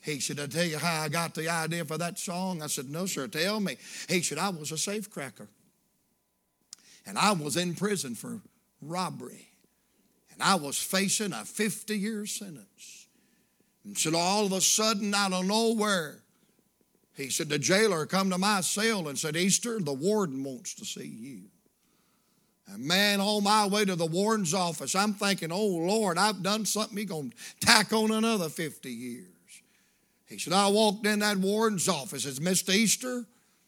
He 0.03 0.21
said, 0.21 0.41
I 0.41 0.47
tell 0.47 0.65
you 0.65 0.79
how 0.79 1.03
I 1.03 1.09
got 1.09 1.35
the 1.35 1.49
idea 1.51 1.85
for 1.85 1.99
that 1.99 2.19
song. 2.19 2.63
I 2.63 2.67
said, 2.67 2.89
No, 2.89 3.07
sir, 3.07 3.29
tell 3.29 3.61
me. 3.61 3.77
He 4.09 4.23
said, 4.23 4.39
I 4.39 4.49
was 4.49 4.73
a 4.73 4.77
safecracker. 4.77 5.49
And 7.07 7.19
I 7.19 7.33
was 7.33 7.57
in 7.57 7.75
prison 7.75 8.15
for 8.15 8.41
robbery. 8.81 9.49
And 10.33 10.43
I 10.43 10.55
was 10.55 10.79
facing 10.79 11.33
a 11.33 11.45
50 11.45 11.99
year 11.99 12.27
sentence. 12.27 13.07
And 13.85 13.97
said, 13.97 14.15
all 14.15 14.47
of 14.47 14.53
a 14.53 14.61
sudden, 14.61 15.15
out 15.15 15.33
of 15.33 15.47
nowhere, 15.47 16.19
he 17.17 17.31
said, 17.31 17.49
the 17.49 17.59
jailer 17.59 18.07
come 18.07 18.31
to 18.31 18.39
my 18.39 18.61
cell 18.61 19.09
and 19.09 19.19
said, 19.19 19.37
Easter, 19.37 19.81
the 19.81 19.93
warden 19.93 20.45
wants 20.45 20.75
to 20.75 20.85
see 20.85 21.07
you. 21.07 21.43
Man, 22.77 23.21
on 23.21 23.45
my 23.45 23.67
way 23.67 23.85
to 23.85 23.97
the 23.97 24.07
warden's 24.07 24.53
office, 24.53 24.95
I'm 24.95 25.15
thinking, 25.15 25.51
oh 25.51 25.67
Lord, 25.67 26.19
I've 26.19 26.43
done 26.43 26.67
something. 26.67 26.97
He's 26.99 27.09
going 27.09 27.31
to 27.31 27.67
tack 27.67 27.93
on 27.93 28.11
another 28.11 28.49
50 28.49 28.91
years. 28.91 29.25
He 30.27 30.39
said, 30.39 30.53
I 30.53 30.69
walked 30.69 31.07
in 31.07 31.21
that 31.21 31.39
warden's 31.39 31.89
office. 31.89 32.27
It's 32.27 32.39
Mr. 32.39 32.75
Easter. 32.75 33.25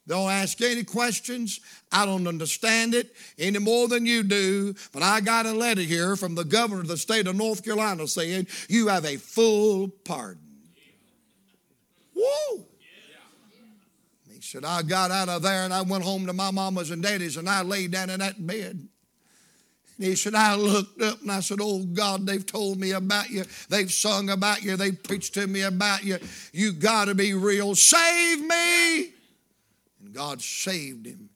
Don't 0.06 0.30
ask 0.30 0.60
any 0.60 0.84
questions. 0.84 1.60
I 1.92 2.04
don't 2.04 2.26
understand 2.26 2.94
it 2.94 3.14
any 3.38 3.58
more 3.58 3.88
than 3.88 4.06
you 4.06 4.22
do. 4.22 4.74
But 4.92 5.02
I 5.02 5.20
got 5.20 5.46
a 5.46 5.52
letter 5.52 5.82
here 5.82 6.16
from 6.16 6.34
the 6.34 6.44
governor 6.44 6.80
of 6.80 6.88
the 6.88 6.96
state 6.96 7.26
of 7.26 7.36
North 7.36 7.64
Carolina 7.64 8.06
saying 8.06 8.48
you 8.68 8.88
have 8.88 9.04
a 9.04 9.16
full 9.16 9.88
pardon. 9.88 10.42
Whoa! 12.14 12.66
Said, 14.50 14.64
I 14.64 14.82
got 14.82 15.12
out 15.12 15.28
of 15.28 15.42
there 15.42 15.62
and 15.62 15.72
I 15.72 15.82
went 15.82 16.02
home 16.02 16.26
to 16.26 16.32
my 16.32 16.50
mama's 16.50 16.90
and 16.90 17.00
daddy's 17.00 17.36
and 17.36 17.48
I 17.48 17.62
laid 17.62 17.92
down 17.92 18.10
in 18.10 18.18
that 18.18 18.44
bed. 18.44 18.72
And 18.72 18.88
he 19.96 20.16
said, 20.16 20.34
I 20.34 20.56
looked 20.56 21.00
up 21.00 21.20
and 21.20 21.30
I 21.30 21.38
said, 21.38 21.58
Oh 21.62 21.84
God, 21.84 22.26
they've 22.26 22.44
told 22.44 22.80
me 22.80 22.90
about 22.90 23.30
you. 23.30 23.44
They've 23.68 23.92
sung 23.92 24.28
about 24.28 24.64
you. 24.64 24.76
They've 24.76 25.00
preached 25.00 25.34
to 25.34 25.46
me 25.46 25.62
about 25.62 26.02
you. 26.02 26.18
You 26.52 26.72
got 26.72 27.04
to 27.04 27.14
be 27.14 27.32
real. 27.32 27.76
Save 27.76 28.40
me. 28.40 28.98
And 30.00 30.12
God 30.12 30.42
saved 30.42 31.06
him. 31.06 31.29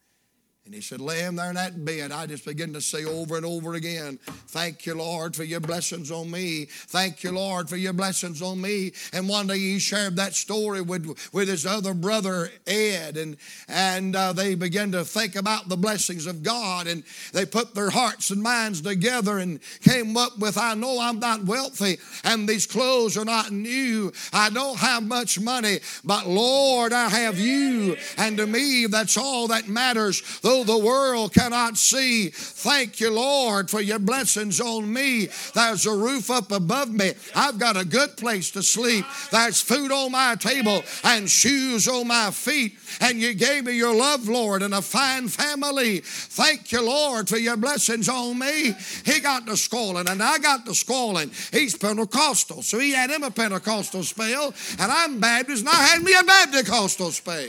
He 0.75 0.81
said, 0.81 1.01
Lay 1.01 1.21
him 1.21 1.37
there 1.37 1.51
in 1.51 1.55
that 1.55 1.85
bed. 1.85 2.11
I 2.11 2.27
just 2.27 2.45
begin 2.45 2.73
to 2.73 2.81
say 2.81 3.05
over 3.05 3.37
and 3.37 3.47
over 3.47 3.75
again, 3.75 4.19
Thank 4.49 4.87
you, 4.87 4.95
Lord, 4.97 5.37
for 5.37 5.45
your 5.45 5.61
blessings 5.61 6.11
on 6.11 6.29
me. 6.33 6.65
Thank 6.65 7.23
you, 7.23 7.31
Lord, 7.31 7.69
for 7.69 7.77
your 7.77 7.93
blessings 7.93 8.43
on 8.43 8.61
me. 8.61 8.93
And 9.13 9.29
one 9.29 9.47
day 9.47 9.59
he 9.59 9.79
shared 9.79 10.17
that 10.17 10.35
story 10.35 10.83
with, 10.83 11.07
with 11.33 11.49
his 11.49 11.65
other 11.65 11.95
brother, 11.95 12.51
Ed. 12.67 13.17
And, 13.17 13.37
and 13.69 14.17
uh, 14.17 14.33
they 14.33 14.57
began 14.57 14.91
to 14.93 15.05
think 15.05 15.37
about 15.37 15.69
the 15.69 15.77
blessings 15.77 16.27
of 16.27 16.43
God. 16.43 16.89
And 16.89 17.05
they 17.33 17.47
put 17.47 17.77
their 17.77 17.91
hearts 17.91 18.31
and 18.31 18.43
minds 18.43 18.81
together 18.81 19.39
and 19.39 19.61
came 19.81 20.17
up 20.17 20.39
with, 20.39 20.59
I 20.59 20.75
know 20.75 20.99
I'm 21.01 21.21
not 21.21 21.45
wealthy 21.45 21.99
and 22.25 22.49
these 22.49 22.67
clothes 22.67 23.17
are 23.17 23.25
not 23.25 23.53
new. 23.53 24.13
I 24.33 24.51
don't 24.51 24.79
have 24.79 25.05
much 25.05 25.39
money, 25.39 25.79
but 26.05 26.27
Lord, 26.27 26.93
I 26.93 27.09
have 27.09 27.39
you. 27.39 27.97
And 28.19 28.37
to 28.39 28.47
me, 28.49 28.87
that's 28.87 29.17
all 29.17 29.47
that 29.49 29.69
matters. 29.69 30.41
Those 30.41 30.64
the 30.67 30.79
world 30.79 31.33
cannot 31.33 31.77
see. 31.77 32.29
Thank 32.31 33.01
you, 33.01 33.11
Lord, 33.11 33.71
for 33.71 33.81
your 33.81 33.99
blessings 33.99 34.61
on 34.61 34.93
me. 34.93 35.29
There's 35.55 35.87
a 35.87 35.95
roof 35.95 36.31
up 36.31 36.53
above 36.53 36.91
me. 36.91 37.13
I've 37.35 37.59
got 37.59 37.77
a 37.77 37.85
good 37.85 38.17
place 38.17 38.51
to 38.53 38.63
sleep. 38.63 39.05
There's 39.31 39.61
food 39.61 39.93
on 39.93 40.13
my 40.13 40.37
table 40.37 40.83
and 41.03 41.29
shoes 41.29 41.89
on 41.89 42.09
my 42.09 42.31
feet. 42.31 42.79
And 43.01 43.21
you 43.21 43.35
gave 43.35 43.65
me 43.65 43.73
your 43.73 43.95
love, 43.95 44.29
Lord, 44.29 44.63
and 44.63 44.75
a 44.75 44.83
fine 44.83 45.29
family. 45.29 46.01
Thank 46.05 46.73
you, 46.73 46.83
Lord, 46.83 47.29
for 47.29 47.39
your 47.39 47.57
blessings 47.57 48.09
on 48.09 48.39
me. 48.39 48.75
He 49.05 49.21
got 49.21 49.47
the 49.47 49.57
squalling, 49.57 50.09
and 50.09 50.23
I 50.23 50.39
got 50.39 50.65
the 50.65 50.75
squalling. 50.75 51.31
He's 51.53 51.77
Pentecostal, 51.77 52.63
so 52.63 52.79
he 52.79 52.93
had 52.93 53.11
him 53.11 53.23
a 53.23 53.31
Pentecostal 53.31 54.03
spell, 54.03 54.55
and 54.79 54.93
I'm 54.93 55.21
Baptist, 55.21 55.61
and 55.61 55.69
I 55.69 55.83
had 55.83 56.03
me 56.03 56.15
a 56.15 56.23
Baptist 56.23 57.15
spell. 57.15 57.49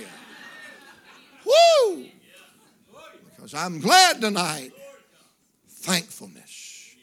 Woo! 1.46 2.06
Because 3.46 3.64
I'm 3.64 3.80
glad 3.80 4.22
tonight. 4.22 4.72
Thankfulness. 5.70 6.96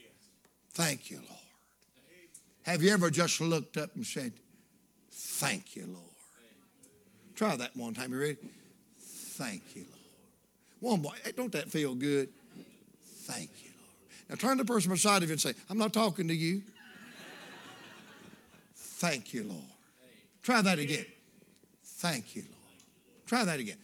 Thank 0.73 1.09
you, 1.09 1.19
Lord. 1.19 1.41
Have 2.63 2.83
you 2.83 2.91
ever 2.93 3.11
just 3.11 3.41
looked 3.41 3.77
up 3.77 3.95
and 3.95 4.05
said, 4.05 4.33
Thank 5.13 5.77
you, 5.77 5.87
Lord? 5.87 6.03
Try 7.37 7.55
that 7.55 7.77
one 7.77 7.95
time. 7.95 8.13
You 8.13 8.19
ready? 8.19 8.37
Thank 8.99 9.63
you, 9.77 9.85
Lord. 10.81 10.95
One 10.95 11.03
more. 11.03 11.13
Don't 11.37 11.53
that 11.53 11.71
feel 11.71 11.95
good? 11.95 12.29
Thank 13.21 13.51
you, 13.63 13.71
Lord. 13.79 14.31
Now 14.31 14.35
turn 14.35 14.59
to 14.59 14.65
the 14.65 14.73
person 14.73 14.91
beside 14.91 15.23
of 15.23 15.29
you 15.29 15.35
and 15.35 15.41
say, 15.41 15.55
I'm 15.71 15.79
not 15.79 15.93
talking 15.93 16.27
to 16.27 16.35
you. 16.35 16.63
Thank 18.75 19.33
you, 19.33 19.45
Lord. 19.45 19.63
Try 20.43 20.61
that 20.61 20.81
again. 20.81 21.07
Thank 21.85 22.35
you, 22.35 22.43
Lord. 22.43 23.27
Try 23.27 23.45
that 23.45 23.61
again. 23.61 23.79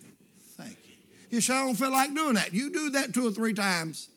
Thank 0.56 0.76
you 0.82 0.88
say, 1.40 1.54
I 1.54 1.64
don't 1.64 1.74
feel 1.74 1.90
like 1.90 2.14
doing 2.14 2.34
that. 2.34 2.52
You 2.52 2.70
do 2.70 2.90
that 2.90 3.12
two 3.14 3.26
or 3.26 3.30
three 3.30 3.54
times, 3.54 4.08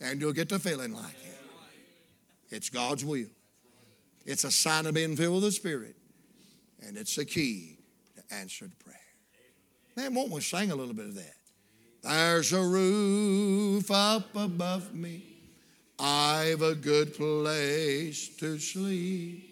and 0.00 0.20
you'll 0.20 0.32
get 0.32 0.48
to 0.50 0.58
feeling 0.58 0.92
like 0.92 1.14
it. 1.24 1.38
It's 2.50 2.68
God's 2.68 3.04
will. 3.04 3.28
It's 4.24 4.44
a 4.44 4.50
sign 4.50 4.86
of 4.86 4.94
being 4.94 5.16
filled 5.16 5.34
with 5.34 5.44
the 5.44 5.52
Spirit, 5.52 5.96
and 6.86 6.96
it's 6.96 7.16
a 7.18 7.24
key 7.24 7.78
to 8.16 8.34
answered 8.34 8.72
prayer. 8.78 8.96
Man, 9.96 10.14
won't 10.14 10.30
we 10.30 10.40
sing 10.40 10.70
a 10.70 10.74
little 10.74 10.94
bit 10.94 11.06
of 11.06 11.14
that? 11.16 11.34
There's 12.02 12.52
a 12.52 12.62
roof 12.62 13.90
up 13.90 14.34
above 14.34 14.94
me. 14.94 15.24
I've 15.98 16.62
a 16.62 16.74
good 16.74 17.14
place 17.14 18.28
to 18.36 18.58
sleep. 18.58 19.48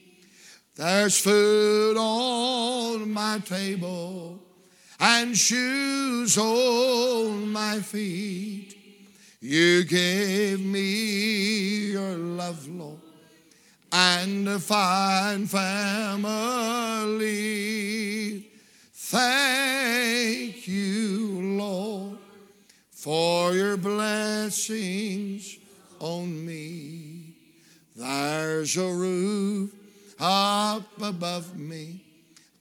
There's 0.75 1.19
food 1.19 1.97
on 1.97 3.13
my 3.13 3.39
table 3.41 4.41
and 5.01 5.37
shoes 5.37 6.37
on 6.37 7.51
my 7.51 7.81
feet. 7.81 8.77
You 9.41 9.85
gave 9.85 10.61
me 10.61 11.93
your 11.93 12.13
love, 12.17 12.69
Lord, 12.69 13.01
and 13.91 14.47
a 14.47 14.59
fine 14.59 15.47
family. 15.47 16.21
Thank 18.93 20.69
you, 20.69 21.57
Lord, 21.59 22.19
for 22.91 23.55
your 23.55 23.79
blessings 23.79 25.57
on 25.99 26.45
me. 26.47 27.35
There's 27.97 28.77
a 28.77 28.93
roof 28.93 29.73
up 30.21 30.85
above 31.01 31.59
me. 31.59 32.05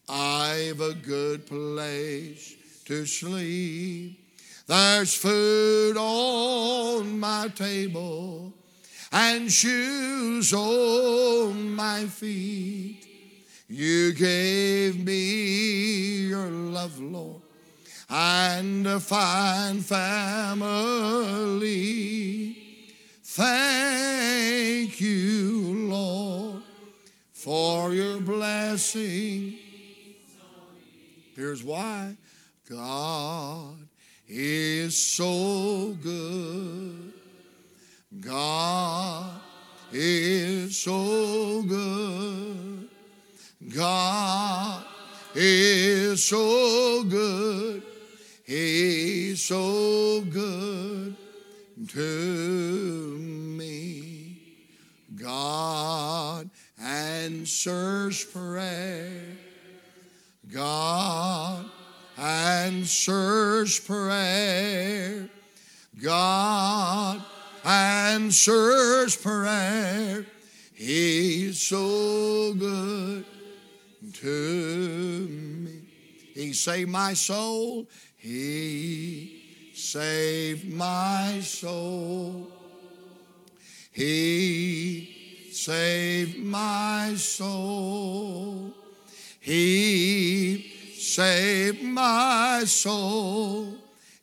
I've 0.09 0.81
a 0.81 0.95
good 0.95 1.45
place 1.45 2.55
to 2.85 3.05
sleep. 3.05 4.19
There's 4.65 5.13
food 5.13 5.97
on 5.97 7.19
my 7.19 7.49
table 7.49 8.51
and 9.11 9.51
shoes 9.51 10.51
on 10.51 11.75
my 11.75 12.05
feet. 12.05 13.05
You 13.67 14.13
gave 14.13 15.05
me 15.05 16.21
your 16.27 16.49
love, 16.49 16.99
Lord, 16.99 17.43
and 18.09 18.87
a 18.87 18.99
fine 18.99 19.81
family. 19.81 20.69
Thank 23.23 24.99
you, 24.99 25.87
Lord, 25.87 26.63
for 27.31 27.93
your 27.93 28.19
blessing. 28.19 29.68
Here's 31.39 31.63
why 31.63 32.17
God 32.69 33.87
is 34.27 34.97
so 34.97 35.95
good. 36.03 37.13
God 38.19 39.39
is 39.93 40.75
so 40.75 41.63
good. 41.63 42.89
God 43.73 44.83
is 45.33 46.25
so 46.25 47.05
good. 47.05 47.83
He's 48.45 49.41
so 49.41 50.19
good 50.19 51.15
to 51.87 53.17
me. 53.17 54.41
God 55.15 56.49
answers 56.77 58.25
prayer. 58.25 59.38
God 60.51 61.65
answers 62.17 63.79
prayer. 63.79 65.29
God 66.01 67.23
answers 67.63 69.15
prayer. 69.15 70.25
He's 70.73 71.61
so 71.61 72.53
good 72.53 73.25
to 74.13 75.27
me. 75.29 75.81
He 76.33 76.53
saved 76.53 76.89
my 76.89 77.13
soul. 77.13 77.87
He 78.17 79.71
saved 79.75 80.73
my 80.73 81.41
soul. 81.41 82.47
He 83.91 85.49
saved 85.51 86.39
my 86.39 87.15
soul. 87.15 88.73
He 89.41 89.88
saved 91.19 91.83
my 91.83 92.63
soul. 92.65 93.73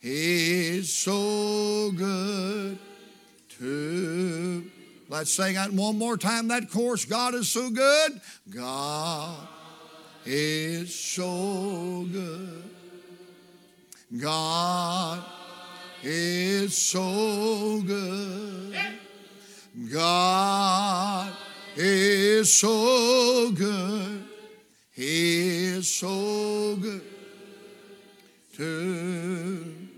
He's 0.01 0.91
so 0.91 1.93
good 1.95 2.79
to. 3.59 4.65
Let's 5.11 5.31
sing 5.31 5.57
that 5.57 5.75
one 5.75 5.99
more 5.99 6.17
time. 6.17 6.49
That 6.49 6.71
chorus. 6.71 7.05
God 7.05 7.35
is 7.35 7.51
so 7.51 7.69
good. 7.69 8.19
God 8.49 9.47
is 10.25 10.95
so 10.95 12.07
good. 12.11 12.63
God 14.19 15.23
is 16.03 16.79
so 16.79 17.83
good. 17.83 18.75
God 19.93 21.31
is 21.77 22.51
so 22.51 23.51
good. 23.51 24.25
He 24.97 25.67
is 25.67 25.95
so 25.95 26.77
good 26.77 27.03
to 28.57 28.63
me. 28.63 29.89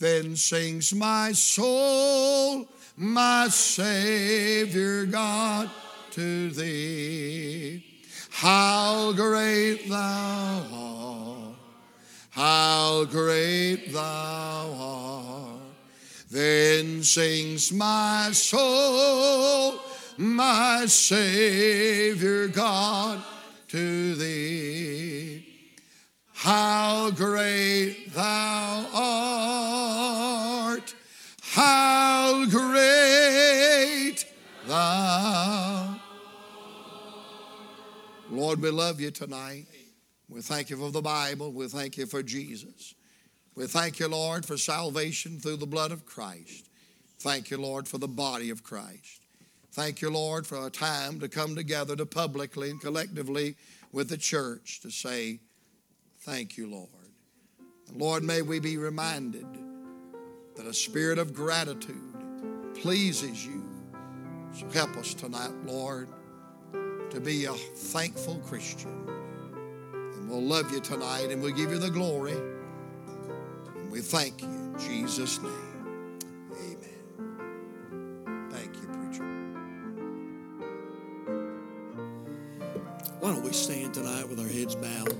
then 0.00 0.34
sings 0.34 0.92
my 0.92 1.30
soul, 1.30 2.66
my 2.96 3.46
Savior 3.48 5.06
God, 5.06 5.70
to 6.10 6.50
thee. 6.50 7.84
How 8.30 9.12
great 9.12 9.88
thou 9.88 10.66
art, 10.72 11.54
how 12.30 13.04
great 13.04 13.92
thou 13.92 14.74
art. 14.80 15.60
Then 16.28 17.04
sings 17.04 17.72
my 17.72 18.30
soul, 18.32 19.78
my 20.18 20.86
Savior 20.86 22.48
God, 22.48 23.22
to 23.68 24.14
thee. 24.14 25.46
How 26.32 27.10
great 27.10 28.12
thou 28.14 28.86
art, 28.94 30.94
how 31.42 32.46
great 32.46 34.24
thou. 34.66 35.98
Lord, 38.30 38.60
we 38.60 38.70
love 38.70 39.00
you 39.00 39.10
tonight. 39.10 39.66
We 40.28 40.40
thank 40.40 40.70
you 40.70 40.76
for 40.76 40.90
the 40.90 41.02
Bible. 41.02 41.52
We 41.52 41.68
thank 41.68 41.96
you 41.96 42.06
for 42.06 42.22
Jesus. 42.22 42.94
We 43.54 43.66
thank 43.66 43.98
you, 43.98 44.08
Lord, 44.08 44.44
for 44.44 44.56
salvation 44.56 45.38
through 45.38 45.56
the 45.56 45.66
blood 45.66 45.90
of 45.90 46.04
Christ. 46.04 46.68
Thank 47.20 47.50
you, 47.50 47.56
Lord, 47.56 47.88
for 47.88 47.98
the 47.98 48.08
body 48.08 48.50
of 48.50 48.62
Christ. 48.62 49.25
Thank 49.76 50.00
you, 50.00 50.08
Lord, 50.08 50.46
for 50.46 50.66
a 50.66 50.70
time 50.70 51.20
to 51.20 51.28
come 51.28 51.54
together 51.54 51.94
to 51.96 52.06
publicly 52.06 52.70
and 52.70 52.80
collectively 52.80 53.56
with 53.92 54.08
the 54.08 54.16
church 54.16 54.80
to 54.80 54.90
say, 54.90 55.40
Thank 56.20 56.56
you, 56.56 56.66
Lord. 56.66 56.88
Lord, 57.94 58.24
may 58.24 58.40
we 58.40 58.58
be 58.58 58.78
reminded 58.78 59.46
that 60.56 60.64
a 60.64 60.72
spirit 60.72 61.18
of 61.18 61.34
gratitude 61.34 62.14
pleases 62.74 63.44
you. 63.44 63.62
So 64.54 64.66
help 64.70 64.96
us 64.96 65.12
tonight, 65.12 65.52
Lord, 65.66 66.08
to 67.10 67.20
be 67.20 67.44
a 67.44 67.52
thankful 67.52 68.36
Christian. 68.46 69.06
And 69.92 70.30
we'll 70.30 70.40
love 70.40 70.72
you 70.72 70.80
tonight 70.80 71.28
and 71.30 71.42
we'll 71.42 71.54
give 71.54 71.70
you 71.70 71.78
the 71.78 71.90
glory. 71.90 72.32
And 72.32 73.90
we 73.90 74.00
thank 74.00 74.40
you 74.40 74.48
in 74.48 74.78
Jesus' 74.78 75.38
name. 75.42 75.65
Stand 83.56 83.94
tonight 83.94 84.28
with 84.28 84.38
our 84.38 84.46
heads 84.46 84.74
bowed 84.74 85.16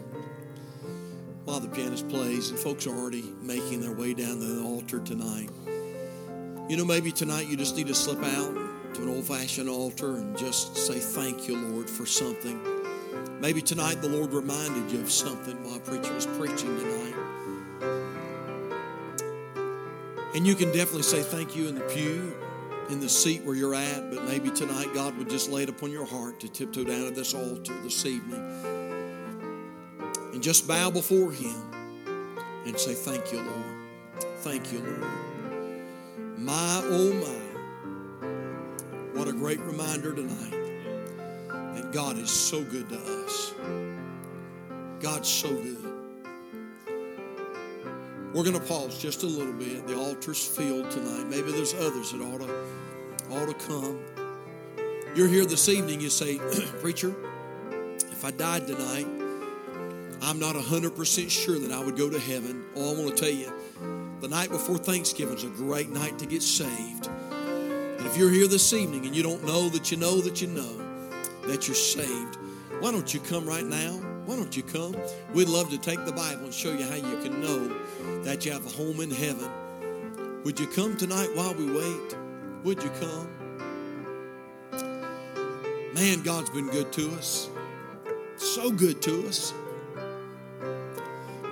while 1.47 1.59
the 1.59 1.68
pianist 1.68 2.07
plays 2.11 2.51
and 2.51 2.59
folks 2.59 2.87
are 2.87 2.95
already 2.95 3.24
making 3.41 3.80
their 3.80 3.93
way 3.93 4.12
down 4.12 4.41
the 4.41 4.62
altar 4.62 5.01
tonight. 5.01 5.49
You 6.68 6.76
know, 6.76 6.84
maybe 6.84 7.11
tonight 7.12 7.49
you 7.49 7.57
just 7.57 7.78
need 7.78 7.87
to 7.87 7.95
slip 7.95 8.22
out 8.22 8.55
to 8.93 9.03
an 9.03 9.09
old 9.09 9.24
fashioned 9.24 9.70
altar 9.70 10.16
and 10.16 10.37
just 10.37 10.76
say, 10.76 10.99
Thank 10.99 11.49
you, 11.49 11.57
Lord, 11.57 11.89
for 11.89 12.05
something. 12.05 12.61
Maybe 13.41 13.62
tonight 13.62 14.03
the 14.03 14.11
Lord 14.11 14.34
reminded 14.34 14.93
you 14.93 15.01
of 15.01 15.11
something 15.11 15.57
while 15.64 15.80
preacher 15.80 16.12
was 16.12 16.26
preaching 16.26 16.78
tonight. 16.78 17.14
And 20.34 20.47
you 20.47 20.55
can 20.55 20.68
definitely 20.72 21.05
say 21.05 21.22
thank 21.22 21.57
you 21.57 21.68
in 21.68 21.74
the 21.74 21.80
pew, 21.80 22.37
in 22.91 23.01
the 23.01 23.09
seat 23.09 23.43
where 23.45 23.55
you're 23.55 23.74
at, 23.74 24.11
but 24.11 24.24
maybe 24.24 24.51
tonight 24.51 24.89
God 24.95 25.16
would 25.18 25.28
just 25.28 25.51
lay 25.51 25.64
it 25.64 25.68
upon 25.68 25.91
your 25.91 26.07
heart 26.07 26.39
to 26.41 26.49
tiptoe 26.49 26.84
down 26.84 27.05
to 27.05 27.11
this 27.11 27.34
altar 27.34 27.74
this 27.82 28.07
evening 28.07 28.41
and 30.32 30.43
just 30.43 30.68
bow 30.68 30.91
before 30.91 31.32
Him 31.32 31.57
and 32.66 32.78
say, 32.78 32.95
Thank 32.95 33.32
you, 33.32 33.41
Lord. 33.41 33.76
Thank 34.41 34.72
you, 34.72 34.80
Lord. 34.80 36.39
My, 36.39 36.80
oh 36.84 37.12
my. 37.14 37.47
What 39.18 39.28
a 39.28 39.32
great 39.32 39.61
reminder 39.61 40.14
tonight 40.14 40.51
that 41.74 41.91
God 41.93 42.18
is 42.18 42.30
so 42.30 42.62
good 42.62 42.89
to 42.91 42.99
us. 42.99 43.55
God's 45.01 45.28
so 45.28 45.49
good. 45.49 45.95
We're 48.37 48.45
going 48.45 48.61
to 48.61 48.66
pause 48.66 48.99
just 48.99 49.22
a 49.22 49.26
little 49.26 49.55
bit. 49.55 49.87
The 49.87 49.97
altar's 49.97 50.47
filled 50.47 50.91
tonight. 50.91 51.26
Maybe 51.26 51.53
there's 51.53 51.72
others 51.72 52.12
that 52.12 52.20
ought 52.20 52.43
to, 52.43 52.55
ought 53.30 53.47
to 53.47 53.55
come. 53.66 53.99
You're 55.14 55.26
here 55.26 55.47
this 55.47 55.70
evening, 55.70 56.03
you 56.03 56.11
say, 56.11 56.37
Preacher, 56.82 57.14
if 58.12 58.26
I 58.26 58.32
died 58.32 58.66
tonight, 58.66 59.07
I'm 60.20 60.39
not 60.39 60.55
100% 60.55 61.30
sure 61.30 61.59
that 61.59 61.72
I 61.72 61.82
would 61.82 61.97
go 61.97 62.11
to 62.11 62.20
heaven. 62.20 62.66
Oh, 62.76 62.95
I 62.95 63.01
want 63.01 63.16
to 63.16 63.22
tell 63.24 63.32
you, 63.32 63.51
the 64.20 64.28
night 64.28 64.51
before 64.51 64.76
Thanksgiving 64.76 65.39
is 65.39 65.45
a 65.45 65.49
great 65.49 65.89
night 65.89 66.18
to 66.18 66.26
get 66.26 66.43
saved. 66.43 67.09
And 67.30 68.07
if 68.07 68.18
you're 68.18 68.30
here 68.30 68.49
this 68.49 68.74
evening 68.74 69.07
and 69.07 69.16
you 69.16 69.22
don't 69.22 69.47
know 69.47 69.70
that 69.70 69.91
you 69.91 69.97
know 69.97 70.20
that 70.20 70.43
you 70.43 70.49
know 70.49 70.76
that 71.47 71.66
you're 71.66 71.74
saved, 71.74 72.37
why 72.80 72.93
don't 72.93 73.14
you 73.14 73.20
come 73.20 73.47
right 73.47 73.64
now? 73.64 73.99
Why 74.27 74.35
don't 74.35 74.57
you 74.57 74.64
come? 74.64 74.97
We'd 75.33 75.49
love 75.49 75.70
to 75.70 75.79
take 75.79 76.05
the 76.05 76.12
Bible 76.12 76.47
and 76.47 76.53
show 76.53 76.72
you 76.72 76.85
how 76.85 76.97
you 76.97 77.22
can 77.22 77.41
know 77.41 77.68
that 78.24 78.45
you 78.45 78.51
have 78.51 78.66
a 78.66 78.70
home 78.70 79.01
in 79.01 79.11
heaven. 79.11 79.49
Would 80.43 80.59
you 80.59 80.66
come 80.66 80.97
tonight 80.97 81.29
while 81.35 81.55
we 81.55 81.70
wait? 81.70 82.16
Would 82.64 82.83
you 82.83 82.91
come? 83.01 83.29
Man, 85.95 86.22
God's 86.22 86.51
been 86.51 86.68
good 86.68 86.93
to 86.95 87.12
us. 87.12 87.49
So 88.37 88.72
good 88.72 89.01
to 89.03 89.29
us. 89.29 89.55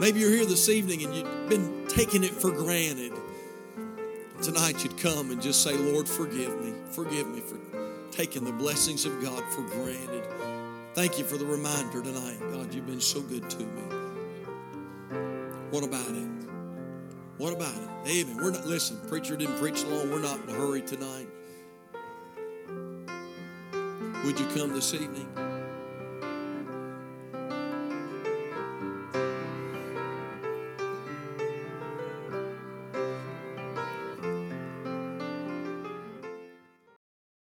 Maybe 0.01 0.19
you're 0.19 0.31
here 0.31 0.45
this 0.45 0.69
evening 0.69 1.05
and 1.05 1.15
you've 1.15 1.49
been 1.49 1.87
taking 1.87 2.25
it 2.25 2.33
for 2.33 2.51
granted. 2.51 3.13
Tonight 4.43 4.83
you'd 4.83 4.99
come 4.99 5.31
and 5.31 5.41
just 5.41 5.63
say, 5.63 5.77
Lord, 5.77 6.09
forgive 6.09 6.61
me. 6.61 6.75
Forgive 6.91 7.29
me 7.29 7.41
for 7.41 7.57
taking 8.11 8.45
the 8.45 8.53
blessings 8.53 9.05
of 9.07 9.23
God 9.23 9.45
for 9.53 9.63
granted. 9.63 10.25
Thank 10.95 11.19
you 11.19 11.25
for 11.25 11.37
the 11.37 11.45
reminder 11.45 12.01
tonight. 12.01 12.39
God, 12.53 12.73
you've 12.73 12.87
been 12.87 13.01
so 13.01 13.21
good 13.21 13.51
to 13.51 13.59
me. 13.59 13.83
What 15.71 15.83
about 15.83 16.07
it? 16.07 16.29
What 17.37 17.53
about 17.53 17.75
it? 17.75 17.89
Amen. 18.09 18.37
We're 18.37 18.53
not, 18.53 18.65
listen, 18.65 19.01
preacher 19.09 19.37
didn't 19.37 19.57
preach 19.57 19.83
long. 19.87 20.09
We're 20.09 20.23
not 20.23 20.39
in 20.45 20.51
a 20.51 20.53
hurry 20.53 20.83
tonight. 20.83 21.27
Would 24.25 24.39
you 24.39 24.47
come 24.55 24.73
this 24.73 24.95
evening? 24.95 25.44